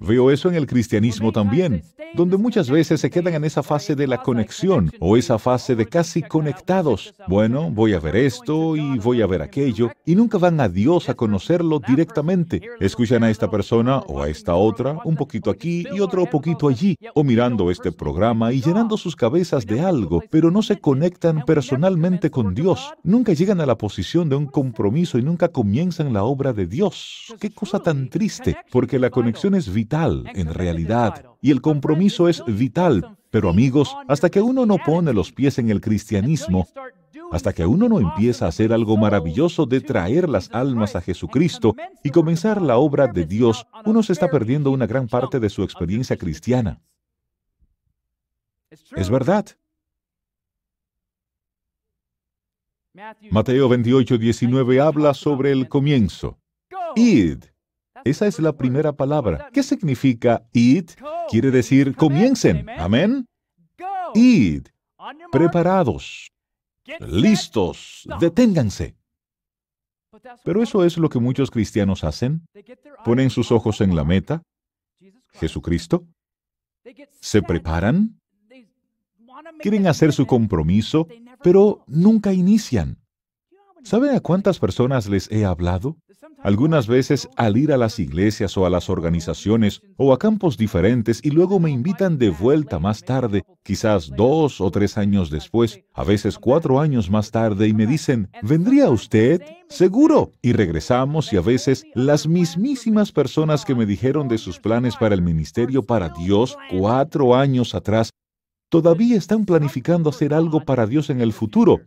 Veo 0.00 0.30
eso 0.30 0.48
en 0.48 0.54
el 0.54 0.66
cristianismo 0.66 1.32
también, 1.32 1.82
donde 2.14 2.36
muchas 2.36 2.70
veces 2.70 3.00
se 3.00 3.10
quedan 3.10 3.34
en 3.34 3.44
esa 3.44 3.62
fase 3.62 3.94
de 3.94 4.06
la 4.06 4.22
conexión 4.22 4.90
o 5.00 5.16
esa 5.16 5.38
fase 5.38 5.74
de 5.74 5.86
casi 5.86 6.22
conectados. 6.22 7.14
Bueno, 7.28 7.70
voy 7.70 7.94
a 7.94 8.00
ver 8.00 8.16
esto 8.16 8.76
y 8.76 8.98
voy 8.98 9.22
a 9.22 9.26
ver 9.26 9.42
aquello, 9.42 9.90
y 10.04 10.14
nunca 10.14 10.38
van 10.38 10.60
a 10.60 10.68
Dios 10.68 11.08
a 11.08 11.14
conocerlo 11.14 11.80
directamente. 11.86 12.60
Escuchan 12.80 13.24
a 13.24 13.30
esta 13.30 13.50
persona 13.50 13.98
o 14.00 14.22
a 14.22 14.28
esta 14.28 14.54
otra, 14.54 14.98
un 15.04 15.16
poquito 15.16 15.50
aquí 15.50 15.86
y 15.92 16.00
otro 16.00 16.26
poquito 16.26 16.68
allí, 16.68 16.96
o 17.14 17.24
mirando 17.24 17.70
este 17.70 17.92
programa 17.92 18.52
y 18.52 18.60
llenando 18.60 18.96
sus 18.96 19.16
cabezas 19.16 19.66
de 19.66 19.80
algo, 19.80 20.22
pero 20.30 20.50
no 20.50 20.62
se 20.62 20.78
conectan 20.78 21.44
personalmente 21.44 22.30
con 22.30 22.54
Dios. 22.54 22.92
Nunca 23.02 23.32
llegan 23.32 23.60
a 23.60 23.66
la 23.66 23.78
posición 23.78 24.28
de 24.28 24.36
un 24.36 24.46
compromiso 24.46 25.18
y 25.18 25.22
nunca 25.22 25.48
comienzan 25.48 26.12
la 26.12 26.24
obra 26.24 26.52
de 26.52 26.66
Dios. 26.66 27.34
Qué 27.40 27.50
cosa 27.50 27.80
tan 27.80 28.08
triste, 28.08 28.56
porque 28.70 28.98
la 28.98 29.10
conexión 29.10 29.54
es 29.54 29.72
vital 29.72 29.85
en 29.92 30.52
realidad, 30.52 31.24
y 31.40 31.50
el 31.50 31.60
compromiso 31.60 32.28
es 32.28 32.42
vital. 32.46 33.16
Pero 33.30 33.50
amigos, 33.50 33.94
hasta 34.08 34.30
que 34.30 34.40
uno 34.40 34.66
no 34.66 34.78
pone 34.78 35.12
los 35.12 35.32
pies 35.32 35.58
en 35.58 35.70
el 35.70 35.80
cristianismo, 35.80 36.68
hasta 37.32 37.52
que 37.52 37.66
uno 37.66 37.88
no 37.88 37.98
empieza 37.98 38.46
a 38.46 38.48
hacer 38.48 38.72
algo 38.72 38.96
maravilloso 38.96 39.66
de 39.66 39.80
traer 39.80 40.28
las 40.28 40.50
almas 40.52 40.96
a 40.96 41.00
Jesucristo 41.00 41.74
y 42.02 42.10
comenzar 42.10 42.62
la 42.62 42.76
obra 42.78 43.08
de 43.08 43.26
Dios, 43.26 43.66
uno 43.84 44.02
se 44.02 44.12
está 44.12 44.30
perdiendo 44.30 44.70
una 44.70 44.86
gran 44.86 45.08
parte 45.08 45.40
de 45.40 45.50
su 45.50 45.62
experiencia 45.62 46.16
cristiana. 46.16 46.80
Es 48.94 49.10
verdad. 49.10 49.46
Mateo 53.30 53.68
28, 53.68 54.16
19 54.16 54.80
habla 54.80 55.12
sobre 55.12 55.52
el 55.52 55.68
comienzo. 55.68 56.38
Id 56.94 57.44
esa 58.10 58.26
es 58.26 58.38
la 58.38 58.56
primera 58.56 58.92
palabra. 58.92 59.50
¿Qué 59.52 59.62
significa 59.62 60.46
id? 60.52 60.90
Quiere 61.28 61.50
decir 61.50 61.94
comiencen. 61.96 62.68
Amén. 62.70 63.26
Id. 64.14 64.68
Preparados. 65.30 66.30
Listos. 67.00 68.06
Deténganse. 68.20 68.96
Pero 70.44 70.62
eso 70.62 70.84
es 70.84 70.96
lo 70.96 71.08
que 71.08 71.18
muchos 71.18 71.50
cristianos 71.50 72.04
hacen. 72.04 72.46
Ponen 73.04 73.30
sus 73.30 73.52
ojos 73.52 73.80
en 73.80 73.94
la 73.94 74.04
meta, 74.04 74.42
Jesucristo. 75.34 76.06
Se 77.20 77.42
preparan. 77.42 78.20
Quieren 79.60 79.86
hacer 79.86 80.12
su 80.12 80.26
compromiso, 80.26 81.08
pero 81.42 81.84
nunca 81.86 82.32
inician. 82.32 82.98
¿Saben 83.82 84.14
a 84.16 84.20
cuántas 84.20 84.58
personas 84.58 85.08
les 85.08 85.30
he 85.30 85.44
hablado? 85.44 85.96
Algunas 86.46 86.86
veces 86.86 87.28
al 87.34 87.56
ir 87.56 87.72
a 87.72 87.76
las 87.76 87.98
iglesias 87.98 88.56
o 88.56 88.66
a 88.66 88.70
las 88.70 88.88
organizaciones 88.88 89.82
o 89.96 90.12
a 90.12 90.18
campos 90.20 90.56
diferentes 90.56 91.18
y 91.24 91.30
luego 91.30 91.58
me 91.58 91.72
invitan 91.72 92.18
de 92.18 92.30
vuelta 92.30 92.78
más 92.78 93.02
tarde, 93.02 93.42
quizás 93.64 94.12
dos 94.16 94.60
o 94.60 94.70
tres 94.70 94.96
años 94.96 95.28
después, 95.28 95.80
a 95.92 96.04
veces 96.04 96.38
cuatro 96.38 96.78
años 96.78 97.10
más 97.10 97.32
tarde 97.32 97.66
y 97.66 97.74
me 97.74 97.84
dicen, 97.84 98.30
¿vendría 98.42 98.90
usted? 98.90 99.42
Seguro. 99.68 100.30
Y 100.40 100.52
regresamos 100.52 101.32
y 101.32 101.36
a 101.36 101.40
veces 101.40 101.82
las 101.96 102.28
mismísimas 102.28 103.10
personas 103.10 103.64
que 103.64 103.74
me 103.74 103.84
dijeron 103.84 104.28
de 104.28 104.38
sus 104.38 104.60
planes 104.60 104.94
para 104.94 105.16
el 105.16 105.22
ministerio 105.22 105.82
para 105.82 106.10
Dios 106.10 106.56
cuatro 106.70 107.34
años 107.34 107.74
atrás, 107.74 108.10
todavía 108.68 109.16
están 109.16 109.46
planificando 109.46 110.10
hacer 110.10 110.32
algo 110.32 110.64
para 110.64 110.86
Dios 110.86 111.10
en 111.10 111.20
el 111.20 111.32
futuro 111.32 111.80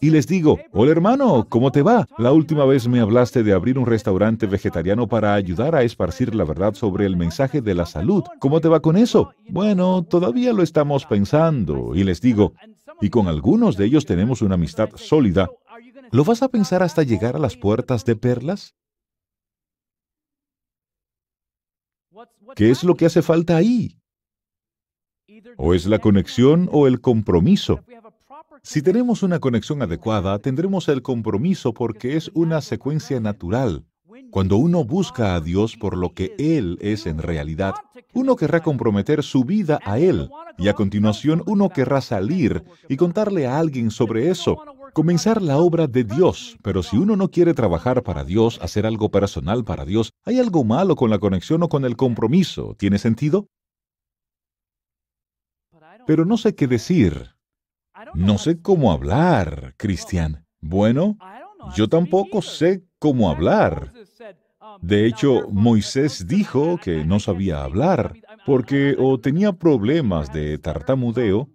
y 0.00 0.10
les 0.10 0.26
digo, 0.26 0.58
hola 0.72 0.92
hermano, 0.92 1.46
¿cómo 1.48 1.72
te 1.72 1.82
va? 1.82 2.06
La 2.18 2.32
última 2.32 2.64
vez 2.64 2.86
me 2.88 3.00
hablaste 3.00 3.42
de 3.42 3.52
abrir 3.52 3.78
un 3.78 3.86
restaurante 3.86 4.46
vegetariano 4.46 5.08
para 5.08 5.34
ayudar 5.34 5.74
a 5.74 5.82
esparcir 5.82 6.34
la 6.34 6.44
verdad 6.44 6.74
sobre 6.74 7.06
el 7.06 7.16
mensaje 7.16 7.60
de 7.60 7.74
la 7.74 7.86
salud. 7.86 8.22
¿Cómo 8.38 8.60
te 8.60 8.68
va 8.68 8.80
con 8.80 8.96
eso? 8.96 9.32
Bueno, 9.48 10.02
todavía 10.02 10.52
lo 10.52 10.62
estamos 10.62 11.04
pensando. 11.06 11.94
Y 11.94 12.04
les 12.04 12.20
digo, 12.20 12.52
y 13.00 13.10
con 13.10 13.28
algunos 13.28 13.76
de 13.76 13.86
ellos 13.86 14.06
tenemos 14.06 14.42
una 14.42 14.54
amistad 14.54 14.90
sólida. 14.94 15.48
¿Lo 16.10 16.24
vas 16.24 16.42
a 16.42 16.48
pensar 16.48 16.82
hasta 16.82 17.02
llegar 17.02 17.36
a 17.36 17.38
las 17.40 17.56
puertas 17.56 18.04
de 18.04 18.16
perlas? 18.16 18.74
¿Qué 22.56 22.70
es 22.70 22.82
lo 22.82 22.94
que 22.94 23.06
hace 23.06 23.22
falta 23.22 23.56
ahí? 23.56 23.98
¿O 25.56 25.74
es 25.74 25.86
la 25.86 25.98
conexión 25.98 26.68
o 26.72 26.86
el 26.86 27.00
compromiso? 27.00 27.80
Si 28.62 28.82
tenemos 28.82 29.22
una 29.22 29.38
conexión 29.38 29.82
adecuada, 29.82 30.38
tendremos 30.38 30.88
el 30.88 31.02
compromiso 31.02 31.72
porque 31.72 32.16
es 32.16 32.30
una 32.34 32.60
secuencia 32.60 33.20
natural. 33.20 33.84
Cuando 34.30 34.56
uno 34.56 34.84
busca 34.84 35.34
a 35.34 35.40
Dios 35.40 35.76
por 35.76 35.96
lo 35.96 36.12
que 36.12 36.34
Él 36.38 36.76
es 36.80 37.06
en 37.06 37.18
realidad, 37.18 37.74
uno 38.12 38.36
querrá 38.36 38.62
comprometer 38.62 39.22
su 39.22 39.44
vida 39.44 39.78
a 39.84 39.98
Él 39.98 40.28
y 40.58 40.68
a 40.68 40.74
continuación 40.74 41.42
uno 41.46 41.70
querrá 41.70 42.00
salir 42.00 42.62
y 42.88 42.96
contarle 42.96 43.46
a 43.46 43.58
alguien 43.58 43.90
sobre 43.90 44.28
eso, 44.28 44.58
comenzar 44.92 45.40
la 45.40 45.58
obra 45.58 45.86
de 45.86 46.04
Dios. 46.04 46.56
Pero 46.62 46.82
si 46.82 46.96
uno 46.96 47.16
no 47.16 47.30
quiere 47.30 47.54
trabajar 47.54 48.02
para 48.02 48.24
Dios, 48.24 48.58
hacer 48.60 48.86
algo 48.86 49.10
personal 49.10 49.64
para 49.64 49.84
Dios, 49.84 50.12
¿hay 50.24 50.38
algo 50.38 50.64
malo 50.64 50.96
con 50.96 51.10
la 51.10 51.18
conexión 51.18 51.62
o 51.62 51.68
con 51.68 51.84
el 51.84 51.96
compromiso? 51.96 52.74
¿Tiene 52.78 52.98
sentido? 52.98 53.48
Pero 56.06 56.24
no 56.24 56.36
sé 56.36 56.54
qué 56.54 56.66
decir. 56.66 57.37
No 58.14 58.38
sé 58.38 58.60
cómo 58.60 58.92
hablar, 58.92 59.74
Cristian. 59.76 60.44
Bueno, 60.60 61.16
yo 61.74 61.88
tampoco 61.88 62.42
sé 62.42 62.84
cómo 62.98 63.30
hablar. 63.30 63.92
De 64.80 65.06
hecho, 65.06 65.48
Moisés 65.50 66.26
dijo 66.26 66.78
que 66.78 67.04
no 67.04 67.20
sabía 67.20 67.62
hablar 67.64 68.14
porque 68.46 68.96
o 68.98 69.18
tenía 69.18 69.52
problemas 69.52 70.32
de 70.32 70.58
tartamudeo 70.58 71.48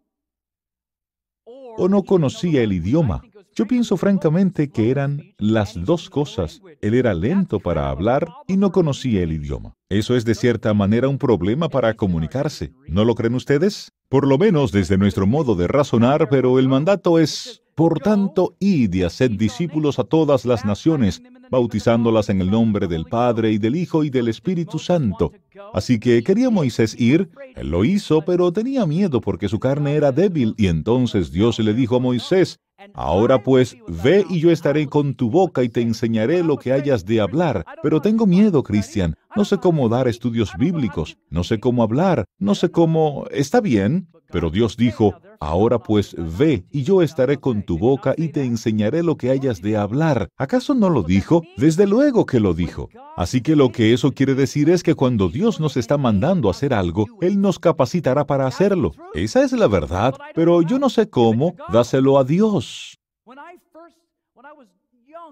o 1.46 1.90
no 1.90 2.04
conocía 2.04 2.62
el 2.62 2.74
idioma. 2.74 3.22
Yo 3.56 3.68
pienso 3.68 3.98
francamente 3.98 4.72
que 4.72 4.90
eran 4.90 5.36
las 5.38 5.76
dos 5.86 6.10
cosas. 6.10 6.62
Él 6.82 6.96
era 6.96 7.14
lento 7.14 7.60
para 7.60 7.90
hablar 7.90 8.28
y 8.48 8.58
no 8.58 8.72
conocía 8.72 9.22
el 9.22 9.32
idioma. 9.32 9.76
Eso 9.90 10.16
es 10.16 10.26
de 10.26 10.34
cierta 10.34 10.74
manera 10.74 11.08
un 11.08 11.20
problema 11.20 11.70
para 11.70 11.94
comunicarse. 11.94 12.74
¿No 12.88 13.06
lo 13.06 13.14
creen 13.14 13.36
ustedes? 13.36 13.92
Por 14.10 14.28
lo 14.28 14.40
menos 14.40 14.72
desde 14.72 14.98
nuestro 14.98 15.28
modo 15.28 15.56
de 15.56 15.68
razonar, 15.68 16.30
pero 16.30 16.58
el 16.58 16.68
mandato 16.68 17.20
es, 17.20 17.63
por 17.76 18.00
tanto, 18.00 18.56
id 18.60 18.94
y 18.94 19.04
haced 19.04 19.32
discípulos 19.32 20.00
a 20.00 20.04
todas 20.04 20.46
las 20.46 20.66
naciones, 20.66 21.22
bautizándolas 21.50 22.30
en 22.30 22.42
el 22.42 22.52
nombre 22.52 22.88
del 22.88 23.06
Padre 23.06 23.52
y 23.52 23.58
del 23.58 23.76
Hijo 23.76 24.04
y 24.04 24.10
del 24.10 24.28
Espíritu 24.28 24.80
Santo. 24.80 25.32
Así 25.74 26.00
que 26.00 26.24
quería 26.24 26.50
Moisés 26.50 26.96
ir, 27.00 27.30
él 27.56 27.70
lo 27.70 27.86
hizo, 27.86 28.22
pero 28.22 28.52
tenía 28.52 28.86
miedo 28.86 29.22
porque 29.22 29.50
su 29.50 29.60
carne 29.60 29.94
era 29.94 30.12
débil, 30.12 30.56
y 30.58 30.68
entonces 30.68 31.32
Dios 31.32 31.60
le 31.60 31.74
dijo 31.74 31.96
a 31.96 32.00
Moisés, 32.00 32.60
Ahora 32.94 33.44
pues, 33.44 33.78
ve 33.88 34.26
y 34.30 34.40
yo 34.40 34.52
estaré 34.52 34.88
con 34.88 35.14
tu 35.14 35.30
boca 35.30 35.64
y 35.64 35.70
te 35.70 35.82
enseñaré 35.82 36.44
lo 36.44 36.58
que 36.58 36.74
hayas 36.74 37.06
de 37.06 37.22
hablar. 37.22 37.66
Pero 37.82 38.02
tengo 38.02 38.26
miedo, 38.26 38.64
Cristian. 38.64 39.16
No 39.36 39.46
sé 39.46 39.58
cómo 39.58 39.90
dar 39.90 40.08
estudios 40.08 40.52
bíblicos, 40.58 41.18
no 41.30 41.44
sé 41.44 41.60
cómo 41.60 41.84
hablar, 41.84 42.26
no 42.40 42.56
sé 42.56 42.70
cómo... 42.70 43.26
Está 43.32 43.62
bien, 43.62 44.08
pero 44.34 44.50
Dios 44.50 44.76
dijo, 44.78 45.14
ahora 45.40 45.78
pues 45.78 46.16
ve 46.18 46.66
y 46.72 46.82
yo 46.82 47.04
estaré 47.04 47.38
con 47.38 47.62
tu 47.62 47.78
boca 47.78 48.16
y 48.18 48.30
te 48.30 48.44
enseñaré 48.44 49.04
lo 49.04 49.16
que 49.16 49.30
hayas 49.30 49.62
de 49.62 49.78
hablar. 49.78 50.30
¿Acaso 50.38 50.74
no 50.74 50.90
lo 50.90 51.04
dijo? 51.04 51.44
Desde 51.56 51.86
luego 51.86 52.26
que 52.26 52.40
lo 52.40 52.56
dijo. 52.56 52.90
Así 53.16 53.42
que 53.42 53.56
lo 53.56 53.72
que 53.72 53.94
eso 53.94 54.12
quiere 54.12 54.34
decir 54.34 54.72
es 54.72 54.82
que 54.82 54.96
cuando 54.96 55.30
Dios 55.30 55.60
nos 55.60 55.78
está 55.78 56.00
mandando 56.00 56.48
a 56.48 56.52
hacer 56.52 56.74
algo, 56.74 57.06
Él 57.22 57.40
nos 57.40 57.60
capacitará 57.60 58.26
para 58.26 58.48
hacerlo. 58.48 58.94
Esa 59.14 59.44
es 59.44 59.52
la 59.52 59.68
verdad, 59.68 60.16
pero 60.34 60.64
yo 60.64 60.80
no 60.80 60.90
sé 60.90 61.08
cómo, 61.12 61.54
dáselo 61.72 62.18
a 62.18 62.24
Dios. 62.24 62.98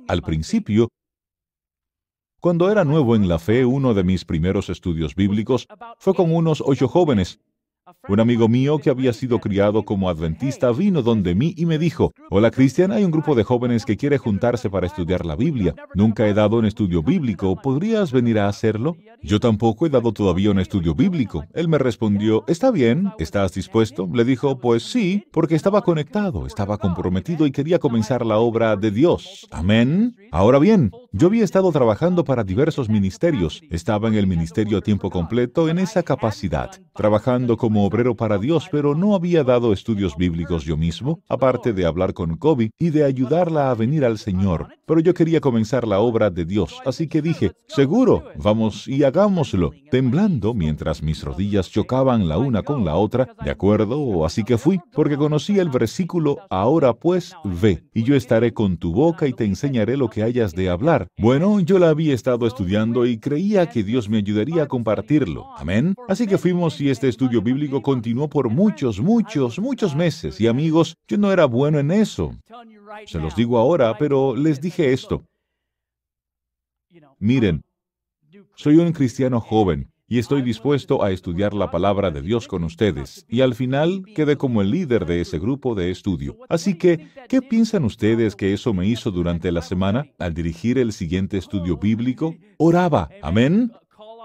Al 0.07 0.21
principio, 0.21 0.89
cuando 2.39 2.69
era 2.69 2.83
nuevo 2.83 3.15
en 3.15 3.27
la 3.27 3.39
fe, 3.39 3.65
uno 3.65 3.95
de 3.95 4.03
mis 4.03 4.25
primeros 4.25 4.69
estudios 4.69 5.15
bíblicos 5.15 5.67
fue 5.97 6.13
con 6.13 6.31
unos 6.31 6.63
ocho 6.63 6.87
jóvenes. 6.87 7.39
Un 8.07 8.19
amigo 8.19 8.47
mío 8.47 8.79
que 8.79 8.89
había 8.89 9.13
sido 9.13 9.39
criado 9.39 9.83
como 9.83 10.09
adventista 10.09 10.71
vino 10.71 11.03
donde 11.03 11.35
mí 11.35 11.53
y 11.55 11.67
me 11.67 11.77
dijo, 11.77 12.13
Hola 12.31 12.49
Cristian, 12.49 12.91
hay 12.91 13.03
un 13.03 13.11
grupo 13.11 13.35
de 13.35 13.43
jóvenes 13.43 13.85
que 13.85 13.95
quiere 13.95 14.17
juntarse 14.17 14.71
para 14.71 14.87
estudiar 14.87 15.23
la 15.23 15.35
Biblia. 15.35 15.75
Nunca 15.93 16.27
he 16.27 16.33
dado 16.33 16.57
un 16.57 16.65
estudio 16.65 17.03
bíblico, 17.03 17.55
¿podrías 17.61 18.11
venir 18.11 18.39
a 18.39 18.47
hacerlo? 18.47 18.97
Yo 19.21 19.39
tampoco 19.39 19.85
he 19.85 19.89
dado 19.89 20.11
todavía 20.13 20.49
un 20.49 20.59
estudio 20.59 20.95
bíblico. 20.95 21.45
Él 21.53 21.67
me 21.67 21.77
respondió, 21.77 22.43
Está 22.47 22.71
bien, 22.71 23.11
¿estás 23.19 23.53
dispuesto? 23.53 24.09
Le 24.11 24.25
dijo, 24.25 24.57
Pues 24.57 24.81
sí, 24.81 25.27
porque 25.31 25.53
estaba 25.53 25.83
conectado, 25.83 26.47
estaba 26.47 26.79
comprometido 26.79 27.45
y 27.45 27.51
quería 27.51 27.77
comenzar 27.77 28.25
la 28.25 28.39
obra 28.39 28.77
de 28.77 28.89
Dios. 28.89 29.47
Amén. 29.51 30.15
Ahora 30.31 30.57
bien, 30.57 30.91
yo 31.13 31.27
había 31.27 31.43
estado 31.43 31.69
trabajando 31.73 32.23
para 32.23 32.45
diversos 32.45 32.87
ministerios. 32.87 33.61
Estaba 33.69 34.07
en 34.07 34.13
el 34.13 34.27
ministerio 34.27 34.77
a 34.77 34.81
tiempo 34.81 35.09
completo 35.09 35.67
en 35.67 35.77
esa 35.77 36.03
capacidad, 36.03 36.71
trabajando 36.95 37.57
como 37.57 37.85
obrero 37.85 38.15
para 38.15 38.37
Dios, 38.37 38.69
pero 38.71 38.95
no 38.95 39.13
había 39.13 39.43
dado 39.43 39.73
estudios 39.73 40.15
bíblicos 40.15 40.63
yo 40.63 40.77
mismo, 40.77 41.21
aparte 41.27 41.73
de 41.73 41.85
hablar 41.85 42.13
con 42.13 42.37
Kobe 42.37 42.71
y 42.79 42.91
de 42.91 43.03
ayudarla 43.03 43.71
a 43.71 43.75
venir 43.75 44.05
al 44.05 44.19
Señor. 44.19 44.69
Pero 44.85 45.01
yo 45.01 45.13
quería 45.13 45.41
comenzar 45.41 45.85
la 45.85 45.99
obra 45.99 46.29
de 46.29 46.45
Dios, 46.45 46.79
así 46.85 47.07
que 47.07 47.21
dije, 47.21 47.51
seguro, 47.67 48.23
vamos 48.37 48.87
y 48.87 49.03
hagámoslo, 49.03 49.71
temblando 49.89 50.53
mientras 50.53 51.03
mis 51.03 51.23
rodillas 51.23 51.69
chocaban 51.69 52.29
la 52.29 52.37
una 52.37 52.63
con 52.63 52.85
la 52.85 52.95
otra, 52.95 53.35
¿de 53.43 53.51
acuerdo? 53.51 54.25
Así 54.25 54.43
que 54.43 54.57
fui, 54.57 54.79
porque 54.93 55.17
conocía 55.17 55.61
el 55.61 55.69
versículo, 55.69 56.37
ahora 56.49 56.93
pues 56.93 57.33
ve, 57.43 57.83
y 57.93 58.03
yo 58.03 58.15
estaré 58.15 58.53
con 58.53 58.77
tu 58.77 58.93
boca 58.93 59.27
y 59.27 59.33
te 59.33 59.43
enseñaré 59.43 59.97
lo 59.97 60.09
que 60.09 60.23
hayas 60.23 60.53
de 60.53 60.69
hablar. 60.69 61.00
Bueno, 61.17 61.59
yo 61.59 61.79
la 61.79 61.89
había 61.89 62.13
estado 62.13 62.47
estudiando 62.47 63.05
y 63.05 63.17
creía 63.17 63.69
que 63.69 63.83
Dios 63.83 64.09
me 64.09 64.17
ayudaría 64.17 64.63
a 64.63 64.67
compartirlo. 64.67 65.47
Amén. 65.57 65.95
Así 66.07 66.27
que 66.27 66.37
fuimos 66.37 66.79
y 66.81 66.89
este 66.89 67.07
estudio 67.07 67.41
bíblico 67.41 67.81
continuó 67.81 68.29
por 68.29 68.49
muchos, 68.49 68.99
muchos, 68.99 69.59
muchos 69.59 69.95
meses. 69.95 70.39
Y 70.39 70.47
amigos, 70.47 70.95
yo 71.07 71.17
no 71.17 71.31
era 71.31 71.45
bueno 71.45 71.79
en 71.79 71.91
eso. 71.91 72.35
Se 73.05 73.19
los 73.19 73.35
digo 73.35 73.57
ahora, 73.57 73.97
pero 73.97 74.35
les 74.35 74.61
dije 74.61 74.93
esto. 74.93 75.23
Miren, 77.19 77.61
soy 78.55 78.77
un 78.77 78.91
cristiano 78.91 79.39
joven 79.39 79.90
y 80.11 80.19
estoy 80.19 80.41
dispuesto 80.41 81.05
a 81.05 81.11
estudiar 81.11 81.53
la 81.53 81.71
palabra 81.71 82.11
de 82.11 82.21
Dios 82.21 82.45
con 82.45 82.65
ustedes. 82.65 83.25
Y 83.29 83.39
al 83.39 83.55
final 83.55 84.03
quedé 84.13 84.35
como 84.35 84.61
el 84.61 84.69
líder 84.69 85.05
de 85.05 85.21
ese 85.21 85.39
grupo 85.39 85.73
de 85.73 85.89
estudio. 85.89 86.35
Así 86.49 86.77
que, 86.77 87.07
¿qué 87.29 87.41
piensan 87.41 87.85
ustedes 87.85 88.35
que 88.35 88.51
eso 88.51 88.73
me 88.73 88.85
hizo 88.85 89.11
durante 89.11 89.53
la 89.53 89.61
semana 89.61 90.07
al 90.19 90.33
dirigir 90.33 90.77
el 90.79 90.91
siguiente 90.91 91.37
estudio 91.37 91.77
bíblico? 91.77 92.35
Oraba. 92.57 93.09
Amén 93.21 93.71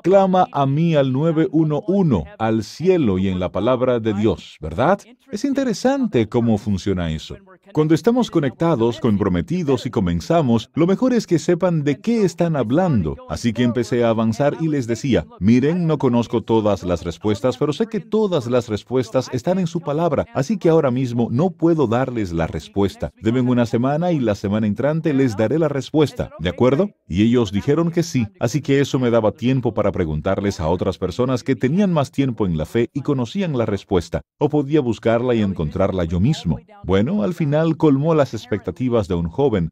clama 0.06 0.46
a 0.52 0.66
mí 0.66 0.94
al 0.94 1.12
911, 1.12 2.30
al 2.38 2.62
cielo 2.62 3.18
y 3.18 3.26
en 3.26 3.40
la 3.40 3.50
palabra 3.50 3.98
de 3.98 4.14
Dios, 4.14 4.56
¿verdad? 4.60 5.00
Es 5.32 5.44
interesante 5.44 6.28
cómo 6.28 6.58
funciona 6.58 7.10
eso. 7.10 7.36
Cuando 7.72 7.94
estamos 7.94 8.30
conectados, 8.30 9.00
comprometidos 9.00 9.84
y 9.86 9.90
comenzamos, 9.90 10.70
lo 10.74 10.86
mejor 10.86 11.12
es 11.12 11.26
que 11.26 11.40
sepan 11.40 11.82
de 11.82 12.00
qué 12.00 12.22
están 12.22 12.54
hablando. 12.54 13.16
Así 13.28 13.52
que 13.52 13.64
empecé 13.64 14.04
a 14.04 14.10
avanzar 14.10 14.56
y 14.60 14.68
les 14.68 14.86
decía, 14.86 15.26
miren, 15.40 15.88
no 15.88 15.98
conozco 15.98 16.42
todas 16.42 16.84
las 16.84 17.02
respuestas, 17.02 17.58
pero 17.58 17.72
sé 17.72 17.88
que 17.88 17.98
todas 17.98 18.46
las 18.46 18.68
respuestas 18.68 19.28
están 19.32 19.58
en 19.58 19.66
su 19.66 19.80
palabra, 19.80 20.26
así 20.34 20.58
que 20.58 20.68
ahora 20.68 20.92
mismo 20.92 21.28
no 21.32 21.50
puedo 21.50 21.88
darles 21.88 22.32
la 22.32 22.46
respuesta. 22.46 23.12
Deben 23.20 23.48
una 23.48 23.66
semana 23.66 24.12
y 24.12 24.20
la 24.20 24.36
semana 24.36 24.68
entrante 24.68 25.12
les 25.12 25.36
daré 25.36 25.58
la 25.58 25.68
respuesta, 25.68 26.30
¿de 26.38 26.48
acuerdo? 26.48 26.90
Y 27.08 27.22
ellos 27.24 27.50
dijeron 27.50 27.90
que 27.90 28.04
sí, 28.04 28.28
así 28.38 28.60
que 28.62 28.80
eso 28.80 29.00
me 29.00 29.10
daba 29.10 29.32
tiempo 29.32 29.74
para 29.74 29.90
preguntarles 29.96 30.60
a 30.60 30.68
otras 30.68 30.98
personas 30.98 31.42
que 31.42 31.56
tenían 31.56 31.90
más 31.90 32.10
tiempo 32.10 32.44
en 32.44 32.58
la 32.58 32.66
fe 32.66 32.90
y 32.92 33.00
conocían 33.00 33.56
la 33.56 33.64
respuesta, 33.64 34.20
o 34.38 34.50
podía 34.50 34.82
buscarla 34.82 35.34
y 35.34 35.40
encontrarla 35.40 36.04
yo 36.04 36.20
mismo. 36.20 36.58
Bueno, 36.84 37.22
al 37.22 37.32
final 37.32 37.78
colmó 37.78 38.14
las 38.14 38.34
expectativas 38.34 39.08
de 39.08 39.14
un 39.14 39.30
joven. 39.30 39.70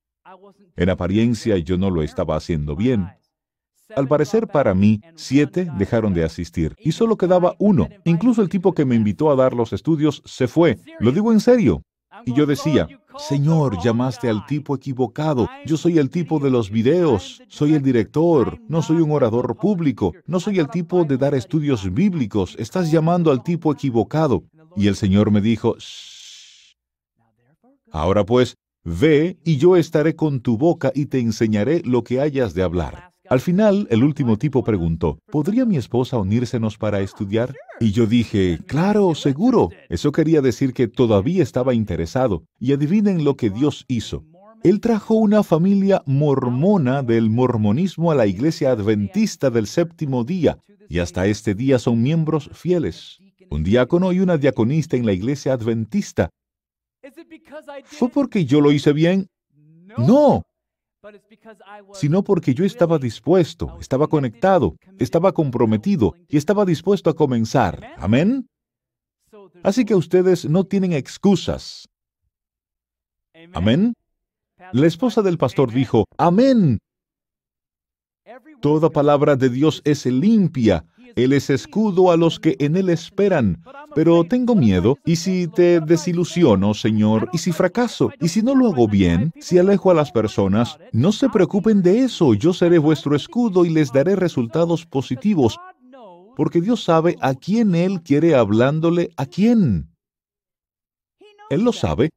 En 0.77 0.89
apariencia 0.89 1.59
yo 1.59 1.77
no 1.77 1.91
lo 1.91 2.03
estaba 2.03 2.37
haciendo 2.37 2.75
bien. 2.75 3.07
Al 3.95 4.09
parecer 4.09 4.49
para 4.49 4.73
mí, 4.73 5.03
siete 5.15 5.69
dejaron 5.77 6.15
de 6.15 6.25
asistir 6.25 6.75
y 6.79 6.93
solo 6.93 7.19
quedaba 7.19 7.55
uno. 7.59 7.91
Incluso 8.05 8.41
el 8.41 8.49
tipo 8.49 8.73
que 8.73 8.87
me 8.87 8.95
invitó 8.95 9.31
a 9.31 9.37
dar 9.37 9.53
los 9.53 9.75
estudios 9.75 10.23
se 10.25 10.49
fue. 10.49 10.79
Lo 11.01 11.13
digo 11.13 11.33
en 11.33 11.41
serio. 11.41 11.83
Y 12.27 12.35
yo 12.35 12.47
decía, 12.47 12.89
Señor, 13.19 13.83
llamaste 13.83 14.29
al 14.29 14.47
tipo 14.47 14.75
equivocado. 14.75 15.49
Yo 15.67 15.77
soy 15.77 15.99
el 15.99 16.11
tipo 16.11 16.39
de 16.39 16.51
los 16.51 16.71
videos. 16.71 17.43
Soy 17.49 17.75
el 17.75 17.83
director. 17.83 18.61
No 18.69 18.83
soy 18.83 18.99
un 18.99 19.11
orador 19.13 19.57
público. 19.57 20.13
No 20.27 20.41
soy 20.41 20.59
el 20.59 20.69
tipo 20.69 21.05
de 21.05 21.17
dar 21.17 21.35
estudios 21.35 21.93
bíblicos. 21.93 22.57
Estás 22.59 22.91
llamando 22.91 23.31
al 23.31 23.43
tipo 23.43 23.73
equivocado. 23.73 24.45
Y 24.77 24.89
el 24.89 24.97
Señor 24.97 25.31
me 25.31 25.41
dijo, 25.41 25.77
Shh. 25.79 26.77
Ahora 27.93 28.25
pues, 28.25 28.57
ve 28.83 29.39
y 29.45 29.57
yo 29.57 29.77
estaré 29.77 30.17
con 30.17 30.41
tu 30.41 30.59
boca 30.59 30.91
y 30.95 31.07
te 31.07 31.21
enseñaré 31.21 31.81
lo 31.85 32.03
que 32.03 32.21
hayas 32.21 32.53
de 32.53 32.65
hablar. 32.65 33.14
Al 33.31 33.41
final, 33.41 33.87
el 33.91 34.05
último 34.05 34.37
tipo 34.37 34.63
preguntó, 34.63 35.19
¿podría 35.31 35.65
mi 35.65 35.77
esposa 35.77 36.19
unírsenos 36.19 36.77
para 36.77 37.01
estudiar? 37.01 37.55
Y 37.81 37.93
yo 37.93 38.07
dije, 38.07 38.59
claro, 38.67 39.15
seguro. 39.15 39.71
Eso 39.89 40.13
quería 40.13 40.43
decir 40.43 40.75
que 40.75 40.89
todavía 40.89 41.43
estaba 41.43 41.75
interesado. 41.75 42.45
Y 42.59 42.73
adivinen 42.73 43.25
lo 43.25 43.37
que 43.37 43.51
Dios 43.51 43.85
hizo. 43.89 44.25
Él 44.63 44.81
trajo 44.81 45.15
una 45.15 45.43
familia 45.43 46.03
mormona 46.07 47.03
del 47.03 47.29
mormonismo 47.29 48.11
a 48.11 48.15
la 48.15 48.27
iglesia 48.27 48.71
adventista 48.71 49.51
del 49.51 49.67
séptimo 49.67 50.25
día, 50.25 50.59
y 50.89 51.01
hasta 51.01 51.27
este 51.27 51.55
día 51.55 51.79
son 51.79 52.03
miembros 52.03 52.51
fieles. 52.53 53.19
Un 53.51 53.63
diácono 53.63 54.13
y 54.13 54.21
una 54.21 54.39
diaconista 54.39 54.97
en 54.97 55.05
la 55.05 55.13
iglesia 55.13 55.53
adventista. 55.53 56.31
¿Fue 57.85 58.09
porque 58.09 58.47
yo 58.47 58.61
lo 58.63 58.73
hice 58.73 58.93
bien? 58.93 59.27
No, 59.99 60.45
sino 61.95 62.25
porque 62.25 62.55
yo 62.55 62.65
estaba 62.65 62.99
dispuesto, 62.99 63.77
estaba 63.81 64.09
conectado, 64.09 64.77
estaba 64.99 65.33
comprometido 65.33 66.15
y 66.29 66.37
estaba 66.37 66.65
dispuesto 66.65 67.11
a 67.11 67.15
comenzar. 67.15 67.95
Amén. 67.97 68.49
Así 69.63 69.85
que 69.85 69.95
ustedes 69.95 70.45
no 70.49 70.65
tienen 70.65 70.93
excusas. 70.93 71.89
Amén. 73.53 73.95
La 74.73 74.87
esposa 74.87 75.23
del 75.23 75.39
pastor 75.39 75.73
dijo, 75.73 76.05
Amén. 76.17 76.79
Toda 78.61 78.89
palabra 78.89 79.37
de 79.37 79.51
Dios 79.51 79.83
es 79.85 80.07
limpia 80.07 80.87
él 81.17 81.33
es 81.33 81.51
escudo 81.51 82.11
a 82.11 82.17
los 82.17 82.41
que 82.41 82.57
en 82.59 82.77
Él 82.77 82.89
esperan. 82.89 83.63
Pero 83.95 84.25
tengo 84.25 84.55
miedo, 84.55 84.99
¿y 85.05 85.17
si 85.17 85.47
te 85.47 85.81
desilusiono, 85.81 86.75
Señor? 86.75 87.29
¿Y 87.33 87.39
si 87.39 87.53
fracaso? 87.53 88.11
¿Y 88.21 88.29
si 88.29 88.43
no 88.43 88.55
lo 88.55 88.73
hago 88.73 88.89
bien? 88.89 89.33
¿Si 89.39 89.59
alejo 89.59 89.91
a 89.91 89.95
las 89.95 90.11
personas? 90.11 90.79
No 90.93 91.13
se 91.13 91.29
preocupen 91.29 91.83
de 91.83 92.01
eso, 92.01 92.35
yo 92.35 92.53
seré 92.53 92.79
vuestro 92.79 93.15
escudo 93.15 93.65
y 93.65 93.71
les 93.71 93.93
daré 93.93 94.17
resultados 94.17 94.85
positivos, 94.87 95.59
porque 96.37 96.61
Dios 96.61 96.83
sabe 96.83 97.17
a 97.21 97.35
quién 97.35 97.75
Él 97.75 98.03
quiere 98.03 98.35
hablándole 98.35 99.11
a 99.17 99.27
quién. 99.27 99.91
Él 101.51 101.63
lo 101.63 101.73
sabe 101.73 102.11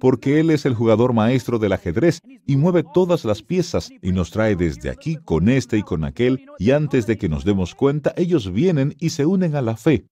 porque 0.00 0.40
Él 0.40 0.50
es 0.50 0.66
el 0.66 0.74
jugador 0.74 1.12
maestro 1.12 1.58
del 1.58 1.72
ajedrez 1.72 2.20
y 2.46 2.56
mueve 2.56 2.84
todas 2.94 3.24
las 3.24 3.42
piezas 3.42 3.90
y 4.02 4.12
nos 4.12 4.30
trae 4.30 4.56
desde 4.56 4.90
aquí 4.90 5.16
con 5.16 5.48
este 5.48 5.78
y 5.78 5.82
con 5.82 6.04
aquel, 6.04 6.46
y 6.58 6.70
antes 6.70 7.06
de 7.06 7.16
que 7.18 7.28
nos 7.28 7.44
demos 7.44 7.74
cuenta, 7.74 8.12
ellos 8.16 8.52
vienen 8.52 8.94
y 8.98 9.10
se 9.10 9.26
unen 9.26 9.54
a 9.56 9.62
la 9.62 9.76
fe. 9.76 10.06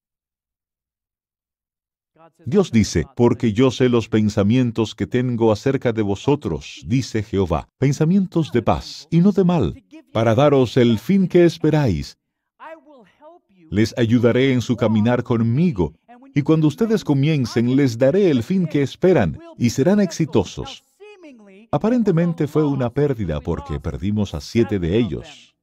Dios 2.46 2.70
dice, 2.70 3.06
porque 3.16 3.52
yo 3.52 3.70
sé 3.70 3.88
los 3.88 4.08
pensamientos 4.08 4.94
que 4.94 5.06
tengo 5.06 5.52
acerca 5.52 5.92
de 5.92 6.02
vosotros, 6.02 6.82
dice 6.86 7.22
Jehová, 7.22 7.68
pensamientos 7.78 8.52
de 8.52 8.62
paz 8.62 9.08
y 9.10 9.20
no 9.20 9.32
de 9.32 9.44
mal, 9.44 9.82
para 10.12 10.34
daros 10.34 10.76
el 10.76 10.98
fin 10.98 11.28
que 11.28 11.44
esperáis. 11.44 12.18
Les 13.70 13.94
ayudaré 13.96 14.52
en 14.52 14.62
su 14.62 14.76
caminar 14.76 15.22
conmigo, 15.22 15.94
y 16.34 16.42
cuando 16.42 16.68
ustedes 16.68 17.04
comiencen, 17.04 17.76
les 17.76 17.98
daré 17.98 18.30
el 18.30 18.42
fin 18.42 18.66
que 18.66 18.82
esperan 18.82 19.38
y 19.58 19.70
serán 19.70 20.00
exitosos. 20.00 20.84
Aparentemente 21.72 22.46
fue 22.46 22.64
una 22.64 22.90
pérdida 22.90 23.40
porque 23.40 23.78
perdimos 23.80 24.34
a 24.34 24.40
siete 24.40 24.78
de 24.78 24.96
ellos. 24.96 25.54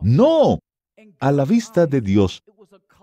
No, 0.00 0.58
a 1.20 1.32
la 1.32 1.44
vista 1.44 1.86
de 1.86 2.00
Dios, 2.00 2.42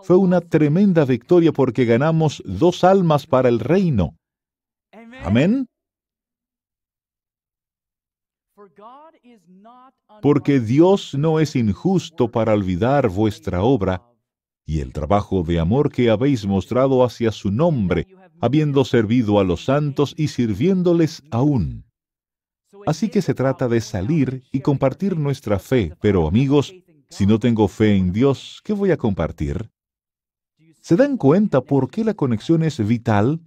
fue 0.03 0.18
una 0.18 0.41
tremenda 0.41 1.05
victoria 1.05 1.51
porque 1.51 1.86
ganamos 1.86 2.41
dos 2.45 2.84
almas 2.84 3.26
para 3.26 3.49
el 3.49 3.59
reino. 3.59 4.16
Amén. 5.24 5.68
Porque 10.22 10.59
Dios 10.59 11.16
no 11.16 11.39
es 11.39 11.55
injusto 11.55 12.30
para 12.30 12.53
olvidar 12.53 13.09
vuestra 13.09 13.64
obra 13.64 14.11
y 14.66 14.80
el 14.80 14.93
trabajo 14.93 15.43
de 15.43 15.59
amor 15.59 15.91
que 15.91 16.09
habéis 16.09 16.45
mostrado 16.45 17.03
hacia 17.03 17.32
su 17.32 17.51
nombre, 17.51 18.07
habiendo 18.39 18.86
servido 18.86 19.39
a 19.39 19.43
los 19.43 19.66
santos 19.66 20.14
y 20.18 20.30
sirviéndoles 20.30 21.24
aún. 21.32 21.86
Así 22.86 23.09
que 23.09 23.22
se 23.22 23.34
trata 23.34 23.68
de 23.68 23.82
salir 23.82 24.43
y 24.51 24.62
compartir 24.62 25.18
nuestra 25.18 25.59
fe, 25.59 25.93
pero 26.01 26.28
amigos, 26.28 26.74
Si 27.12 27.26
no 27.26 27.39
tengo 27.39 27.68
fe 27.68 27.97
en 27.97 28.14
Dios, 28.14 28.62
¿qué 28.64 28.72
voy 28.72 28.91
a 28.91 28.97
compartir? 28.97 29.70
¿Se 30.80 30.95
dan 30.95 31.18
cuenta 31.18 31.59
por 31.59 31.91
qué 31.91 32.05
la 32.05 32.14
conexión 32.14 32.64
es 32.64 32.80
vital? 32.88 33.41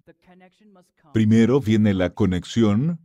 Primero 1.14 1.60
viene 1.60 1.94
la 1.94 2.10
conexión, 2.10 3.00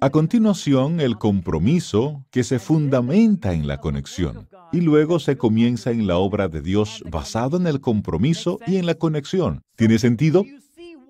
a 0.00 0.10
continuación 0.10 1.00
el 1.00 1.18
compromiso 1.18 2.24
que 2.30 2.44
se 2.44 2.58
fundamenta 2.58 3.52
en 3.52 3.66
la 3.66 3.78
conexión 3.78 4.48
y 4.72 4.80
luego 4.80 5.18
se 5.18 5.36
comienza 5.36 5.90
en 5.90 6.06
la 6.06 6.18
obra 6.18 6.48
de 6.48 6.60
Dios 6.60 7.02
basado 7.10 7.56
en 7.56 7.66
el 7.66 7.80
compromiso 7.80 8.58
y 8.66 8.76
en 8.76 8.86
la 8.86 8.94
conexión. 8.94 9.62
¿Tiene 9.76 9.98
sentido? 9.98 10.44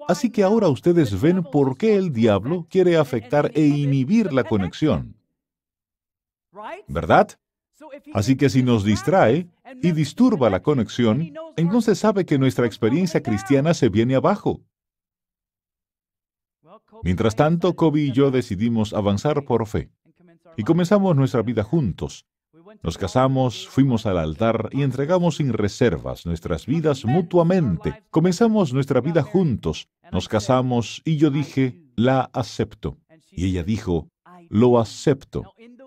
Así 0.08 0.30
que 0.30 0.42
ahora 0.42 0.68
ustedes 0.68 1.20
ven 1.20 1.42
por 1.42 1.76
qué 1.76 1.96
el 1.96 2.12
diablo 2.12 2.66
quiere 2.70 2.96
afectar 2.96 3.50
e 3.54 3.66
inhibir 3.66 4.32
la 4.32 4.44
conexión. 4.44 5.16
¿Verdad? 6.86 7.28
Así 8.14 8.36
que 8.36 8.48
si 8.48 8.62
nos 8.62 8.84
distrae 8.84 9.48
y 9.82 9.92
disturba 9.92 10.48
la 10.48 10.62
conexión, 10.62 11.32
entonces 11.56 11.98
sabe 11.98 12.24
que 12.24 12.38
nuestra 12.38 12.66
experiencia 12.66 13.22
cristiana 13.22 13.74
se 13.74 13.88
viene 13.88 14.14
abajo. 14.14 14.60
Mientras 17.02 17.36
tanto, 17.36 17.74
Kobe 17.76 18.00
y 18.00 18.12
yo 18.12 18.30
decidimos 18.30 18.92
avanzar 18.92 19.44
por 19.44 19.66
fe 19.66 19.90
y 20.56 20.64
comenzamos 20.64 21.14
nuestra 21.16 21.42
vida 21.42 21.62
juntos. 21.62 22.26
Nos 22.82 22.98
casamos, 22.98 23.68
fuimos 23.68 24.06
al 24.06 24.18
altar 24.18 24.70
y 24.72 24.82
entregamos 24.82 25.36
sin 25.36 25.52
reservas 25.52 26.26
nuestras 26.26 26.66
vidas 26.66 27.04
mutuamente. 27.04 28.02
Comenzamos 28.10 28.72
nuestra 28.72 29.00
vida 29.00 29.22
juntos, 29.22 29.88
nos 30.10 30.28
casamos 30.28 31.02
y 31.04 31.16
yo 31.16 31.30
dije, 31.30 31.80
la 31.96 32.30
acepto. 32.32 32.98
Y 33.30 33.46
ella 33.46 33.62
dijo, 33.62 34.08
lo 34.48 34.78
acepto. 34.78 35.44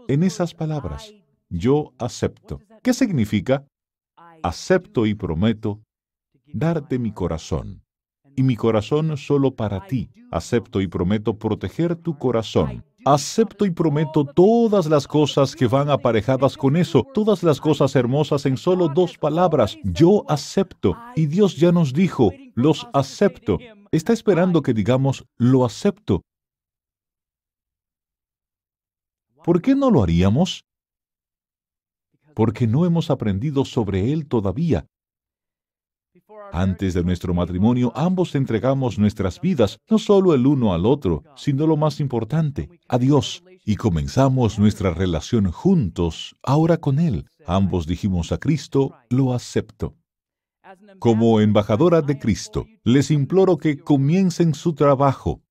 En 0.08 0.24
esas 0.24 0.54
palabras, 0.54 1.14
yo 1.50 1.94
acepto. 1.98 2.60
¿Qué 2.82 2.94
significa? 2.94 3.66
Acepto 4.42 5.06
y 5.06 5.16
prometo 5.16 5.82
darte 6.54 6.98
mi 6.98 7.12
corazón. 7.12 7.84
Y 8.40 8.44
mi 8.44 8.56
corazón 8.56 9.18
solo 9.18 9.54
para 9.54 9.86
ti. 9.86 10.10
Acepto 10.32 10.80
y 10.80 10.88
prometo 10.88 11.38
proteger 11.38 11.98
tu 11.98 12.18
corazón. 12.18 12.86
Acepto 13.04 13.66
y 13.66 13.72
prometo 13.72 14.24
todas 14.24 14.86
las 14.86 15.10
cosas 15.10 15.58
que 15.58 15.68
van 15.68 15.90
aparejadas 15.90 16.56
con 16.56 16.78
eso, 16.78 17.06
todas 17.14 17.44
las 17.44 17.60
cosas 17.60 17.98
hermosas 17.98 18.46
en 18.46 18.56
solo 18.56 18.88
dos 18.88 19.18
palabras. 19.18 19.78
Yo 19.84 20.24
acepto. 20.30 20.96
Y 21.18 21.26
Dios 21.26 21.58
ya 21.58 21.74
nos 21.74 21.92
dijo, 21.92 22.32
los 22.56 22.88
acepto. 22.94 23.58
Está 23.92 24.14
esperando 24.14 24.62
que 24.62 24.74
digamos, 24.74 25.26
lo 25.36 25.66
acepto. 25.66 26.22
¿Por 29.44 29.62
qué 29.62 29.76
no 29.76 29.92
lo 29.92 30.02
haríamos? 30.02 30.64
Porque 32.36 32.68
no 32.68 32.86
hemos 32.86 33.10
aprendido 33.10 33.66
sobre 33.66 34.14
Él 34.14 34.30
todavía. 34.30 34.86
Antes 36.52 36.94
de 36.94 37.04
nuestro 37.04 37.34
matrimonio, 37.34 37.92
ambos 37.96 38.36
entregamos 38.36 38.98
nuestras 38.98 39.40
vidas, 39.42 39.80
no 39.90 39.98
solo 39.98 40.34
el 40.34 40.46
uno 40.48 40.74
al 40.74 40.86
otro, 40.86 41.24
sino 41.36 41.68
lo 41.68 41.78
más 41.78 42.00
importante, 42.00 42.70
a 42.88 42.98
Dios. 42.98 43.44
Y 43.66 43.76
comenzamos 43.76 44.58
nuestra 44.58 44.94
relación 44.94 45.52
juntos, 45.52 46.36
ahora 46.44 46.78
con 46.78 47.00
Él. 47.00 47.26
Ambos 47.46 47.86
dijimos 47.86 48.32
a 48.32 48.38
Cristo, 48.38 48.94
lo 49.10 49.34
acepto. 49.34 49.96
Como 51.00 51.40
embajadora 51.40 52.02
de 52.02 52.20
Cristo, 52.20 52.66
les 52.84 53.12
imploro 53.12 53.58
que 53.58 53.80
comiencen 53.80 54.54
su 54.54 54.74
trabajo. 54.74 55.42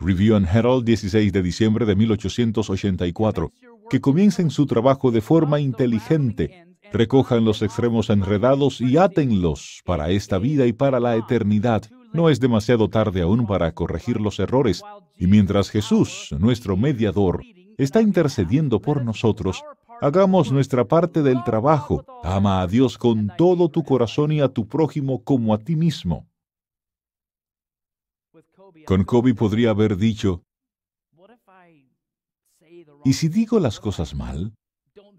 Review 0.00 0.36
and 0.36 0.46
Herald, 0.46 0.84
16 0.84 1.32
de 1.32 1.42
diciembre 1.42 1.84
de 1.84 1.96
1884. 1.96 3.52
Que 3.90 4.00
comiencen 4.00 4.50
su 4.50 4.66
trabajo 4.66 5.10
de 5.10 5.20
forma 5.20 5.60
inteligente, 5.60 6.67
recojan 6.92 7.44
los 7.44 7.62
extremos 7.62 8.10
enredados 8.10 8.80
y 8.80 8.96
átenlos 8.96 9.82
para 9.84 10.10
esta 10.10 10.38
vida 10.38 10.66
y 10.66 10.72
para 10.72 11.00
la 11.00 11.16
eternidad. 11.16 11.84
No 12.12 12.30
es 12.30 12.40
demasiado 12.40 12.88
tarde 12.88 13.22
aún 13.22 13.46
para 13.46 13.72
corregir 13.72 14.20
los 14.20 14.38
errores. 14.38 14.82
Y 15.16 15.26
mientras 15.26 15.70
Jesús, 15.70 16.34
nuestro 16.38 16.76
mediador, 16.76 17.42
está 17.76 18.00
intercediendo 18.00 18.80
por 18.80 19.04
nosotros, 19.04 19.62
hagamos 20.00 20.50
nuestra 20.50 20.86
parte 20.86 21.22
del 21.22 21.42
trabajo. 21.44 22.04
Ama 22.24 22.62
a 22.62 22.66
Dios 22.66 22.96
con 22.96 23.30
todo 23.36 23.68
tu 23.68 23.84
corazón 23.84 24.32
y 24.32 24.40
a 24.40 24.48
tu 24.48 24.66
prójimo 24.66 25.22
como 25.22 25.54
a 25.54 25.58
ti 25.58 25.76
mismo. 25.76 26.26
Con 28.86 29.04
Kobe 29.04 29.34
podría 29.34 29.70
haber 29.70 29.96
dicho, 29.96 30.42
¿y 33.04 33.12
si 33.12 33.28
digo 33.28 33.60
las 33.60 33.80
cosas 33.80 34.14
mal? 34.14 34.54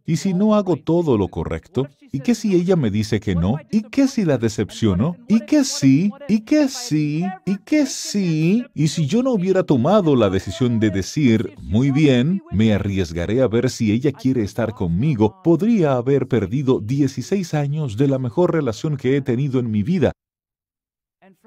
¿Y 0.06 0.18
si 0.18 0.34
no 0.34 0.56
hago 0.56 0.76
todo 0.76 1.18
lo 1.18 1.28
correcto? 1.28 1.88
¿Y 2.12 2.22
qué 2.22 2.34
si 2.34 2.56
ella 2.56 2.76
me 2.76 2.90
dice 2.90 3.20
que 3.20 3.36
no? 3.36 3.58
¿Y 3.72 3.84
qué 3.84 4.08
si 4.08 4.26
la 4.26 4.38
decepciono? 4.38 5.16
¿Y 5.28 5.42
qué 5.42 5.64
sí? 5.64 6.12
¿Y 6.28 6.42
qué 6.42 6.68
sí? 6.68 7.26
¿Y 7.46 7.58
qué 7.60 7.86
sí? 7.86 8.66
Y 8.74 8.88
si 8.88 9.06
yo 9.06 9.22
no 9.22 9.32
hubiera 9.32 9.64
tomado 9.64 10.16
la 10.16 10.30
decisión 10.30 10.80
de 10.80 10.90
decir, 10.90 11.54
muy 11.62 11.92
bien, 11.92 12.42
me 12.52 12.74
arriesgaré 12.74 13.42
a 13.42 13.48
ver 13.48 13.70
si 13.70 13.92
ella 13.92 14.12
quiere 14.12 14.44
estar 14.44 14.74
conmigo, 14.74 15.42
podría 15.44 15.94
haber 15.94 16.28
perdido 16.28 16.80
16 16.80 17.54
años 17.54 17.98
de 17.98 18.08
la 18.08 18.20
mejor 18.20 18.54
relación 18.54 18.98
que 18.98 19.16
he 19.16 19.22
tenido 19.22 19.60
en 19.60 19.70
mi 19.70 19.84
vida. 19.84 20.12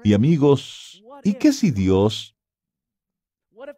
Y 0.03 0.13
amigos, 0.13 1.03
¿y 1.23 1.33
qué 1.33 1.51
si 1.51 1.71
Dios? 1.71 2.35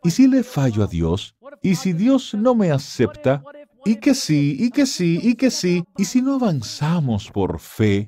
¿Y 0.04 0.12
si 0.12 0.28
le 0.28 0.44
fallo 0.44 0.84
a 0.84 0.88
Dios? 0.88 1.36
¿Y 1.62 1.76
si 1.76 1.94
Dios 1.94 2.34
no 2.34 2.56
me 2.56 2.72
acepta? 2.72 3.44
Y 3.86 3.98
que 3.98 4.16
sí, 4.16 4.58
y 4.60 4.72
que 4.72 4.86
sí, 4.88 5.20
y 5.22 5.36
que 5.36 5.52
sí, 5.52 5.84
y 5.96 6.06
si 6.06 6.22
no 6.22 6.36
avanzamos 6.36 7.32
por 7.32 7.60
fe 7.60 8.08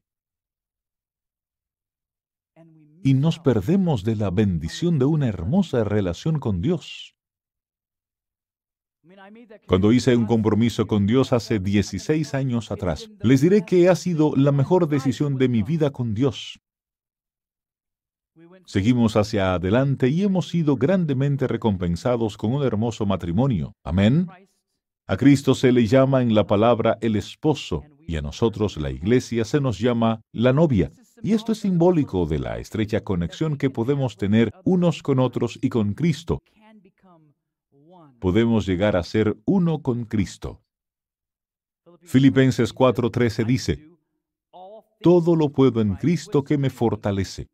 y 3.04 3.14
nos 3.14 3.40
perdemos 3.40 4.04
de 4.04 4.16
la 4.16 4.32
bendición 4.32 5.00
de 5.00 5.06
una 5.06 5.28
hermosa 5.28 5.84
relación 5.84 6.40
con 6.40 6.62
Dios. 6.62 7.14
Cuando 9.68 9.92
hice 9.94 10.16
un 10.16 10.26
compromiso 10.26 10.88
con 10.88 11.06
Dios 11.06 11.32
hace 11.32 11.60
16 11.60 12.34
años 12.34 12.72
atrás, 12.72 13.10
les 13.22 13.42
diré 13.42 13.64
que 13.64 13.88
ha 13.88 13.96
sido 13.96 14.36
la 14.36 14.52
mejor 14.52 14.90
decisión 14.90 15.38
de 15.38 15.48
mi 15.48 15.64
vida 15.64 15.92
con 15.92 16.14
Dios. 16.14 16.60
Seguimos 18.66 19.16
hacia 19.16 19.54
adelante 19.54 20.10
y 20.10 20.24
hemos 20.24 20.50
sido 20.50 20.76
grandemente 20.76 21.48
recompensados 21.48 22.36
con 22.36 22.54
un 22.54 22.64
hermoso 22.64 23.06
matrimonio. 23.06 23.74
Amén. 23.84 24.28
A 25.10 25.16
Cristo 25.16 25.56
se 25.56 25.72
le 25.72 25.88
llama 25.88 26.22
en 26.22 26.36
la 26.36 26.46
palabra 26.46 26.98
el 27.00 27.16
esposo 27.16 27.86
y 28.06 28.18
a 28.18 28.22
nosotros 28.22 28.76
la 28.76 28.92
iglesia 28.92 29.46
se 29.46 29.62
nos 29.62 29.80
llama 29.80 30.20
la 30.34 30.52
novia. 30.52 30.92
Y 31.24 31.32
esto 31.32 31.54
es 31.54 31.60
simbólico 31.60 32.26
de 32.26 32.40
la 32.40 32.58
estrecha 32.58 33.02
conexión 33.06 33.58
que 33.58 33.70
podemos 33.70 34.18
tener 34.18 34.52
unos 34.66 35.02
con 35.02 35.20
otros 35.20 35.58
y 35.62 35.70
con 35.70 35.94
Cristo. 35.94 36.42
Podemos 38.20 38.66
llegar 38.66 38.98
a 38.98 39.04
ser 39.04 39.38
uno 39.46 39.82
con 39.82 40.04
Cristo. 40.04 40.62
Filipenses 42.02 42.76
4:13 42.76 43.46
dice, 43.46 43.90
Todo 45.00 45.38
lo 45.38 45.54
puedo 45.54 45.80
en 45.80 45.96
Cristo 45.96 46.44
que 46.44 46.58
me 46.58 46.70
fortalece. 46.70 47.48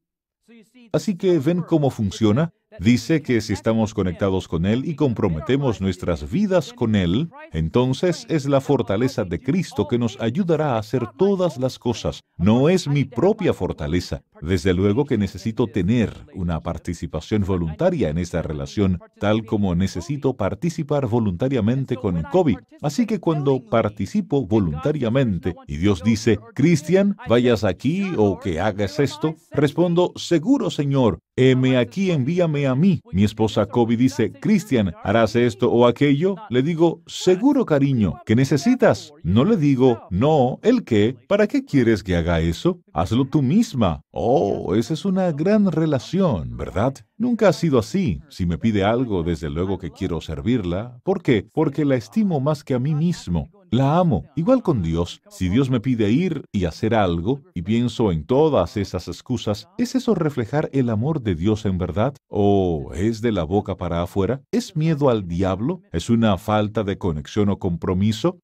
Así 0.91 1.15
que 1.17 1.37
ven 1.37 1.61
cómo 1.61 1.91
funciona. 1.91 2.51
Dice 2.80 3.21
que 3.21 3.41
si 3.41 3.53
estamos 3.53 3.93
conectados 3.93 4.47
con 4.47 4.65
Él 4.65 4.86
y 4.86 4.95
comprometemos 4.95 5.82
nuestras 5.82 6.30
vidas 6.30 6.74
con 6.74 6.95
Él, 6.95 7.30
entonces 7.51 8.26
es 8.30 8.45
la 8.45 8.61
fortaleza 8.61 9.24
de 9.24 9.39
Cristo 9.39 9.88
que 9.88 9.97
nos 9.97 10.19
ayudará 10.19 10.76
a 10.76 10.80
hacer 10.80 11.07
todas 11.17 11.57
las 11.57 11.80
cosas. 11.80 12.21
No 12.38 12.69
es 12.69 12.88
mi 12.88 13.05
propia 13.05 13.53
fortaleza. 13.53 14.24
Desde 14.41 14.74
luego 14.74 15.05
que 15.05 15.17
necesito 15.17 15.67
tener 15.67 16.13
una 16.34 16.59
participación 16.59 17.43
voluntaria 17.45 18.09
en 18.09 18.17
esta 18.17 18.41
relación, 18.41 18.99
tal 19.19 19.45
como 19.45 19.74
necesito 19.74 20.36
participar 20.36 21.07
voluntariamente 21.07 21.95
con 21.95 22.21
Kobe. 22.24 22.57
Así 22.82 23.05
que 23.05 23.19
cuando 23.19 23.61
participo 23.61 24.45
voluntariamente 24.45 25.55
y 25.67 25.78
Dios 25.78 26.03
dice, 26.03 26.39
Cristian, 26.53 27.15
vayas 27.30 27.63
aquí 27.63 28.11
o 28.17 28.39
que 28.39 28.59
hagas 28.59 28.99
esto, 28.99 29.36
respondo, 29.51 30.11
seguro 30.17 30.69
Señor, 30.69 31.19
heme 31.36 31.77
aquí, 31.77 32.11
envíame 32.11 32.67
a 32.67 32.75
mí. 32.75 33.01
Mi 33.11 33.23
esposa 33.23 33.65
Kobe 33.65 33.97
dice, 33.97 34.31
Cristian, 34.31 34.93
¿harás 35.03 35.36
esto 35.36 35.71
o 35.71 35.88
aquello? 35.88 36.36
Le 36.49 36.61
digo, 36.61 37.01
seguro 37.07 37.65
cariño, 37.65 38.21
¿qué 38.25 38.36
necesitas? 38.36 39.11
No 39.23 39.43
le 39.45 39.57
digo, 39.57 40.01
no, 40.09 40.59
¿el 40.61 40.84
qué? 40.84 41.15
¿Para 41.27 41.47
qué 41.47 41.65
quieres 41.65 42.03
que 42.03 42.15
haga 42.15 42.39
eso? 42.39 42.79
Hazlo 42.93 43.25
tú 43.25 43.41
misma. 43.41 44.01
Oh, 44.11 44.75
esa 44.75 44.93
es 44.93 45.05
una 45.05 45.31
gran 45.31 45.71
relación, 45.71 46.55
¿verdad? 46.55 46.93
Nunca 47.17 47.49
ha 47.49 47.53
sido 47.53 47.79
así. 47.79 48.19
Si 48.29 48.45
me 48.45 48.57
pide 48.57 48.84
algo, 48.84 49.23
desde 49.23 49.49
luego 49.49 49.77
que 49.77 49.91
quiero 49.91 50.21
servirla. 50.21 50.99
¿Por 51.03 51.21
qué? 51.21 51.47
Porque 51.53 51.86
la 51.86 51.95
estimo 51.95 52.39
más 52.39 52.63
que 52.63 52.73
a 52.73 52.79
mí 52.79 52.93
mismo. 52.93 53.49
La 53.74 53.97
amo. 53.97 54.26
Igual 54.36 54.61
con 54.61 54.84
Dios. 54.84 55.24
Si 55.32 55.49
Dios 55.49 55.71
me 55.71 55.80
pide 55.80 56.11
ir 56.11 56.45
y 56.51 56.65
hacer 56.65 56.93
algo, 56.93 57.41
y 57.55 57.63
pienso 57.63 58.11
en 58.11 58.24
todas 58.24 58.78
esas 58.78 59.07
excusas, 59.07 59.67
¿es 59.80 59.95
eso 59.95 60.13
reflejar 60.13 60.69
el 60.74 60.91
amor 60.91 61.24
de 61.24 61.34
Dios 61.34 61.65
en 61.65 61.80
verdad? 61.80 62.13
¿O 62.28 62.91
es 62.93 63.21
de 63.21 63.32
la 63.32 63.43
boca 63.43 63.76
para 63.76 64.03
afuera? 64.03 64.43
¿Es 64.51 64.76
miedo 64.76 65.09
al 65.09 65.28
diablo? 65.28 65.82
¿Es 65.91 66.11
una 66.11 66.38
falta 66.38 66.84
de 66.84 66.99
conexión 66.99 67.49
o 67.49 67.57
compromiso? 67.57 68.38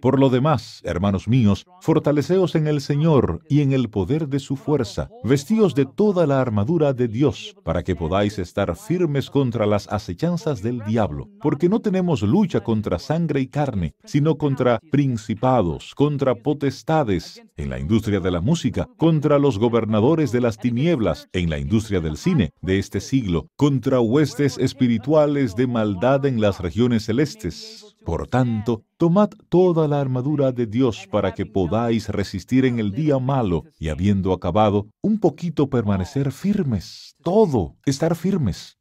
Por 0.00 0.18
lo 0.18 0.30
demás, 0.30 0.80
hermanos 0.84 1.28
míos, 1.28 1.66
fortaleceos 1.82 2.54
en 2.54 2.66
el 2.66 2.80
Señor 2.80 3.42
y 3.48 3.60
en 3.60 3.72
el 3.72 3.90
poder 3.90 4.28
de 4.28 4.38
su 4.38 4.56
fuerza, 4.56 5.10
vestíos 5.24 5.74
de 5.74 5.84
toda 5.84 6.26
la 6.26 6.40
armadura 6.40 6.94
de 6.94 7.06
Dios, 7.06 7.54
para 7.64 7.82
que 7.82 7.94
podáis 7.94 8.38
estar 8.38 8.74
firmes 8.76 9.28
contra 9.28 9.66
las 9.66 9.88
acechanzas 9.88 10.62
del 10.62 10.82
diablo, 10.84 11.28
porque 11.42 11.68
no 11.68 11.80
tenemos 11.80 12.22
lucha 12.22 12.60
contra 12.60 12.98
sangre 12.98 13.40
y 13.40 13.48
carne, 13.48 13.94
sino 14.04 14.36
contra 14.36 14.80
principados, 14.90 15.94
contra 15.94 16.34
potestades, 16.34 17.42
en 17.58 17.68
la 17.68 17.78
industria 17.78 18.20
de 18.20 18.30
la 18.30 18.40
música, 18.40 18.88
contra 18.96 19.38
los 19.38 19.58
gobernadores 19.58 20.32
de 20.32 20.40
las 20.40 20.56
tinieblas, 20.56 21.28
en 21.32 21.50
la 21.50 21.58
industria 21.58 22.00
del 22.00 22.16
cine 22.16 22.52
de 22.62 22.78
este 22.78 23.00
siglo, 23.00 23.48
contra 23.56 24.00
huestes 24.00 24.56
espirituales 24.56 25.54
de 25.56 25.66
maldad 25.66 26.24
en 26.24 26.40
las 26.40 26.60
regiones 26.60 27.04
celestes. 27.04 27.96
Por 28.04 28.26
tanto, 28.26 28.82
tomad 28.96 29.30
toda 29.48 29.86
la 29.86 30.00
armadura 30.00 30.52
de 30.52 30.66
Dios 30.66 31.06
para 31.10 31.34
que 31.34 31.46
podáis 31.46 32.08
resistir 32.08 32.64
en 32.64 32.78
el 32.78 32.92
día 32.92 33.18
malo 33.18 33.64
y 33.78 33.88
habiendo 33.88 34.32
acabado, 34.32 34.86
un 35.02 35.18
poquito 35.18 35.68
permanecer 35.68 36.32
firmes. 36.32 37.14
Todo, 37.22 37.76
estar 37.84 38.14
firmes. 38.16 38.78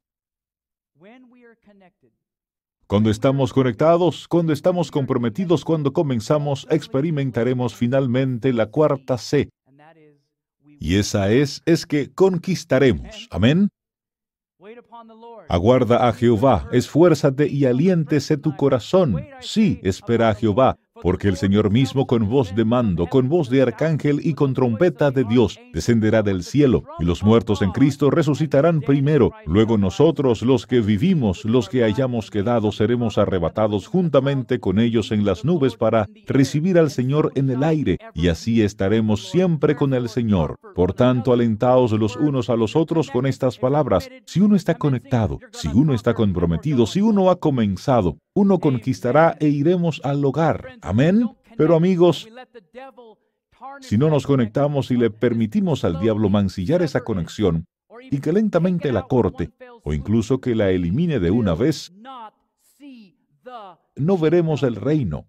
Cuando 2.87 3.11
estamos 3.11 3.53
conectados, 3.53 4.27
cuando 4.27 4.51
estamos 4.51 4.89
comprometidos, 4.89 5.63
cuando 5.63 5.93
comenzamos, 5.93 6.65
experimentaremos 6.71 7.75
finalmente 7.75 8.51
la 8.51 8.65
cuarta 8.67 9.17
C. 9.17 9.49
Y 10.79 10.95
esa 10.95 11.29
es, 11.29 11.61
es 11.65 11.85
que 11.85 12.11
conquistaremos. 12.11 13.27
Amén. 13.29 13.69
Aguarda 15.47 16.07
a 16.07 16.13
Jehová, 16.13 16.67
esfuérzate 16.71 17.47
y 17.47 17.65
aliéntese 17.65 18.37
tu 18.37 18.55
corazón. 18.55 19.25
Sí, 19.39 19.79
espera 19.83 20.29
a 20.29 20.35
Jehová, 20.35 20.77
porque 21.01 21.27
el 21.27 21.37
Señor 21.37 21.71
mismo 21.71 22.07
con 22.07 22.27
voz 22.29 22.55
de 22.55 22.65
mando, 22.65 23.07
con 23.07 23.29
voz 23.29 23.49
de 23.49 23.61
arcángel 23.61 24.19
y 24.23 24.33
con 24.33 24.53
trompeta 24.53 25.11
de 25.11 25.23
Dios 25.23 25.59
descenderá 25.73 26.21
del 26.23 26.43
cielo, 26.43 26.83
y 26.99 27.05
los 27.05 27.23
muertos 27.23 27.61
en 27.61 27.71
Cristo 27.71 28.09
resucitarán 28.09 28.81
primero. 28.81 29.31
Luego 29.45 29.77
nosotros, 29.77 30.41
los 30.41 30.65
que 30.65 30.81
vivimos, 30.81 31.45
los 31.45 31.69
que 31.69 31.83
hayamos 31.83 32.29
quedado, 32.29 32.71
seremos 32.71 33.17
arrebatados 33.17 33.87
juntamente 33.87 34.59
con 34.59 34.79
ellos 34.79 35.11
en 35.11 35.25
las 35.25 35.45
nubes 35.45 35.75
para 35.75 36.07
recibir 36.27 36.77
al 36.77 36.89
Señor 36.89 37.31
en 37.35 37.49
el 37.49 37.63
aire, 37.63 37.97
y 38.13 38.27
así 38.27 38.61
estaremos 38.61 39.29
siempre 39.29 39.75
con 39.75 39.93
el 39.93 40.09
Señor. 40.09 40.57
Por 40.75 40.93
tanto, 40.93 41.33
alentaos 41.33 41.91
los 41.91 42.15
unos 42.15 42.49
a 42.49 42.55
los 42.55 42.75
otros 42.75 43.09
con 43.09 43.25
estas 43.25 43.57
palabras. 43.57 44.09
Si 44.25 44.39
uno 44.39 44.55
está 44.55 44.75
conectado, 44.75 45.39
si 45.51 45.67
uno 45.67 45.93
está 45.93 46.13
comprometido, 46.13 46.85
si 46.85 47.01
uno 47.01 47.29
ha 47.29 47.37
comenzado, 47.37 48.17
uno 48.39 48.59
conquistará 48.59 49.35
e 49.39 49.49
iremos 49.49 49.99
al 50.05 50.23
hogar. 50.23 50.77
Amén. 50.81 51.29
Pero 51.57 51.75
amigos, 51.75 52.29
si 53.81 53.97
no 53.97 54.09
nos 54.09 54.25
conectamos 54.25 54.91
y 54.91 54.97
le 54.97 55.09
permitimos 55.09 55.83
al 55.83 55.99
diablo 55.99 56.29
mancillar 56.29 56.81
esa 56.81 57.01
conexión 57.01 57.65
y 57.99 58.21
que 58.21 58.31
lentamente 58.31 58.93
la 58.93 59.03
corte 59.07 59.51
o 59.83 59.93
incluso 59.93 60.39
que 60.39 60.55
la 60.55 60.69
elimine 60.69 61.19
de 61.19 61.31
una 61.31 61.53
vez, 61.53 61.91
no 63.97 64.17
veremos 64.17 64.63
el 64.63 64.75
reino. 64.75 65.27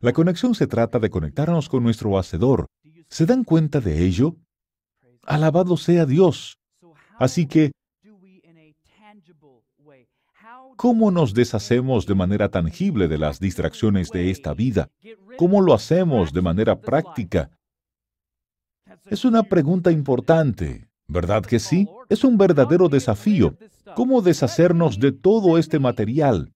La 0.00 0.12
conexión 0.12 0.54
se 0.54 0.66
trata 0.66 0.98
de 0.98 1.10
conectarnos 1.10 1.68
con 1.68 1.82
nuestro 1.82 2.16
Hacedor. 2.16 2.66
¿Se 3.10 3.26
dan 3.26 3.44
cuenta 3.44 3.80
de 3.80 4.04
ello? 4.04 4.36
Alabado 5.26 5.76
sea 5.76 6.06
Dios. 6.06 6.58
Así 7.18 7.46
que 7.46 7.72
¿Cómo 10.78 11.10
nos 11.10 11.34
deshacemos 11.34 12.06
de 12.06 12.14
manera 12.14 12.50
tangible 12.50 13.08
de 13.08 13.18
las 13.18 13.40
distracciones 13.40 14.10
de 14.10 14.30
esta 14.30 14.54
vida? 14.54 14.92
¿Cómo 15.36 15.60
lo 15.60 15.74
hacemos 15.74 16.32
de 16.32 16.40
manera 16.40 16.80
práctica? 16.80 17.50
Es 19.06 19.24
una 19.24 19.42
pregunta 19.42 19.90
importante, 19.90 20.88
¿verdad 21.08 21.44
que 21.44 21.58
sí? 21.58 21.88
Es 22.08 22.22
un 22.22 22.38
verdadero 22.38 22.88
desafío. 22.88 23.56
¿Cómo 23.96 24.22
deshacernos 24.22 25.00
de 25.00 25.10
todo 25.10 25.58
este 25.58 25.80
material? 25.80 26.54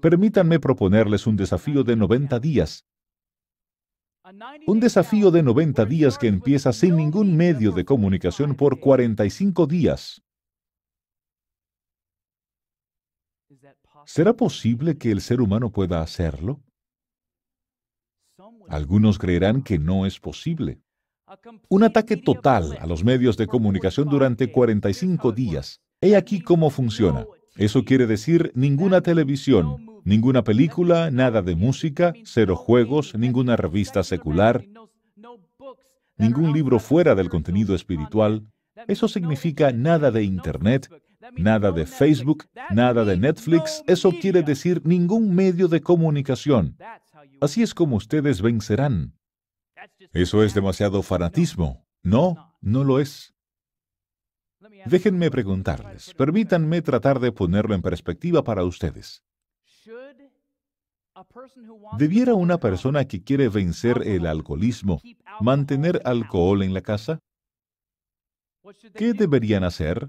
Permítanme 0.00 0.58
proponerles 0.58 1.28
un 1.28 1.36
desafío 1.36 1.84
de 1.84 1.94
90 1.94 2.40
días. 2.40 2.84
Un 4.66 4.80
desafío 4.80 5.30
de 5.30 5.44
90 5.44 5.84
días 5.84 6.18
que 6.18 6.26
empieza 6.26 6.72
sin 6.72 6.96
ningún 6.96 7.36
medio 7.36 7.70
de 7.70 7.84
comunicación 7.84 8.56
por 8.56 8.80
45 8.80 9.68
días. 9.68 10.24
¿Será 14.06 14.34
posible 14.34 14.98
que 14.98 15.10
el 15.10 15.20
ser 15.20 15.40
humano 15.40 15.70
pueda 15.70 16.00
hacerlo? 16.00 16.60
Algunos 18.68 19.18
creerán 19.18 19.62
que 19.62 19.78
no 19.78 20.06
es 20.06 20.18
posible. 20.20 20.80
Un 21.68 21.82
ataque 21.82 22.16
total 22.16 22.76
a 22.80 22.86
los 22.86 23.04
medios 23.04 23.36
de 23.36 23.46
comunicación 23.46 24.08
durante 24.08 24.50
45 24.50 25.32
días. 25.32 25.80
He 26.00 26.16
aquí 26.16 26.40
cómo 26.40 26.70
funciona. 26.70 27.26
Eso 27.56 27.84
quiere 27.84 28.06
decir 28.06 28.50
ninguna 28.54 29.02
televisión, 29.02 29.86
ninguna 30.04 30.42
película, 30.42 31.10
nada 31.10 31.42
de 31.42 31.54
música, 31.54 32.12
cero 32.24 32.56
juegos, 32.56 33.14
ninguna 33.14 33.56
revista 33.56 34.02
secular, 34.02 34.64
ningún 36.16 36.52
libro 36.52 36.78
fuera 36.78 37.14
del 37.14 37.28
contenido 37.28 37.74
espiritual. 37.74 38.46
Eso 38.88 39.06
significa 39.06 39.70
nada 39.72 40.10
de 40.10 40.24
Internet, 40.24 40.88
nada 41.36 41.72
de 41.72 41.86
Facebook, 41.86 42.44
nada 42.70 43.04
de 43.04 43.16
Netflix, 43.16 43.82
eso 43.86 44.10
quiere 44.20 44.42
decir 44.42 44.82
ningún 44.84 45.34
medio 45.34 45.68
de 45.68 45.80
comunicación. 45.80 46.76
Así 47.40 47.62
es 47.62 47.74
como 47.74 47.96
ustedes 47.96 48.42
vencerán. 48.42 49.14
Eso 50.12 50.42
es 50.42 50.54
demasiado 50.54 51.02
fanatismo. 51.02 51.86
No, 52.02 52.56
no 52.60 52.84
lo 52.84 53.00
es. 53.00 53.34
Déjenme 54.86 55.30
preguntarles, 55.30 56.14
permítanme 56.14 56.82
tratar 56.82 57.20
de 57.20 57.32
ponerlo 57.32 57.74
en 57.74 57.82
perspectiva 57.82 58.42
para 58.42 58.64
ustedes. 58.64 59.24
¿Debiera 61.98 62.34
una 62.34 62.58
persona 62.58 63.04
que 63.04 63.22
quiere 63.22 63.48
vencer 63.48 64.02
el 64.06 64.26
alcoholismo 64.26 65.00
mantener 65.40 66.00
alcohol 66.04 66.62
en 66.62 66.74
la 66.74 66.80
casa? 66.80 67.18
¿Qué 68.94 69.12
deberían 69.12 69.64
hacer? 69.64 70.08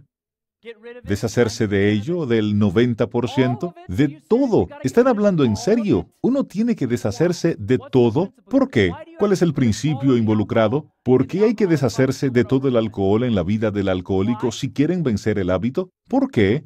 Deshacerse 1.04 1.68
de 1.68 1.92
ello, 1.92 2.26
del 2.26 2.56
90%, 2.56 3.74
de 3.88 4.22
todo. 4.28 4.68
Están 4.84 5.08
hablando 5.08 5.44
en 5.44 5.58
serio. 5.58 6.08
Uno 6.22 6.46
tiene 6.46 6.76
que 6.76 6.88
deshacerse 6.88 7.56
de 7.60 7.80
todo. 7.92 8.34
¿Por 8.50 8.70
qué? 8.70 8.92
¿Cuál 9.20 9.34
es 9.34 9.42
el 9.42 9.54
principio 9.54 10.18
involucrado? 10.18 10.88
¿Por 11.04 11.28
qué 11.28 11.46
hay 11.46 11.56
que 11.56 11.68
deshacerse 11.68 12.30
de 12.30 12.46
todo 12.46 12.68
el 12.68 12.78
alcohol 12.78 13.24
en 13.24 13.36
la 13.36 13.44
vida 13.44 13.72
del 13.72 13.90
alcohólico 13.90 14.52
si 14.52 14.72
quieren 14.72 15.04
vencer 15.04 15.38
el 15.40 15.50
hábito? 15.50 15.90
¿Por 16.08 16.32
qué? 16.32 16.66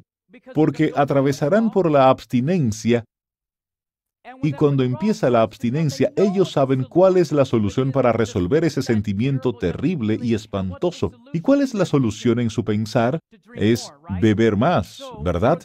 Porque 0.54 0.92
atravesarán 0.94 1.70
por 1.70 1.90
la 1.90 2.10
abstinencia 2.10 3.04
y 4.42 4.52
cuando 4.52 4.82
empieza 4.82 5.30
la 5.30 5.42
abstinencia, 5.42 6.12
ellos 6.16 6.52
saben 6.52 6.84
cuál 6.84 7.16
es 7.16 7.32
la 7.32 7.44
solución 7.44 7.92
para 7.92 8.12
resolver 8.12 8.64
ese 8.64 8.82
sentimiento 8.82 9.52
terrible 9.52 10.18
y 10.22 10.34
espantoso. 10.34 11.12
¿Y 11.32 11.40
cuál 11.40 11.62
es 11.62 11.74
la 11.74 11.84
solución 11.84 12.40
en 12.40 12.50
su 12.50 12.64
pensar? 12.64 13.18
Es 13.54 13.92
beber 14.20 14.56
más, 14.56 15.02
¿verdad? 15.22 15.60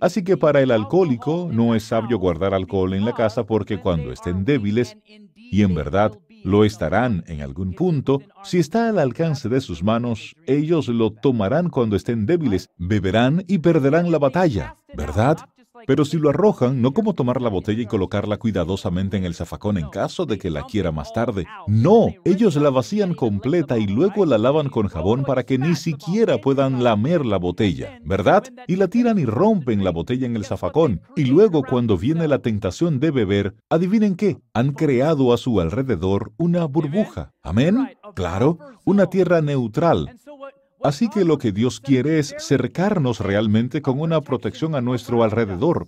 Así 0.00 0.24
que 0.24 0.36
para 0.36 0.60
el 0.60 0.70
alcohólico 0.70 1.48
no 1.52 1.74
es 1.74 1.84
sabio 1.84 2.18
guardar 2.18 2.54
alcohol 2.54 2.94
en 2.94 3.04
la 3.04 3.12
casa 3.12 3.44
porque 3.44 3.78
cuando 3.78 4.10
estén 4.10 4.44
débiles, 4.44 4.96
y 5.36 5.62
en 5.62 5.74
verdad 5.74 6.18
lo 6.44 6.64
estarán 6.64 7.24
en 7.26 7.40
algún 7.40 7.72
punto, 7.72 8.20
si 8.42 8.58
está 8.58 8.88
al 8.88 8.98
alcance 8.98 9.48
de 9.48 9.60
sus 9.60 9.82
manos, 9.82 10.34
ellos 10.46 10.88
lo 10.88 11.10
tomarán 11.10 11.70
cuando 11.70 11.96
estén 11.96 12.26
débiles, 12.26 12.68
beberán 12.76 13.44
y 13.48 13.58
perderán 13.58 14.10
la 14.10 14.18
batalla, 14.18 14.76
¿verdad? 14.94 15.38
Pero 15.86 16.04
si 16.04 16.18
lo 16.18 16.30
arrojan, 16.30 16.80
no 16.80 16.92
como 16.92 17.14
tomar 17.14 17.40
la 17.40 17.48
botella 17.48 17.82
y 17.82 17.86
colocarla 17.86 18.38
cuidadosamente 18.38 19.16
en 19.16 19.24
el 19.24 19.34
zafacón 19.34 19.78
en 19.78 19.88
caso 19.88 20.26
de 20.26 20.38
que 20.38 20.50
la 20.50 20.64
quiera 20.64 20.92
más 20.92 21.12
tarde. 21.12 21.46
No, 21.66 22.08
ellos 22.24 22.56
la 22.56 22.70
vacían 22.70 23.14
completa 23.14 23.78
y 23.78 23.86
luego 23.86 24.26
la 24.26 24.38
lavan 24.38 24.68
con 24.68 24.88
jabón 24.88 25.24
para 25.24 25.44
que 25.44 25.58
ni 25.58 25.74
siquiera 25.74 26.38
puedan 26.38 26.82
lamer 26.82 27.24
la 27.24 27.38
botella, 27.38 28.00
¿verdad? 28.04 28.44
Y 28.66 28.76
la 28.76 28.88
tiran 28.88 29.18
y 29.18 29.24
rompen 29.24 29.84
la 29.84 29.90
botella 29.90 30.26
en 30.26 30.36
el 30.36 30.44
zafacón. 30.44 31.00
Y 31.16 31.24
luego 31.24 31.62
cuando 31.62 31.96
viene 31.96 32.28
la 32.28 32.40
tentación 32.40 33.00
de 33.00 33.10
beber, 33.10 33.54
adivinen 33.68 34.16
qué, 34.16 34.38
han 34.52 34.72
creado 34.72 35.32
a 35.32 35.36
su 35.36 35.60
alrededor 35.60 36.32
una 36.36 36.64
burbuja. 36.64 37.32
Amén. 37.42 37.88
Claro, 38.14 38.58
una 38.84 39.06
tierra 39.06 39.40
neutral 39.40 40.10
Así 40.84 41.08
que 41.08 41.24
lo 41.24 41.38
que 41.38 41.50
Dios 41.50 41.80
quiere 41.80 42.18
es 42.18 42.34
cercarnos 42.38 43.20
realmente 43.20 43.80
con 43.80 43.98
una 43.98 44.20
protección 44.20 44.74
a 44.74 44.82
nuestro 44.82 45.24
alrededor. 45.24 45.86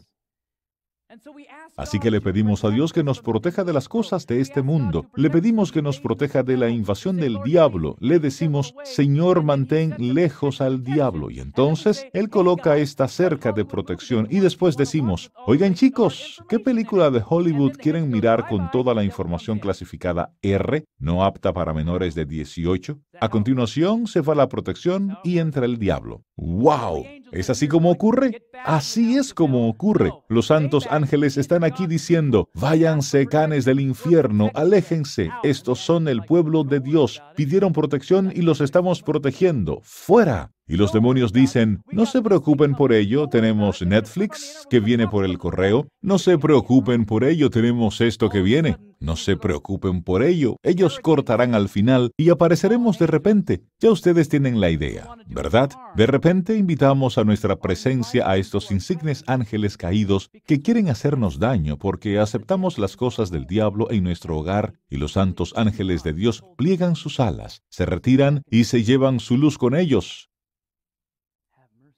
Así 1.77 1.99
que 1.99 2.11
le 2.11 2.23
pedimos 2.23 2.65
a 2.65 2.71
Dios 2.71 2.93
que 2.95 3.05
nos 3.05 3.21
proteja 3.21 3.63
de 3.63 3.75
las 3.75 3.89
cosas 3.89 4.27
de 4.27 4.41
este 4.41 4.63
mundo. 4.63 5.07
Le 5.15 5.29
pedimos 5.29 5.73
que 5.73 5.83
nos 5.83 6.01
proteja 6.01 6.43
de 6.43 6.57
la 6.57 6.71
invasión 6.71 7.19
del 7.19 7.39
diablo. 7.45 7.97
Le 8.01 8.19
decimos, 8.19 8.75
Señor, 8.85 9.43
mantén 9.43 9.95
lejos 9.99 10.63
al 10.63 10.83
diablo. 10.83 11.31
Y 11.31 11.41
entonces 11.41 12.07
Él 12.15 12.31
coloca 12.31 12.79
esta 12.79 13.09
cerca 13.09 13.53
de 13.53 13.67
protección. 13.67 14.27
Y 14.31 14.41
después 14.41 14.77
decimos, 14.77 15.31
oigan 15.47 15.75
chicos, 15.75 16.43
¿qué 16.49 16.59
película 16.59 17.11
de 17.11 17.23
Hollywood 17.27 17.73
quieren 17.73 18.09
mirar 18.09 18.49
con 18.49 18.71
toda 18.71 18.95
la 18.95 19.05
información 19.05 19.59
clasificada 19.59 20.33
R, 20.41 20.85
no 20.99 21.25
apta 21.25 21.53
para 21.53 21.75
menores 21.75 22.15
de 22.15 22.25
18? 22.25 22.99
A 23.21 23.29
continuación 23.29 24.07
se 24.07 24.23
va 24.23 24.35
la 24.35 24.49
protección 24.49 25.19
y 25.25 25.39
entra 25.39 25.67
el 25.67 25.79
diablo. 25.79 26.23
¡Wow! 26.37 27.05
¿Es 27.33 27.51
así 27.51 27.69
como 27.69 27.91
ocurre? 27.91 28.43
Así 28.65 29.17
es 29.17 29.35
como 29.35 29.69
ocurre. 29.69 30.13
Los 30.29 30.47
santos 30.47 30.87
ángeles 30.91 31.37
están 31.37 31.65
aquí 31.65 31.87
diciendo, 31.87 32.49
váyanse 32.55 33.27
canes 33.27 33.65
del 33.65 33.81
infierno, 33.81 34.51
aléjense, 34.55 35.31
estos 35.43 35.79
son 35.79 36.09
el 36.09 36.23
pueblo 36.23 36.65
de 36.65 36.81
Dios, 36.81 37.23
pidieron 37.35 37.73
protección 37.73 38.33
y 38.35 38.43
los 38.43 38.61
estamos 38.61 39.03
protegiendo, 39.03 39.81
fuera. 39.83 40.56
Y 40.69 40.77
los 40.77 40.93
demonios 40.93 41.33
dicen, 41.33 41.83
no 41.93 42.07
se 42.07 42.23
preocupen 42.23 42.75
por 42.75 42.93
ello, 42.93 43.29
tenemos 43.29 43.83
Netflix 43.83 44.67
que 44.69 44.81
viene 44.81 45.07
por 45.07 45.25
el 45.25 45.39
correo, 45.39 45.87
no 46.03 46.19
se 46.19 46.39
preocupen 46.39 47.05
por 47.05 47.23
ello, 47.23 47.51
tenemos 47.51 48.01
esto 48.01 48.29
que 48.29 48.43
viene, 48.43 48.77
no 48.99 49.15
se 49.15 49.37
preocupen 49.37 50.03
por 50.03 50.25
ello, 50.25 50.57
ellos 50.65 50.99
cortarán 50.99 51.55
al 51.55 51.69
final 51.69 52.11
y 52.17 52.31
apareceremos 52.31 52.99
de 52.99 53.07
repente. 53.07 53.63
Ya 53.79 53.93
ustedes 53.93 54.29
tienen 54.29 54.61
la 54.61 54.71
idea, 54.71 55.07
¿verdad? 55.29 55.71
De 55.95 56.07
repente 56.07 56.57
invitamos 56.57 57.17
a 57.17 57.23
nuestra 57.23 57.61
presencia 57.61 58.29
a 58.29 58.37
estos 58.37 58.73
insignes 58.73 59.23
ángeles 59.29 59.77
caídos 59.77 60.31
que 60.47 60.63
quieren 60.63 60.89
hacernos 60.89 61.39
daño 61.39 61.79
porque 61.79 62.19
aceptamos 62.19 62.79
las 62.79 62.97
cosas 62.97 63.31
del 63.31 63.47
diablo 63.47 63.89
en 63.93 64.03
nuestro 64.03 64.37
hogar 64.37 64.75
y 64.91 64.97
los 64.97 65.13
santos 65.13 65.53
ángeles 65.57 66.03
de 66.03 66.13
Dios 66.13 66.43
pliegan 66.57 66.97
sus 66.97 67.21
alas, 67.21 67.63
se 67.69 67.87
retiran 67.87 68.43
y 68.51 68.65
se 68.65 68.83
llevan 68.83 69.21
su 69.21 69.37
luz 69.37 69.59
con 69.59 69.77
ellos. 69.77 70.29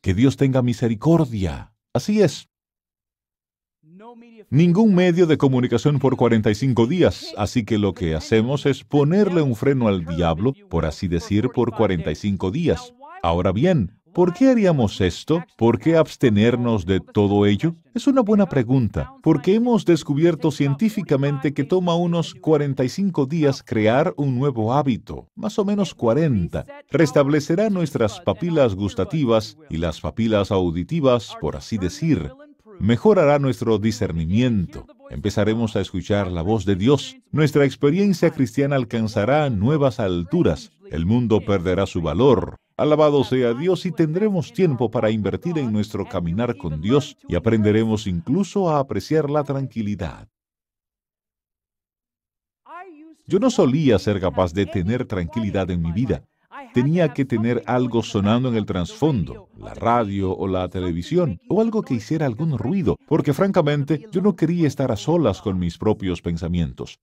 Que 0.01 0.15
Dios 0.15 0.37
tenga 0.37 0.63
misericordia. 0.63 1.73
Así 1.93 2.23
es. 2.23 2.49
Ningún 4.51 4.95
medio 4.95 5.27
de 5.27 5.37
comunicación 5.37 5.99
por 5.99 6.17
45 6.17 6.87
días, 6.87 7.35
así 7.37 7.65
que 7.65 7.77
lo 7.77 7.93
que 7.93 8.15
hacemos 8.15 8.65
es 8.65 8.83
ponerle 8.83 9.43
un 9.43 9.55
freno 9.55 9.89
al 9.89 10.07
diablo, 10.07 10.55
por 10.71 10.87
así 10.87 11.07
decir, 11.07 11.51
por 11.51 11.73
45 11.73 12.51
días. 12.51 12.95
Ahora 13.23 13.53
bien, 13.53 13.98
¿por 14.15 14.33
qué 14.33 14.51
haríamos 14.51 15.01
esto? 15.01 15.45
¿Por 15.57 15.79
qué 15.79 15.97
abstenernos 15.97 16.87
de 16.87 17.01
todo 17.01 17.47
ello? 17.47 17.75
Es 17.95 18.07
una 18.07 18.21
buena 18.21 18.47
pregunta, 18.47 19.13
porque 19.23 19.55
hemos 19.55 19.85
descubierto 19.85 20.51
científicamente 20.51 21.53
que 21.53 21.65
toma 21.65 21.97
unos 21.97 22.35
45 22.35 23.27
días 23.27 23.63
crear 23.63 24.15
un 24.17 24.39
nuevo 24.39 24.73
hábito, 24.73 25.29
más 25.35 25.59
o 25.59 25.65
menos 25.65 25.95
40. 25.95 26.65
Restablecerá 26.91 27.71
nuestras 27.71 28.21
papilas 28.21 28.75
gustativas 28.75 29.57
y 29.69 29.79
las 29.79 30.01
papilas 30.01 30.51
auditivas, 30.51 31.37
por 31.41 31.57
así 31.57 31.79
decir. 31.79 32.31
Mejorará 32.79 33.41
nuestro 33.41 33.79
discernimiento. 33.79 34.87
Empezaremos 35.11 35.75
a 35.75 35.81
escuchar 35.81 36.31
la 36.31 36.43
voz 36.43 36.65
de 36.65 36.77
Dios. 36.77 37.17
Nuestra 37.33 37.65
experiencia 37.65 38.31
cristiana 38.31 38.77
alcanzará 38.77 39.51
nuevas 39.51 39.99
alturas. 39.99 40.71
El 40.91 41.05
mundo 41.05 41.41
perderá 41.41 41.87
su 41.87 42.03
valor. 42.03 42.57
Alabado 42.79 43.25
sea 43.25 43.55
Dios 43.55 43.87
y 43.87 43.91
tendremos 43.91 44.53
tiempo 44.53 44.89
para 44.89 45.11
invertir 45.11 45.59
en 45.59 45.73
nuestro 45.73 46.07
caminar 46.07 46.57
con 46.57 46.81
Dios 46.81 47.17
y 47.27 47.35
aprenderemos 47.35 48.07
incluso 48.07 48.71
a 48.71 48.79
apreciar 48.79 49.29
la 49.29 49.43
tranquilidad. 49.43 50.29
Yo 53.27 53.41
no 53.41 53.51
solía 53.51 53.99
ser 53.99 54.21
capaz 54.21 54.53
de 54.55 54.65
tener 54.65 55.07
tranquilidad 55.07 55.69
en 55.73 55.83
mi 55.83 55.91
vida. 55.91 56.23
Tenía 56.73 57.13
que 57.13 57.25
tener 57.25 57.65
algo 57.67 58.05
sonando 58.05 58.49
en 58.49 58.55
el 58.55 58.65
trasfondo, 58.65 59.49
la 59.57 59.75
radio 59.75 60.37
o 60.37 60.47
la 60.47 60.69
televisión, 60.69 61.41
o 61.49 61.61
algo 61.61 61.83
que 61.83 61.95
hiciera 61.95 62.27
algún 62.27 62.57
ruido, 62.57 62.97
porque 63.09 63.35
francamente 63.35 64.07
yo 64.13 64.23
no 64.23 64.37
quería 64.37 64.69
estar 64.69 64.93
a 64.93 64.97
solas 64.97 65.43
con 65.43 65.59
mis 65.59 65.79
propios 65.79 66.23
pensamientos. 66.23 67.01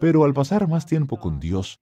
Pero 0.00 0.24
al 0.24 0.34
pasar 0.34 0.66
más 0.66 0.86
tiempo 0.86 1.20
con 1.20 1.38
Dios, 1.38 1.78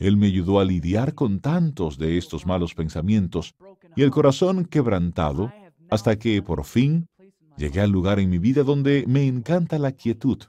él 0.00 0.16
me 0.16 0.26
ayudó 0.26 0.58
a 0.60 0.64
lidiar 0.64 1.14
con 1.14 1.40
tantos 1.40 1.98
de 1.98 2.16
estos 2.16 2.46
malos 2.46 2.74
pensamientos 2.74 3.54
y 3.94 4.02
el 4.02 4.10
corazón 4.10 4.64
quebrantado 4.64 5.52
hasta 5.90 6.18
que, 6.18 6.42
por 6.42 6.64
fin, 6.64 7.06
llegué 7.58 7.82
al 7.82 7.90
lugar 7.90 8.18
en 8.18 8.30
mi 8.30 8.38
vida 8.38 8.62
donde 8.62 9.04
me 9.06 9.26
encanta 9.26 9.78
la 9.78 9.92
quietud. 9.92 10.42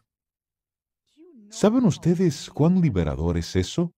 ¿Saben 1.50 1.86
ustedes 1.86 2.50
cuán 2.50 2.80
liberador 2.80 3.38
es 3.38 3.58
eso? 3.58 3.92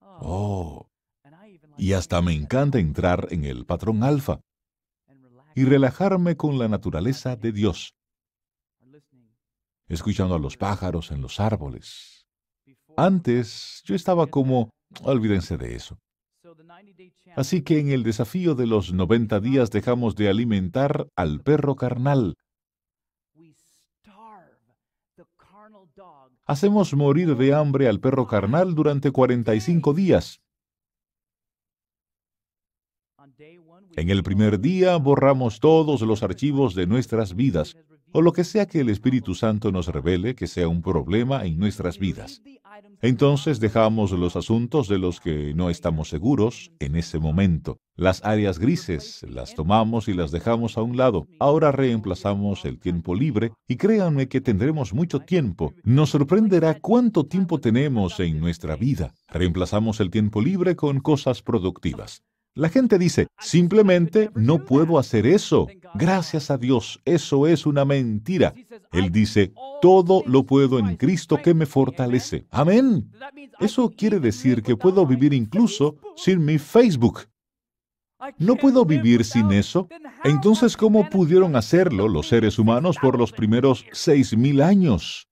Oh, 0.00 0.88
y 1.76 1.92
hasta 1.92 2.22
me 2.22 2.32
encanta 2.32 2.78
entrar 2.78 3.26
en 3.30 3.44
el 3.44 3.66
patrón 3.66 4.04
alfa 4.04 4.40
y 5.56 5.64
relajarme 5.64 6.36
con 6.36 6.56
la 6.56 6.68
naturaleza 6.68 7.34
de 7.34 7.50
Dios, 7.50 7.96
escuchando 9.88 10.36
a 10.36 10.38
los 10.38 10.56
pájaros 10.56 11.10
en 11.10 11.20
los 11.20 11.40
árboles, 11.40 12.17
antes 12.98 13.82
yo 13.84 13.94
estaba 13.94 14.26
como, 14.26 14.70
olvídense 15.02 15.56
de 15.56 15.76
eso. 15.76 15.98
Así 17.36 17.62
que 17.62 17.78
en 17.78 17.90
el 17.90 18.02
desafío 18.02 18.56
de 18.56 18.66
los 18.66 18.92
90 18.92 19.38
días 19.40 19.70
dejamos 19.70 20.16
de 20.16 20.28
alimentar 20.28 21.08
al 21.14 21.40
perro 21.40 21.76
carnal. 21.76 22.34
Hacemos 26.44 26.94
morir 26.94 27.36
de 27.36 27.54
hambre 27.54 27.88
al 27.88 28.00
perro 28.00 28.26
carnal 28.26 28.74
durante 28.74 29.12
45 29.12 29.94
días. 29.94 30.40
En 33.96 34.10
el 34.10 34.22
primer 34.22 34.58
día 34.60 34.96
borramos 34.96 35.60
todos 35.60 36.02
los 36.02 36.22
archivos 36.22 36.74
de 36.74 36.86
nuestras 36.86 37.34
vidas, 37.34 37.76
o 38.12 38.22
lo 38.22 38.32
que 38.32 38.44
sea 38.44 38.66
que 38.66 38.80
el 38.80 38.88
Espíritu 38.88 39.34
Santo 39.34 39.70
nos 39.70 39.88
revele 39.88 40.34
que 40.34 40.46
sea 40.46 40.68
un 40.68 40.82
problema 40.82 41.44
en 41.44 41.58
nuestras 41.58 41.98
vidas. 41.98 42.40
Entonces 43.00 43.60
dejamos 43.60 44.12
los 44.12 44.36
asuntos 44.36 44.88
de 44.88 44.98
los 44.98 45.20
que 45.20 45.54
no 45.54 45.70
estamos 45.70 46.08
seguros 46.08 46.70
en 46.78 46.96
ese 46.96 47.18
momento. 47.18 47.78
Las 47.96 48.24
áreas 48.24 48.58
grises 48.58 49.24
las 49.28 49.54
tomamos 49.54 50.08
y 50.08 50.14
las 50.14 50.30
dejamos 50.30 50.78
a 50.78 50.82
un 50.82 50.96
lado. 50.96 51.26
Ahora 51.40 51.72
reemplazamos 51.72 52.64
el 52.64 52.78
tiempo 52.78 53.14
libre 53.14 53.52
y 53.66 53.76
créanme 53.76 54.28
que 54.28 54.40
tendremos 54.40 54.94
mucho 54.94 55.20
tiempo. 55.20 55.74
Nos 55.82 56.10
sorprenderá 56.10 56.78
cuánto 56.80 57.26
tiempo 57.26 57.58
tenemos 57.58 58.20
en 58.20 58.38
nuestra 58.38 58.76
vida. 58.76 59.14
Reemplazamos 59.28 60.00
el 60.00 60.10
tiempo 60.10 60.40
libre 60.40 60.76
con 60.76 61.00
cosas 61.00 61.42
productivas. 61.42 62.22
La 62.58 62.68
gente 62.68 62.98
dice, 62.98 63.28
simplemente 63.38 64.30
no 64.34 64.64
puedo 64.64 64.98
hacer 64.98 65.28
eso. 65.28 65.68
Gracias 65.94 66.50
a 66.50 66.58
Dios, 66.58 67.00
eso 67.04 67.46
es 67.46 67.66
una 67.66 67.84
mentira. 67.84 68.52
Él 68.90 69.12
dice, 69.12 69.52
todo 69.80 70.24
lo 70.26 70.42
puedo 70.42 70.80
en 70.80 70.96
Cristo 70.96 71.40
que 71.40 71.54
me 71.54 71.66
fortalece. 71.66 72.48
Amén. 72.50 73.12
Eso 73.60 73.88
quiere 73.96 74.18
decir 74.18 74.64
que 74.64 74.76
puedo 74.76 75.06
vivir 75.06 75.34
incluso 75.34 75.98
sin 76.16 76.44
mi 76.44 76.58
Facebook. 76.58 77.20
¿No 78.38 78.56
puedo 78.56 78.84
vivir 78.84 79.24
sin 79.24 79.52
eso? 79.52 79.86
Entonces, 80.24 80.76
¿cómo 80.76 81.08
pudieron 81.08 81.54
hacerlo 81.54 82.08
los 82.08 82.26
seres 82.26 82.58
humanos 82.58 82.96
por 83.00 83.16
los 83.16 83.30
primeros 83.30 83.86
seis 83.92 84.36
mil 84.36 84.62
años? 84.62 85.28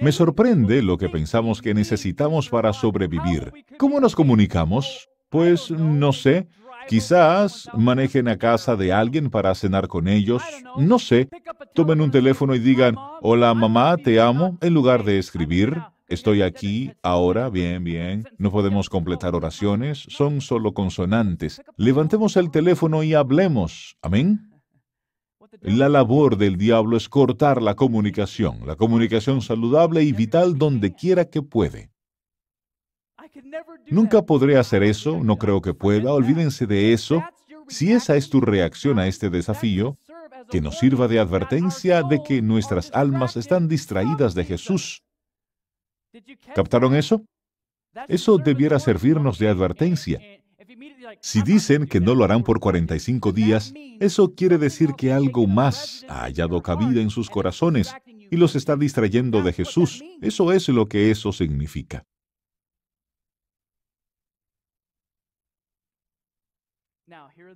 Me 0.00 0.10
sorprende 0.10 0.82
lo 0.82 0.98
que 0.98 1.08
pensamos 1.08 1.62
que 1.62 1.74
necesitamos 1.74 2.48
para 2.48 2.72
sobrevivir. 2.72 3.52
¿Cómo 3.78 4.00
nos 4.00 4.16
comunicamos? 4.16 5.08
Pues 5.28 5.70
no 5.70 6.12
sé, 6.12 6.46
quizás 6.88 7.68
manejen 7.74 8.28
a 8.28 8.38
casa 8.38 8.76
de 8.76 8.92
alguien 8.92 9.30
para 9.30 9.54
cenar 9.54 9.88
con 9.88 10.08
ellos, 10.08 10.42
no 10.76 10.98
sé, 10.98 11.28
tomen 11.74 12.00
un 12.00 12.10
teléfono 12.10 12.54
y 12.54 12.58
digan, 12.58 12.96
hola 13.22 13.52
mamá, 13.54 13.96
te 13.96 14.20
amo, 14.20 14.56
en 14.60 14.72
lugar 14.72 15.04
de 15.04 15.18
escribir, 15.18 15.80
estoy 16.08 16.42
aquí, 16.42 16.92
ahora, 17.02 17.50
bien, 17.50 17.82
bien, 17.82 18.24
no 18.38 18.50
podemos 18.50 18.88
completar 18.88 19.34
oraciones, 19.34 20.06
son 20.08 20.40
solo 20.40 20.72
consonantes. 20.72 21.60
Levantemos 21.76 22.36
el 22.36 22.50
teléfono 22.50 23.02
y 23.02 23.14
hablemos, 23.14 23.96
amén. 24.02 24.52
La 25.62 25.88
labor 25.88 26.36
del 26.36 26.56
diablo 26.56 26.96
es 26.96 27.08
cortar 27.08 27.62
la 27.62 27.74
comunicación, 27.74 28.66
la 28.66 28.76
comunicación 28.76 29.40
saludable 29.40 30.02
y 30.02 30.12
vital 30.12 30.58
donde 30.58 30.94
quiera 30.94 31.24
que 31.24 31.42
puede. 31.42 31.90
Nunca 33.88 34.22
podré 34.22 34.56
hacer 34.56 34.82
eso, 34.82 35.22
no 35.22 35.36
creo 35.36 35.60
que 35.60 35.74
pueda, 35.74 36.12
olvídense 36.12 36.66
de 36.66 36.92
eso. 36.92 37.22
Si 37.68 37.92
esa 37.92 38.16
es 38.16 38.30
tu 38.30 38.40
reacción 38.40 38.98
a 38.98 39.06
este 39.06 39.30
desafío, 39.30 39.98
que 40.50 40.60
nos 40.60 40.78
sirva 40.78 41.08
de 41.08 41.18
advertencia 41.18 42.02
de 42.02 42.22
que 42.22 42.42
nuestras 42.42 42.90
almas 42.92 43.36
están 43.36 43.68
distraídas 43.68 44.34
de 44.34 44.44
Jesús. 44.44 45.02
¿Captaron 46.54 46.94
eso? 46.94 47.24
Eso 48.08 48.38
debiera 48.38 48.78
servirnos 48.78 49.38
de 49.38 49.48
advertencia. 49.48 50.20
Si 51.20 51.42
dicen 51.44 51.86
que 51.86 52.00
no 52.00 52.14
lo 52.14 52.24
harán 52.24 52.42
por 52.42 52.60
45 52.60 53.32
días, 53.32 53.72
eso 54.00 54.34
quiere 54.34 54.58
decir 54.58 54.94
que 54.96 55.12
algo 55.12 55.46
más 55.46 56.04
ha 56.08 56.22
hallado 56.22 56.62
cabida 56.62 57.00
en 57.00 57.10
sus 57.10 57.30
corazones 57.30 57.94
y 58.30 58.36
los 58.36 58.56
está 58.56 58.76
distrayendo 58.76 59.42
de 59.42 59.52
Jesús. 59.52 60.04
Eso 60.20 60.52
es 60.52 60.68
lo 60.68 60.86
que 60.86 61.10
eso 61.10 61.32
significa. 61.32 62.04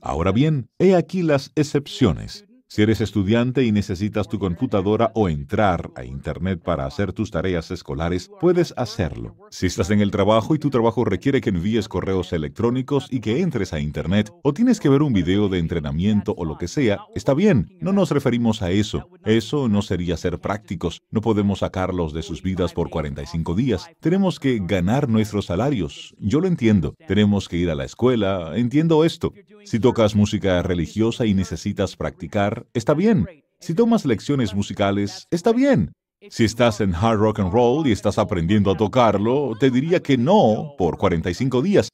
Ahora 0.01 0.33
bien, 0.33 0.69
he 0.79 0.95
aquí 0.95 1.23
las 1.23 1.53
excepciones. 1.55 2.47
Si 2.73 2.83
eres 2.83 3.01
estudiante 3.01 3.65
y 3.65 3.73
necesitas 3.73 4.29
tu 4.29 4.39
computadora 4.39 5.11
o 5.17 5.29
entrar 5.29 5.91
a 5.97 6.05
Internet 6.05 6.63
para 6.63 6.87
hacer 6.87 7.13
tus 7.13 7.33
tareas 7.33 7.73
escolares, 7.73 8.31
puedes 8.41 8.73
hacerlo. 8.77 9.35
Si 9.51 9.67
estás 9.67 9.91
en 9.91 10.01
el 10.01 10.13
trabajo 10.13 10.55
y 10.55 10.61
tu 10.61 10.71
trabajo 10.71 11.05
requiere 11.05 11.41
que 11.41 11.51
envíes 11.51 11.89
correos 11.89 12.33
electrónicos 12.33 13.09
y 13.11 13.19
que 13.19 13.41
entres 13.41 13.73
a 13.73 13.81
Internet, 13.81 14.33
o 14.45 14.53
tienes 14.53 14.79
que 14.79 14.89
ver 14.89 15.03
un 15.03 15.13
video 15.13 15.49
de 15.49 15.59
entrenamiento 15.59 16.33
o 16.39 16.45
lo 16.45 16.59
que 16.59 16.69
sea, 16.69 17.01
está 17.13 17.35
bien, 17.35 17.77
no 17.81 17.93
nos 17.93 18.13
referimos 18.13 18.63
a 18.63 18.71
eso. 18.71 19.09
Eso 19.25 19.69
no 19.69 19.83
sería 19.83 20.17
ser 20.17 20.39
prácticos. 20.39 21.03
No 21.11 21.23
podemos 21.23 21.59
sacarlos 21.59 22.13
de 22.13 22.23
sus 22.23 22.41
vidas 22.41 22.73
por 22.73 22.89
45 22.89 23.57
días. 23.57 23.91
Tenemos 23.99 24.39
que 24.39 24.61
ganar 24.63 25.09
nuestros 25.09 25.47
salarios. 25.47 26.15
Yo 26.21 26.41
lo 26.41 26.47
entiendo. 26.47 26.95
Tenemos 27.09 27.49
que 27.49 27.57
ir 27.57 27.69
a 27.69 27.75
la 27.75 27.85
escuela. 27.85 28.53
Entiendo 28.55 29.05
esto. 29.05 29.33
Si 29.65 29.79
tocas 29.79 30.15
música 30.15 30.63
religiosa 30.63 31.27
y 31.27 31.35
necesitas 31.35 31.97
practicar, 31.97 32.60
está 32.75 32.95
bien. 32.95 33.27
Si 33.59 33.75
tomas 33.75 34.07
lecciones 34.07 34.55
musicales, 34.55 35.27
está 35.31 35.53
bien. 35.53 35.93
Si 36.29 36.45
estás 36.45 36.81
en 36.81 36.95
hard 36.95 37.19
rock 37.19 37.41
and 37.41 37.53
roll 37.53 37.87
y 37.87 37.93
estás 37.93 38.19
aprendiendo 38.19 38.71
a 38.71 38.77
tocarlo, 38.77 39.53
te 39.59 39.71
diría 39.71 40.03
que 40.03 40.19
no 40.19 40.75
por 40.77 40.99
45 40.99 41.63
días. 41.63 41.89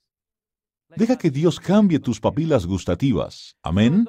Deja 0.96 1.16
que 1.16 1.30
Dios 1.30 1.60
cambie 1.60 2.00
tus 2.00 2.20
papilas 2.20 2.66
gustativas. 2.66 3.54
Amén. 3.62 4.06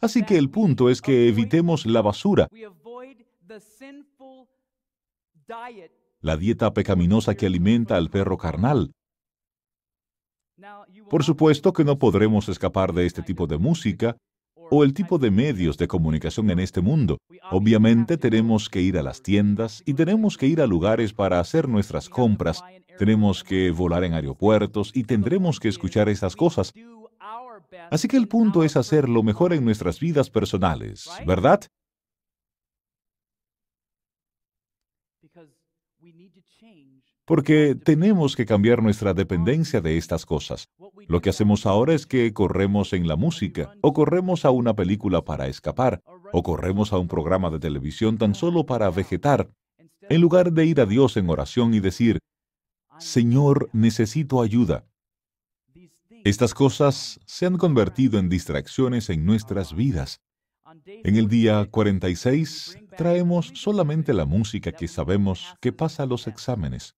Así 0.00 0.22
que 0.24 0.38
el 0.38 0.48
punto 0.48 0.88
es 0.88 1.02
que 1.02 1.28
evitemos 1.28 1.84
la 1.84 2.02
basura, 2.02 2.46
la 6.20 6.36
dieta 6.36 6.72
pecaminosa 6.72 7.34
que 7.34 7.46
alimenta 7.46 7.96
al 7.96 8.10
perro 8.10 8.38
carnal. 8.38 8.92
Por 11.10 11.24
supuesto 11.24 11.72
que 11.72 11.84
no 11.84 11.98
podremos 11.98 12.48
escapar 12.48 12.92
de 12.92 13.06
este 13.06 13.22
tipo 13.22 13.46
de 13.46 13.58
música 13.58 14.16
o 14.70 14.84
el 14.84 14.94
tipo 14.94 15.18
de 15.18 15.30
medios 15.30 15.76
de 15.78 15.88
comunicación 15.88 16.50
en 16.50 16.58
este 16.58 16.80
mundo. 16.80 17.18
Obviamente 17.50 18.16
tenemos 18.16 18.68
que 18.68 18.80
ir 18.80 18.98
a 18.98 19.02
las 19.02 19.22
tiendas 19.22 19.82
y 19.86 19.94
tenemos 19.94 20.36
que 20.36 20.46
ir 20.46 20.60
a 20.60 20.66
lugares 20.66 21.12
para 21.12 21.40
hacer 21.40 21.68
nuestras 21.68 22.08
compras. 22.08 22.62
Tenemos 22.98 23.44
que 23.44 23.70
volar 23.70 24.04
en 24.04 24.14
aeropuertos 24.14 24.90
y 24.94 25.04
tendremos 25.04 25.60
que 25.60 25.68
escuchar 25.68 26.08
esas 26.08 26.36
cosas. 26.36 26.72
Así 27.90 28.08
que 28.08 28.16
el 28.16 28.28
punto 28.28 28.64
es 28.64 28.76
hacer 28.76 29.08
lo 29.08 29.22
mejor 29.22 29.52
en 29.52 29.64
nuestras 29.64 30.00
vidas 30.00 30.30
personales, 30.30 31.08
¿verdad? 31.26 31.60
porque 37.28 37.74
tenemos 37.74 38.34
que 38.34 38.46
cambiar 38.46 38.82
nuestra 38.82 39.12
dependencia 39.12 39.82
de 39.82 39.98
estas 39.98 40.24
cosas. 40.24 40.70
Lo 41.08 41.22
que 41.22 41.30
hacemos 41.30 41.64
ahora 41.64 41.94
es 41.94 42.06
que 42.06 42.34
corremos 42.34 42.92
en 42.92 43.08
la 43.08 43.16
música, 43.16 43.72
o 43.80 43.94
corremos 43.94 44.44
a 44.44 44.50
una 44.50 44.74
película 44.74 45.24
para 45.24 45.48
escapar, 45.48 46.02
o 46.32 46.42
corremos 46.42 46.92
a 46.92 46.98
un 46.98 47.08
programa 47.08 47.48
de 47.48 47.58
televisión 47.58 48.18
tan 48.18 48.34
solo 48.34 48.66
para 48.66 48.90
vegetar, 48.90 49.50
en 50.02 50.20
lugar 50.20 50.52
de 50.52 50.66
ir 50.66 50.80
a 50.82 50.86
Dios 50.86 51.16
en 51.16 51.30
oración 51.30 51.72
y 51.72 51.80
decir, 51.80 52.18
Señor, 52.98 53.70
necesito 53.72 54.42
ayuda. 54.42 54.84
Estas 56.24 56.52
cosas 56.52 57.20
se 57.24 57.46
han 57.46 57.56
convertido 57.56 58.18
en 58.18 58.28
distracciones 58.28 59.08
en 59.08 59.24
nuestras 59.24 59.74
vidas. 59.74 60.20
En 60.86 61.16
el 61.16 61.28
día 61.28 61.66
46 61.70 62.78
traemos 62.98 63.52
solamente 63.54 64.12
la 64.12 64.26
música 64.26 64.72
que 64.72 64.88
sabemos 64.88 65.54
que 65.62 65.72
pasa 65.72 66.04
los 66.04 66.26
exámenes. 66.26 66.96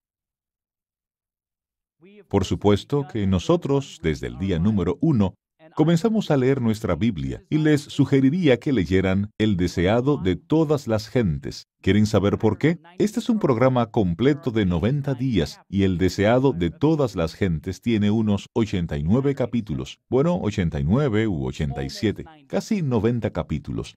Por 2.29 2.45
supuesto 2.45 3.07
que 3.13 3.27
nosotros, 3.27 3.99
desde 4.03 4.29
el 4.29 4.39
día 4.39 4.59
número 4.59 4.99
uno, 5.01 5.35
comenzamos 5.75 6.31
a 6.31 6.37
leer 6.37 6.61
nuestra 6.61 6.95
Biblia 6.95 7.45
y 7.49 7.59
les 7.59 7.81
sugeriría 7.81 8.59
que 8.59 8.73
leyeran 8.73 9.31
El 9.39 9.57
deseado 9.57 10.17
de 10.17 10.37
todas 10.37 10.87
las 10.87 11.09
gentes. 11.09 11.67
¿Quieren 11.81 12.07
saber 12.07 12.39
por 12.39 12.59
qué? 12.59 12.79
Este 12.99 13.21
es 13.21 13.29
un 13.29 13.39
programa 13.39 13.87
completo 13.87 14.51
de 14.51 14.67
90 14.67 15.15
días 15.15 15.61
y 15.69 15.85
El 15.85 15.99
deseado 15.99 16.53
de 16.53 16.71
todas 16.71 17.17
las 17.17 17.35
gentes 17.35 17.81
tiene 17.81 18.11
unos 18.11 18.47
89 18.55 19.35
capítulos. 19.35 20.01
Bueno, 20.09 20.39
89 20.41 21.27
u 21.29 21.47
87, 21.47 22.25
casi 22.47 22.83
90 22.83 23.31
capítulos 23.31 23.95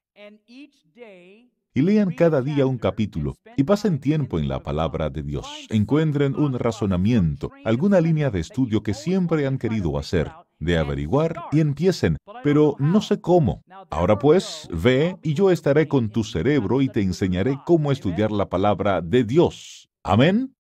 y 1.74 1.82
lean 1.82 2.12
cada 2.12 2.42
día 2.42 2.66
un 2.66 2.78
capítulo 2.78 3.36
y 3.58 3.64
pasen 3.64 4.00
tiempo 4.00 4.40
en 4.40 4.48
la 4.48 4.62
palabra 4.62 5.10
de 5.10 5.24
Dios. 5.24 5.48
Encuentren 5.70 6.36
un 6.36 6.58
razonamiento, 6.58 7.52
alguna 7.66 8.00
línea 8.02 8.30
de 8.30 8.40
estudio 8.40 8.84
que 8.84 8.94
siempre 8.94 9.48
han 9.48 9.58
querido 9.58 9.98
hacer, 9.98 10.32
de 10.60 10.78
averiguar 10.78 11.36
y 11.52 11.60
empiecen, 11.60 12.18
pero 12.44 12.76
no 12.80 13.02
sé 13.02 13.20
cómo. 13.20 13.64
Ahora 13.90 14.20
pues, 14.20 14.68
ve 14.72 15.18
y 15.24 15.34
yo 15.34 15.52
estaré 15.52 15.88
con 15.88 16.10
tu 16.10 16.24
cerebro 16.24 16.82
y 16.82 16.90
te 16.90 17.02
enseñaré 17.02 17.60
cómo 17.66 17.92
estudiar 17.92 18.32
la 18.32 18.50
palabra 18.50 19.02
de 19.02 19.24
Dios. 19.24 19.90
Amén. 20.04 20.56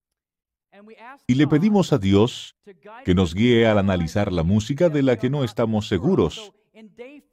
Y 1.27 1.35
le 1.35 1.47
pedimos 1.47 1.93
a 1.93 1.97
Dios 1.97 2.55
que 3.05 3.15
nos 3.15 3.33
guíe 3.33 3.67
al 3.67 3.77
analizar 3.77 4.31
la 4.31 4.43
música 4.43 4.89
de 4.89 5.03
la 5.03 5.17
que 5.17 5.29
no 5.29 5.43
estamos 5.43 5.87
seguros 5.87 6.53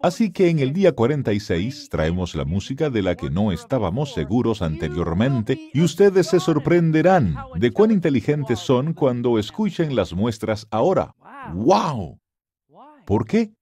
Así 0.03 0.33
que 0.33 0.49
en 0.49 0.61
el 0.61 0.73
día 0.73 0.93
46 0.93 1.91
traemos 1.91 2.35
la 2.35 2.47
música 2.47 2.89
de 2.89 3.03
la 3.03 3.17
que 3.17 3.29
no 3.29 3.53
estábamos 3.53 4.15
seguros 4.15 4.63
anteriormente 4.63 5.71
y 5.75 5.83
ustedes 5.83 6.29
se 6.29 6.41
sorprenderán 6.41 7.37
de 7.57 7.71
cuán 7.71 7.91
inteligentes 7.91 8.61
son 8.61 8.95
cuando 8.95 9.39
escuchen 9.39 9.95
las 9.95 10.15
muestras 10.15 10.67
ahora. 10.71 11.15
¡Wow! 11.53 12.19
¿Por 13.05 13.27
qué? 13.27 13.53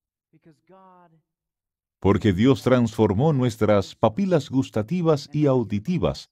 Porque 1.98 2.32
Dios 2.32 2.62
transformó 2.62 3.32
nuestras 3.32 3.96
papilas 3.96 4.48
gustativas 4.48 5.28
y 5.32 5.46
auditivas 5.46 6.30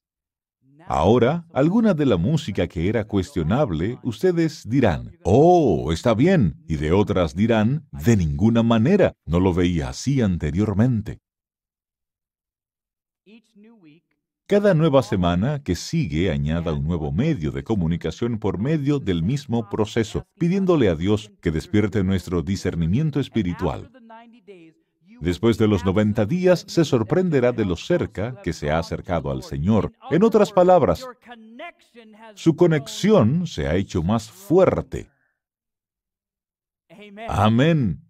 Ahora, 0.89 1.45
alguna 1.53 1.95
de 1.95 2.07
la 2.07 2.17
música 2.17 2.69
que 2.69 2.89
era 2.89 3.05
cuestionable, 3.09 3.99
ustedes 4.05 4.63
dirán, 4.69 5.19
oh, 5.25 5.91
está 5.93 6.15
bien, 6.15 6.63
y 6.69 6.77
de 6.77 6.93
otras 6.93 7.35
dirán, 7.35 7.89
de 7.91 8.17
ninguna 8.17 8.63
manera, 8.63 9.13
no 9.27 9.41
lo 9.41 9.53
veía 9.53 9.89
así 9.89 10.21
anteriormente. 10.21 11.19
Cada 14.47 14.75
nueva 14.75 15.03
semana 15.03 15.61
que 15.65 15.75
sigue 15.75 16.31
añada 16.31 16.73
un 16.73 16.85
nuevo 16.85 17.11
medio 17.11 17.51
de 17.51 17.65
comunicación 17.65 18.39
por 18.39 18.61
medio 18.61 19.01
del 19.01 19.25
mismo 19.25 19.69
proceso, 19.69 20.25
pidiéndole 20.39 20.89
a 20.89 20.95
Dios 20.95 21.33
que 21.43 21.51
despierte 21.51 22.05
nuestro 22.05 22.43
discernimiento 22.43 23.19
espiritual. 23.19 23.91
Después 25.21 25.59
de 25.59 25.69
los 25.69 25.85
90 25.85 26.27
días 26.27 26.65
se 26.67 26.85
sorprenderá 26.85 27.53
de 27.53 27.65
lo 27.65 27.77
cerca 27.77 28.41
que 28.43 28.53
se 28.53 28.71
ha 28.71 28.79
acercado 28.79 29.31
al 29.31 29.43
Señor. 29.43 29.93
En 30.11 30.23
otras 30.23 30.53
palabras, 30.53 31.07
su 32.35 32.57
conexión 32.57 33.47
se 33.47 33.67
ha 33.67 33.77
hecho 33.77 34.03
más 34.03 34.31
fuerte. 34.31 35.11
Amén. 37.29 38.03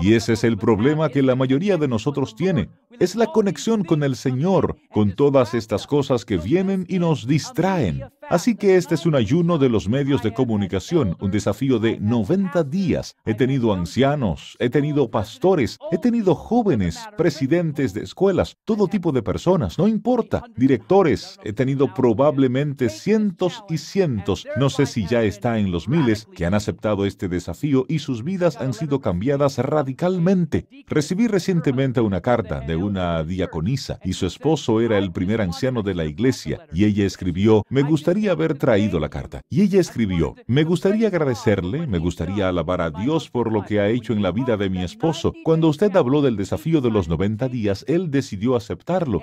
Y 0.00 0.14
ese 0.14 0.32
es 0.32 0.44
el 0.44 0.58
problema 0.58 1.08
que 1.10 1.22
la 1.22 1.36
mayoría 1.36 1.76
de 1.76 1.88
nosotros 1.88 2.34
tiene. 2.34 2.68
Es 2.98 3.14
la 3.14 3.26
conexión 3.26 3.84
con 3.84 4.02
el 4.02 4.16
Señor, 4.16 4.76
con 4.90 5.12
todas 5.12 5.54
estas 5.54 5.86
cosas 5.86 6.24
que 6.24 6.38
vienen 6.38 6.84
y 6.88 6.98
nos 6.98 7.26
distraen. 7.26 8.02
Así 8.30 8.56
que 8.56 8.76
este 8.76 8.94
es 8.94 9.06
un 9.06 9.14
ayuno 9.14 9.56
de 9.56 9.70
los 9.70 9.88
medios 9.88 10.22
de 10.22 10.34
comunicación, 10.34 11.16
un 11.18 11.30
desafío 11.30 11.78
de 11.78 11.98
90 11.98 12.62
días. 12.64 13.16
He 13.24 13.32
tenido 13.32 13.72
ancianos, 13.72 14.54
he 14.58 14.68
tenido 14.68 15.10
pastores, 15.10 15.78
he 15.90 15.96
tenido 15.96 16.34
jóvenes, 16.34 16.98
presidentes 17.16 17.94
de 17.94 18.02
escuelas, 18.02 18.58
todo 18.66 18.86
tipo 18.86 19.12
de 19.12 19.22
personas, 19.22 19.78
no 19.78 19.88
importa, 19.88 20.44
directores, 20.56 21.38
he 21.42 21.54
tenido 21.54 21.94
probablemente 21.94 22.90
cientos 22.90 23.64
y 23.66 23.78
cientos, 23.78 24.46
no 24.58 24.68
sé 24.68 24.84
si 24.84 25.06
ya 25.06 25.22
está 25.22 25.58
en 25.58 25.70
los 25.70 25.88
miles, 25.88 26.28
que 26.34 26.44
han 26.44 26.52
aceptado 26.52 27.06
este 27.06 27.28
desafío 27.28 27.86
y 27.88 28.00
sus 28.00 28.24
vidas 28.24 28.58
han 28.58 28.74
sido 28.74 29.00
cambiadas 29.00 29.56
radicalmente. 29.56 30.66
Recibí 30.86 31.28
recientemente 31.28 32.02
una 32.02 32.20
carta 32.20 32.60
de 32.60 32.76
una 32.76 33.24
diaconisa 33.24 34.00
y 34.04 34.12
su 34.12 34.26
esposo 34.26 34.82
era 34.82 34.98
el 34.98 35.12
primer 35.12 35.40
anciano 35.40 35.82
de 35.82 35.94
la 35.94 36.04
iglesia 36.04 36.66
y 36.74 36.84
ella 36.84 37.06
escribió, 37.06 37.64
me 37.70 37.82
haber 38.26 38.58
traído 38.58 38.98
la 38.98 39.08
carta. 39.08 39.40
Y 39.48 39.62
ella 39.62 39.80
escribió, 39.80 40.34
me 40.46 40.64
gustaría 40.64 41.08
agradecerle, 41.08 41.86
me 41.86 41.98
gustaría 41.98 42.48
alabar 42.48 42.80
a 42.80 42.90
Dios 42.90 43.30
por 43.30 43.52
lo 43.52 43.64
que 43.64 43.78
ha 43.78 43.88
hecho 43.88 44.12
en 44.12 44.22
la 44.22 44.32
vida 44.32 44.56
de 44.56 44.68
mi 44.68 44.82
esposo. 44.82 45.32
Cuando 45.44 45.68
usted 45.68 45.94
habló 45.96 46.22
del 46.22 46.36
desafío 46.36 46.80
de 46.80 46.90
los 46.90 47.08
90 47.08 47.48
días, 47.48 47.84
él 47.86 48.10
decidió 48.10 48.56
aceptarlo. 48.56 49.20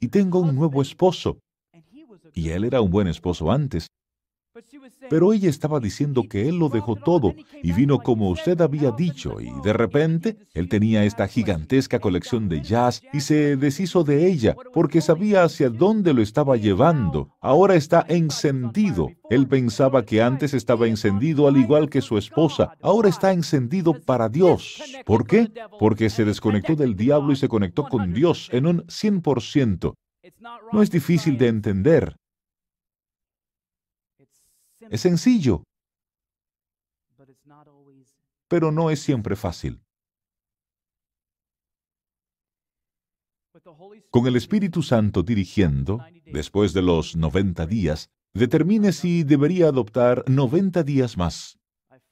Y 0.00 0.08
tengo 0.08 0.40
un 0.40 0.54
nuevo 0.54 0.82
esposo. 0.82 1.38
Y 2.34 2.50
él 2.50 2.64
era 2.64 2.80
un 2.80 2.90
buen 2.90 3.06
esposo 3.06 3.50
antes. 3.50 3.86
Pero 5.10 5.32
ella 5.32 5.48
estaba 5.48 5.80
diciendo 5.80 6.24
que 6.28 6.48
él 6.48 6.58
lo 6.58 6.68
dejó 6.68 6.96
todo 6.96 7.34
y 7.62 7.72
vino 7.72 7.98
como 7.98 8.30
usted 8.30 8.60
había 8.60 8.90
dicho 8.90 9.40
y 9.40 9.50
de 9.62 9.72
repente 9.72 10.36
él 10.54 10.68
tenía 10.68 11.04
esta 11.04 11.28
gigantesca 11.28 11.98
colección 11.98 12.48
de 12.48 12.62
jazz 12.62 13.02
y 13.12 13.20
se 13.20 13.56
deshizo 13.56 14.04
de 14.04 14.26
ella 14.26 14.56
porque 14.72 15.00
sabía 15.00 15.44
hacia 15.44 15.70
dónde 15.70 16.12
lo 16.12 16.22
estaba 16.22 16.56
llevando. 16.56 17.30
Ahora 17.40 17.74
está 17.74 18.04
encendido. 18.08 19.10
Él 19.30 19.46
pensaba 19.46 20.04
que 20.04 20.22
antes 20.22 20.54
estaba 20.54 20.86
encendido 20.86 21.48
al 21.48 21.56
igual 21.56 21.88
que 21.88 22.00
su 22.00 22.18
esposa. 22.18 22.72
Ahora 22.82 23.08
está 23.08 23.32
encendido 23.32 23.94
para 24.00 24.28
Dios. 24.28 24.82
¿Por 25.04 25.26
qué? 25.26 25.50
Porque 25.78 26.10
se 26.10 26.24
desconectó 26.24 26.76
del 26.76 26.96
diablo 26.96 27.32
y 27.32 27.36
se 27.36 27.48
conectó 27.48 27.84
con 27.84 28.12
Dios 28.12 28.48
en 28.52 28.66
un 28.66 28.82
100%. 28.86 29.94
No 30.72 30.82
es 30.82 30.90
difícil 30.90 31.38
de 31.38 31.48
entender. 31.48 32.16
Es 34.90 35.00
sencillo, 35.00 35.62
pero 38.48 38.70
no 38.70 38.90
es 38.90 39.00
siempre 39.00 39.36
fácil. 39.36 39.80
Con 44.10 44.26
el 44.26 44.36
Espíritu 44.36 44.82
Santo 44.82 45.22
dirigiendo, 45.22 46.04
después 46.26 46.72
de 46.72 46.82
los 46.82 47.16
90 47.16 47.66
días, 47.66 48.10
determine 48.34 48.92
si 48.92 49.24
debería 49.24 49.68
adoptar 49.68 50.24
90 50.28 50.82
días 50.82 51.16
más. 51.16 51.58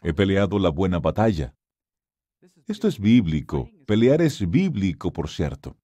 He 0.02 0.12
peleado 0.12 0.58
la 0.58 0.70
buena 0.70 0.98
batalla. 0.98 1.54
Esto 2.66 2.88
es 2.88 2.98
bíblico. 2.98 3.70
Pelear 3.86 4.20
es 4.22 4.48
bíblico, 4.50 5.12
por 5.12 5.28
cierto. 5.28 5.76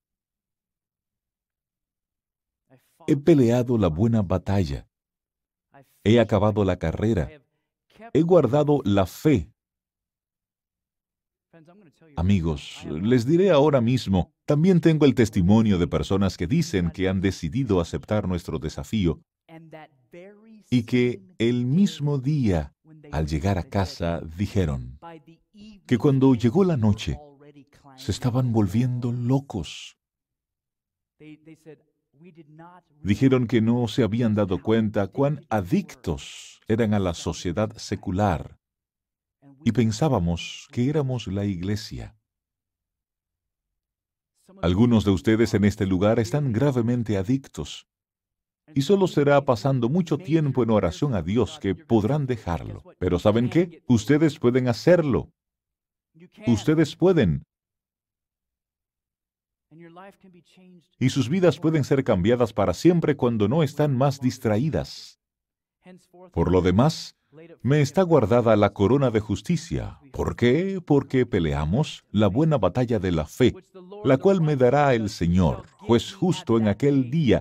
He 3.06 3.16
peleado 3.16 3.78
la 3.78 3.88
buena 3.88 4.22
batalla. 4.22 4.89
He 6.04 6.18
acabado 6.18 6.64
la 6.64 6.78
carrera. 6.78 7.30
He 8.12 8.22
guardado 8.22 8.80
la 8.84 9.06
fe. 9.06 9.50
Amigos, 12.16 12.84
les 12.86 13.26
diré 13.26 13.50
ahora 13.50 13.80
mismo, 13.80 14.32
también 14.46 14.80
tengo 14.80 15.04
el 15.04 15.14
testimonio 15.14 15.78
de 15.78 15.86
personas 15.86 16.36
que 16.36 16.46
dicen 16.46 16.90
que 16.90 17.08
han 17.08 17.20
decidido 17.20 17.80
aceptar 17.80 18.26
nuestro 18.28 18.58
desafío 18.58 19.20
y 20.70 20.82
que 20.84 21.22
el 21.38 21.66
mismo 21.66 22.18
día, 22.18 22.74
al 23.12 23.26
llegar 23.26 23.58
a 23.58 23.64
casa, 23.64 24.20
dijeron 24.36 24.98
que 25.86 25.98
cuando 25.98 26.34
llegó 26.34 26.64
la 26.64 26.76
noche, 26.76 27.18
se 27.96 28.12
estaban 28.12 28.52
volviendo 28.52 29.12
locos. 29.12 29.96
Dijeron 33.02 33.46
que 33.46 33.60
no 33.60 33.88
se 33.88 34.02
habían 34.02 34.34
dado 34.34 34.62
cuenta 34.62 35.06
cuán 35.08 35.46
adictos 35.48 36.60
eran 36.68 36.94
a 36.94 36.98
la 36.98 37.14
sociedad 37.14 37.74
secular 37.76 38.58
y 39.64 39.72
pensábamos 39.72 40.68
que 40.70 40.88
éramos 40.88 41.26
la 41.26 41.44
iglesia. 41.44 42.16
Algunos 44.62 45.04
de 45.04 45.12
ustedes 45.12 45.54
en 45.54 45.64
este 45.64 45.86
lugar 45.86 46.18
están 46.18 46.52
gravemente 46.52 47.16
adictos 47.16 47.86
y 48.74 48.82
solo 48.82 49.06
será 49.06 49.44
pasando 49.44 49.88
mucho 49.88 50.18
tiempo 50.18 50.62
en 50.62 50.70
oración 50.70 51.14
a 51.14 51.22
Dios 51.22 51.58
que 51.60 51.74
podrán 51.74 52.26
dejarlo. 52.26 52.82
Pero 52.98 53.18
¿saben 53.18 53.48
qué? 53.48 53.82
Ustedes 53.88 54.38
pueden 54.38 54.68
hacerlo. 54.68 55.32
Ustedes 56.46 56.96
pueden. 56.96 57.44
Y 60.98 61.10
sus 61.10 61.28
vidas 61.28 61.58
pueden 61.58 61.84
ser 61.84 62.04
cambiadas 62.04 62.52
para 62.52 62.74
siempre 62.74 63.16
cuando 63.16 63.48
no 63.48 63.62
están 63.62 63.96
más 63.96 64.20
distraídas. 64.20 65.20
Por 66.32 66.50
lo 66.50 66.60
demás, 66.60 67.16
me 67.62 67.80
está 67.80 68.02
guardada 68.02 68.56
la 68.56 68.70
corona 68.72 69.10
de 69.10 69.20
justicia. 69.20 69.98
¿Por 70.12 70.36
qué? 70.36 70.80
Porque 70.84 71.26
peleamos 71.26 72.04
la 72.10 72.26
buena 72.26 72.58
batalla 72.58 72.98
de 72.98 73.12
la 73.12 73.26
fe, 73.26 73.54
la 74.04 74.18
cual 74.18 74.40
me 74.40 74.56
dará 74.56 74.94
el 74.94 75.08
Señor, 75.08 75.66
juez 75.78 76.12
justo 76.12 76.58
en 76.58 76.68
aquel 76.68 77.10
día, 77.10 77.40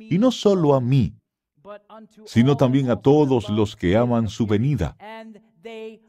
y 0.00 0.18
no 0.18 0.30
solo 0.30 0.74
a 0.74 0.80
mí, 0.80 1.14
sino 2.24 2.56
también 2.56 2.90
a 2.90 2.96
todos 2.96 3.50
los 3.50 3.76
que 3.76 3.96
aman 3.96 4.28
su 4.28 4.46
venida. 4.46 4.96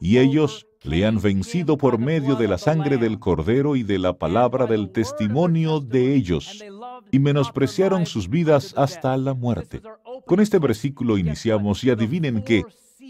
Y 0.00 0.18
ellos 0.18 0.66
le 0.82 1.04
han 1.04 1.20
vencido 1.20 1.76
por 1.76 1.98
medio 1.98 2.36
de 2.36 2.48
la 2.48 2.58
sangre 2.58 2.96
del 2.96 3.18
Cordero 3.18 3.76
y 3.76 3.82
de 3.82 3.98
la 3.98 4.18
palabra 4.18 4.66
del 4.66 4.90
testimonio 4.90 5.80
de 5.80 6.14
ellos, 6.14 6.64
y 7.10 7.18
menospreciaron 7.18 8.06
sus 8.06 8.28
vidas 8.28 8.74
hasta 8.76 9.16
la 9.16 9.34
muerte. 9.34 9.82
Con 10.26 10.40
este 10.40 10.58
versículo 10.58 11.18
iniciamos 11.18 11.84
y 11.84 11.90
adivinen 11.90 12.42
que 12.42 12.64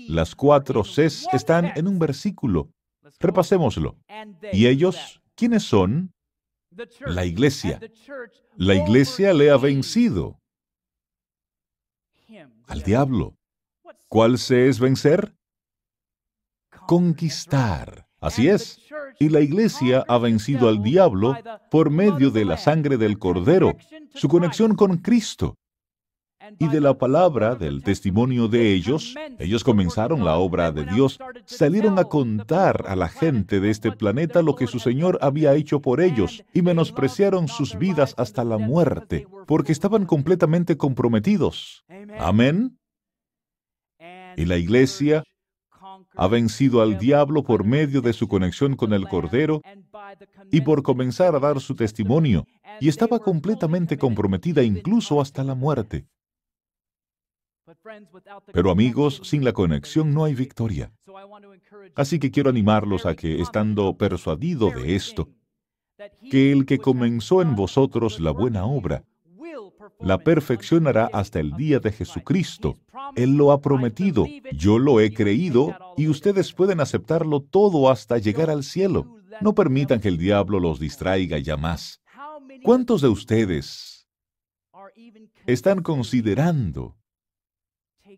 las 0.08 0.34
cuatro 0.34 0.82
Cs 0.82 1.28
están 1.32 1.72
en 1.76 1.86
un 1.86 1.98
versículo. 1.98 2.70
Repasémoslo. 3.18 3.96
¿Y 4.52 4.66
ellos 4.66 5.20
quiénes 5.34 5.62
son? 5.62 6.12
La 7.06 7.24
iglesia. 7.24 7.80
La 8.56 8.74
iglesia 8.74 9.32
le 9.32 9.50
ha 9.50 9.56
vencido 9.56 10.40
al 12.66 12.82
diablo. 12.82 13.36
¿Cuál 14.08 14.38
C 14.38 14.68
es 14.68 14.80
vencer? 14.80 15.34
Conquistar. 16.90 18.08
Así 18.20 18.48
es. 18.48 18.80
Y 19.20 19.28
la 19.28 19.38
iglesia 19.38 20.04
ha 20.08 20.18
vencido 20.18 20.68
al 20.68 20.82
diablo 20.82 21.36
por 21.70 21.88
medio 21.88 22.32
de 22.32 22.44
la 22.44 22.56
sangre 22.56 22.96
del 22.96 23.16
Cordero, 23.16 23.76
su 24.12 24.26
conexión 24.26 24.74
con 24.74 24.96
Cristo. 24.96 25.54
Y 26.58 26.66
de 26.66 26.80
la 26.80 26.98
palabra, 26.98 27.54
del 27.54 27.84
testimonio 27.84 28.48
de 28.48 28.72
ellos, 28.72 29.14
ellos 29.38 29.62
comenzaron 29.62 30.24
la 30.24 30.36
obra 30.38 30.72
de 30.72 30.84
Dios, 30.84 31.20
salieron 31.44 31.96
a 32.00 32.06
contar 32.06 32.86
a 32.88 32.96
la 32.96 33.08
gente 33.08 33.60
de 33.60 33.70
este 33.70 33.92
planeta 33.92 34.42
lo 34.42 34.56
que 34.56 34.66
su 34.66 34.80
Señor 34.80 35.16
había 35.22 35.54
hecho 35.54 35.80
por 35.80 36.00
ellos 36.00 36.42
y 36.52 36.62
menospreciaron 36.62 37.46
sus 37.46 37.78
vidas 37.78 38.16
hasta 38.18 38.42
la 38.42 38.58
muerte, 38.58 39.28
porque 39.46 39.70
estaban 39.70 40.06
completamente 40.06 40.76
comprometidos. 40.76 41.84
Amén. 42.18 42.80
Y 44.36 44.44
la 44.46 44.56
iglesia 44.56 45.22
ha 46.20 46.28
vencido 46.28 46.82
al 46.82 46.98
diablo 46.98 47.42
por 47.42 47.64
medio 47.64 48.02
de 48.02 48.12
su 48.12 48.28
conexión 48.28 48.76
con 48.76 48.92
el 48.92 49.08
Cordero 49.08 49.62
y 50.52 50.60
por 50.60 50.82
comenzar 50.82 51.34
a 51.34 51.38
dar 51.38 51.60
su 51.60 51.74
testimonio, 51.74 52.46
y 52.78 52.90
estaba 52.90 53.20
completamente 53.20 53.96
comprometida 53.96 54.62
incluso 54.62 55.22
hasta 55.22 55.42
la 55.42 55.54
muerte. 55.54 56.04
Pero 58.52 58.70
amigos, 58.70 59.22
sin 59.24 59.46
la 59.46 59.54
conexión 59.54 60.12
no 60.12 60.24
hay 60.24 60.34
victoria. 60.34 60.92
Así 61.94 62.18
que 62.18 62.30
quiero 62.30 62.50
animarlos 62.50 63.06
a 63.06 63.14
que, 63.16 63.40
estando 63.40 63.96
persuadido 63.96 64.70
de 64.70 64.96
esto, 64.96 65.30
que 66.30 66.52
el 66.52 66.66
que 66.66 66.76
comenzó 66.76 67.40
en 67.40 67.56
vosotros 67.56 68.20
la 68.20 68.32
buena 68.32 68.66
obra, 68.66 69.04
la 70.00 70.18
perfeccionará 70.18 71.10
hasta 71.12 71.40
el 71.40 71.52
día 71.52 71.78
de 71.78 71.92
Jesucristo. 71.92 72.78
Él 73.16 73.36
lo 73.36 73.52
ha 73.52 73.60
prometido, 73.60 74.26
yo 74.52 74.78
lo 74.78 75.00
he 75.00 75.12
creído 75.12 75.76
y 75.96 76.08
ustedes 76.08 76.52
pueden 76.52 76.80
aceptarlo 76.80 77.40
todo 77.40 77.90
hasta 77.90 78.18
llegar 78.18 78.50
al 78.50 78.64
cielo. 78.64 79.16
No 79.40 79.54
permitan 79.54 80.00
que 80.00 80.08
el 80.08 80.18
diablo 80.18 80.60
los 80.60 80.80
distraiga 80.80 81.38
ya 81.38 81.56
más. 81.56 82.00
¿Cuántos 82.62 83.00
de 83.00 83.08
ustedes 83.08 84.06
están 85.46 85.82
considerando 85.82 86.96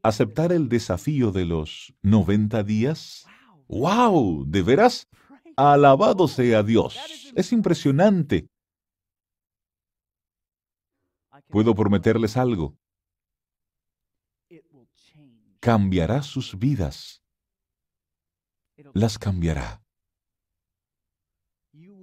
aceptar 0.02 0.52
el 0.52 0.68
desafío 0.68 1.30
de 1.30 1.44
los 1.44 1.94
90 2.02 2.62
días? 2.64 3.26
¡Wow! 3.68 4.44
¿De 4.46 4.62
veras? 4.62 5.08
Alabado 5.56 6.28
sea 6.28 6.62
Dios. 6.62 6.98
Es 7.34 7.52
impresionante. 7.52 8.48
Puedo 11.52 11.74
prometerles 11.74 12.38
algo. 12.38 12.78
Cambiará 15.60 16.22
sus 16.22 16.58
vidas. 16.58 17.22
Las 18.94 19.18
cambiará. 19.18 19.84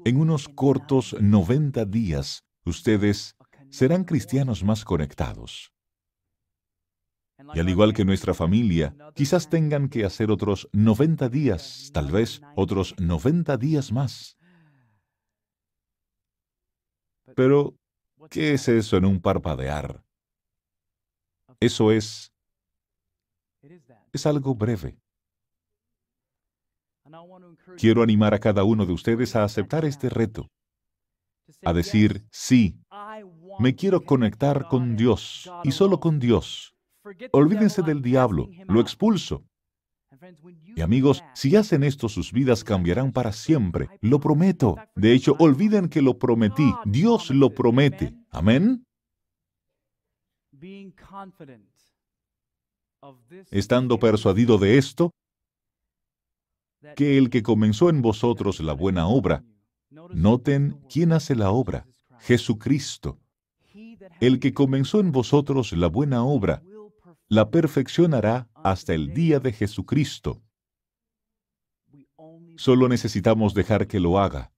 En 0.06 0.18
unos 0.18 0.48
cortos 0.48 1.16
90 1.20 1.84
días, 1.86 2.46
ustedes 2.64 3.36
serán 3.72 4.04
cristianos 4.04 4.64
más 4.64 4.86
conectados. 4.86 5.74
Y 7.56 7.60
al 7.60 7.70
igual 7.70 7.96
que 7.96 8.06
nuestra 8.06 8.36
familia, 8.36 8.96
quizás 9.16 9.50
tengan 9.50 9.90
que 9.90 10.06
hacer 10.06 10.30
otros 10.30 10.70
90 10.74 11.28
días, 11.30 11.90
tal 11.92 12.12
vez 12.12 12.40
otros 12.56 12.94
90 13.00 13.58
días 13.58 13.92
más. 13.92 14.38
Pero 17.36 17.79
¿Qué 18.30 18.54
es 18.54 18.68
eso 18.68 18.98
en 18.98 19.06
un 19.06 19.22
parpadear? 19.22 20.04
Eso 21.60 21.92
es... 21.92 22.32
Es 24.14 24.26
algo 24.26 24.56
breve. 24.56 24.98
Quiero 27.78 28.04
animar 28.04 28.34
a 28.34 28.40
cada 28.40 28.64
uno 28.64 28.86
de 28.86 28.94
ustedes 28.94 29.36
a 29.36 29.44
aceptar 29.44 29.84
este 29.84 30.10
reto, 30.10 30.48
a 31.64 31.74
decir, 31.74 32.26
sí, 32.32 32.80
me 33.60 33.76
quiero 33.76 34.06
conectar 34.06 34.68
con 34.68 34.96
Dios 34.96 35.52
y 35.64 35.72
solo 35.72 36.00
con 36.00 36.20
Dios, 36.20 36.76
Olvídense 37.32 37.82
del 37.82 38.02
diablo, 38.02 38.50
lo 38.68 38.82
expulso. 38.82 39.49
Y 40.76 40.82
amigos, 40.82 41.24
si 41.34 41.56
hacen 41.56 41.84
esto, 41.84 42.10
sus 42.10 42.32
vidas 42.32 42.64
cambiarán 42.64 43.12
para 43.12 43.32
siempre. 43.32 43.90
Lo 44.02 44.20
prometo. 44.20 44.76
De 44.96 45.14
hecho, 45.14 45.36
olviden 45.40 45.90
que 45.90 46.02
lo 46.02 46.18
prometí. 46.18 46.74
Dios 46.86 47.30
lo 47.30 47.54
promete. 47.54 48.16
Amén. 48.32 48.86
Estando 53.50 54.00
persuadido 54.00 54.58
de 54.58 54.78
esto, 54.78 55.12
que 56.96 57.18
el 57.18 57.30
que 57.30 57.44
comenzó 57.44 57.90
en 57.90 58.02
vosotros 58.02 58.60
la 58.60 58.74
buena 58.74 59.08
obra, 59.08 59.44
noten 59.90 60.82
quién 60.90 61.14
hace 61.14 61.36
la 61.36 61.52
obra, 61.52 61.88
Jesucristo. 62.20 63.20
El 64.20 64.40
que 64.40 64.54
comenzó 64.54 65.00
en 65.00 65.12
vosotros 65.12 65.72
la 65.74 65.88
buena 65.88 66.24
obra, 66.24 66.62
la 67.30 67.52
perfeccionará 67.52 68.50
hasta 68.56 68.94
el 68.94 69.14
día 69.14 69.40
de 69.40 69.54
Jesucristo. 69.54 70.42
Solo 72.58 72.90
necesitamos 72.90 73.54
dejar 73.54 73.88
que 73.88 74.00
lo 74.00 74.20
haga. 74.20 74.52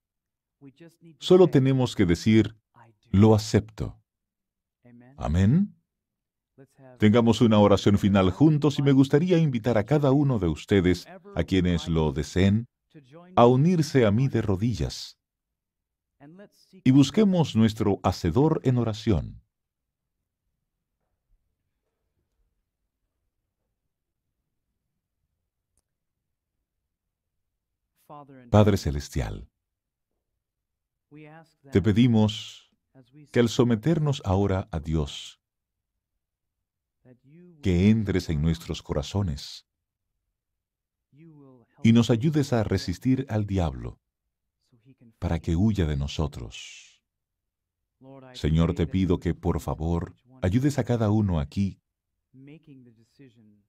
Solo 1.19 1.49
tenemos 1.49 1.95
que 1.95 2.05
decir, 2.05 2.55
lo 3.11 3.35
acepto. 3.35 3.99
Amén. 5.17 5.75
Tengamos 6.97 7.41
una 7.41 7.59
oración 7.59 7.97
final 7.97 8.31
juntos 8.31 8.79
y 8.79 8.83
me 8.83 8.91
gustaría 8.91 9.37
invitar 9.37 9.77
a 9.77 9.85
cada 9.85 10.11
uno 10.11 10.39
de 10.39 10.47
ustedes, 10.47 11.07
a 11.35 11.43
quienes 11.43 11.87
lo 11.87 12.13
deseen, 12.13 12.67
a 13.35 13.45
unirse 13.47 14.05
a 14.05 14.11
mí 14.11 14.27
de 14.29 14.41
rodillas. 14.41 15.17
Y 16.83 16.91
busquemos 16.91 17.55
nuestro 17.55 17.99
Hacedor 18.03 18.61
en 18.63 18.77
oración. 18.77 19.40
Padre 28.49 28.77
Celestial, 28.77 29.49
te 31.71 31.81
pedimos 31.81 32.71
que 33.31 33.39
al 33.39 33.49
someternos 33.49 34.21
ahora 34.25 34.67
a 34.71 34.79
Dios, 34.79 35.39
que 37.61 37.89
entres 37.89 38.29
en 38.29 38.41
nuestros 38.41 38.81
corazones 38.81 39.67
y 41.83 41.93
nos 41.93 42.09
ayudes 42.09 42.53
a 42.53 42.63
resistir 42.63 43.25
al 43.29 43.45
diablo 43.45 43.99
para 45.19 45.39
que 45.39 45.55
huya 45.55 45.85
de 45.85 45.97
nosotros. 45.97 47.03
Señor, 48.33 48.73
te 48.73 48.87
pido 48.87 49.19
que 49.19 49.33
por 49.35 49.59
favor 49.59 50.15
ayudes 50.41 50.79
a 50.79 50.83
cada 50.83 51.11
uno 51.11 51.39
aquí 51.39 51.79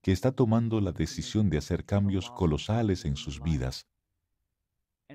que 0.03 0.13
está 0.13 0.33
tomando 0.33 0.81
la 0.81 0.93
decisión 0.93 1.51
de 1.51 1.59
hacer 1.59 1.85
cambios 1.85 2.31
colosales 2.31 3.05
en 3.05 3.17
sus 3.17 3.43
vidas 3.43 3.87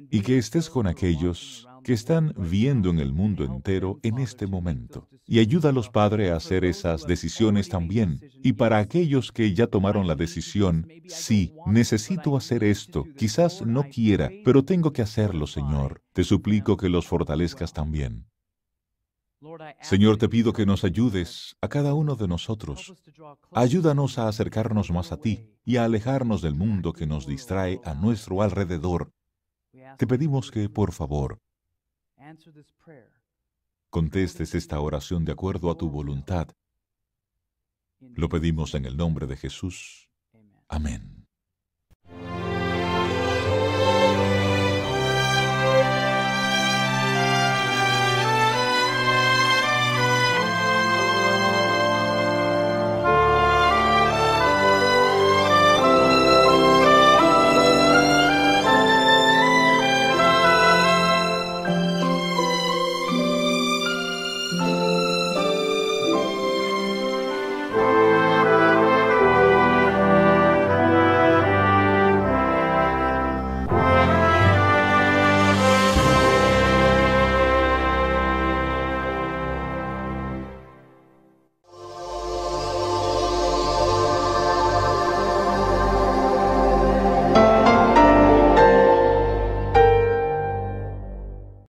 y 0.10 0.22
que 0.22 0.38
estés 0.38 0.70
con 0.70 0.88
aquellos 0.88 1.68
que 1.84 1.94
están 1.94 2.34
viendo 2.38 2.90
en 2.90 3.00
el 3.00 3.14
mundo 3.14 3.46
entero 3.46 4.00
en 4.04 4.20
este 4.20 4.46
momento. 4.46 5.08
Y 5.26 5.40
ayúdalos, 5.40 5.90
Padre, 5.90 6.32
a 6.32 6.36
hacer 6.36 6.66
esas 6.66 7.08
decisiones 7.08 7.70
también. 7.70 8.20
Y 8.44 8.54
para 8.54 8.80
aquellos 8.80 9.32
que 9.32 9.54
ya 9.54 9.68
tomaron 9.68 10.06
la 10.06 10.16
decisión, 10.16 10.88
sí, 11.08 11.54
necesito 11.66 12.36
hacer 12.36 12.66
esto, 12.66 13.06
quizás 13.16 13.66
no 13.66 13.84
quiera, 13.84 14.30
pero 14.44 14.66
tengo 14.66 14.92
que 14.92 15.02
hacerlo, 15.02 15.48
Señor. 15.48 16.02
Te 16.12 16.26
suplico 16.26 16.76
que 16.76 16.90
los 16.90 17.08
fortalezcas 17.08 17.72
también. 17.72 18.26
Señor, 19.82 20.18
te 20.18 20.28
pido 20.28 20.52
que 20.52 20.66
nos 20.66 20.84
ayudes 20.84 21.56
a 21.62 21.68
cada 21.68 21.94
uno 21.94 22.16
de 22.16 22.28
nosotros. 22.28 22.94
Ayúdanos 23.52 24.18
a 24.18 24.28
acercarnos 24.28 24.92
más 24.92 25.12
a 25.12 25.18
ti 25.18 25.54
y 25.64 25.78
a 25.78 25.86
alejarnos 25.86 26.42
del 26.42 26.56
mundo 26.56 26.92
que 26.92 27.06
nos 27.06 27.28
distrae 27.28 27.80
a 27.84 27.94
nuestro 27.94 28.42
alrededor. 28.42 29.14
Te 29.98 30.08
pedimos 30.08 30.52
que, 30.52 30.70
por 30.70 30.92
favor, 30.92 31.40
contestes 33.90 34.56
esta 34.56 34.80
oración 34.80 35.26
de 35.26 35.32
acuerdo 35.32 35.72
a 35.72 35.78
tu 35.78 35.90
voluntad. 35.90 36.50
Lo 38.00 38.30
pedimos 38.30 38.76
en 38.76 38.86
el 38.86 38.96
nombre 38.96 39.26
de 39.26 39.38
Jesús. 39.38 40.10
Amén. 40.68 41.17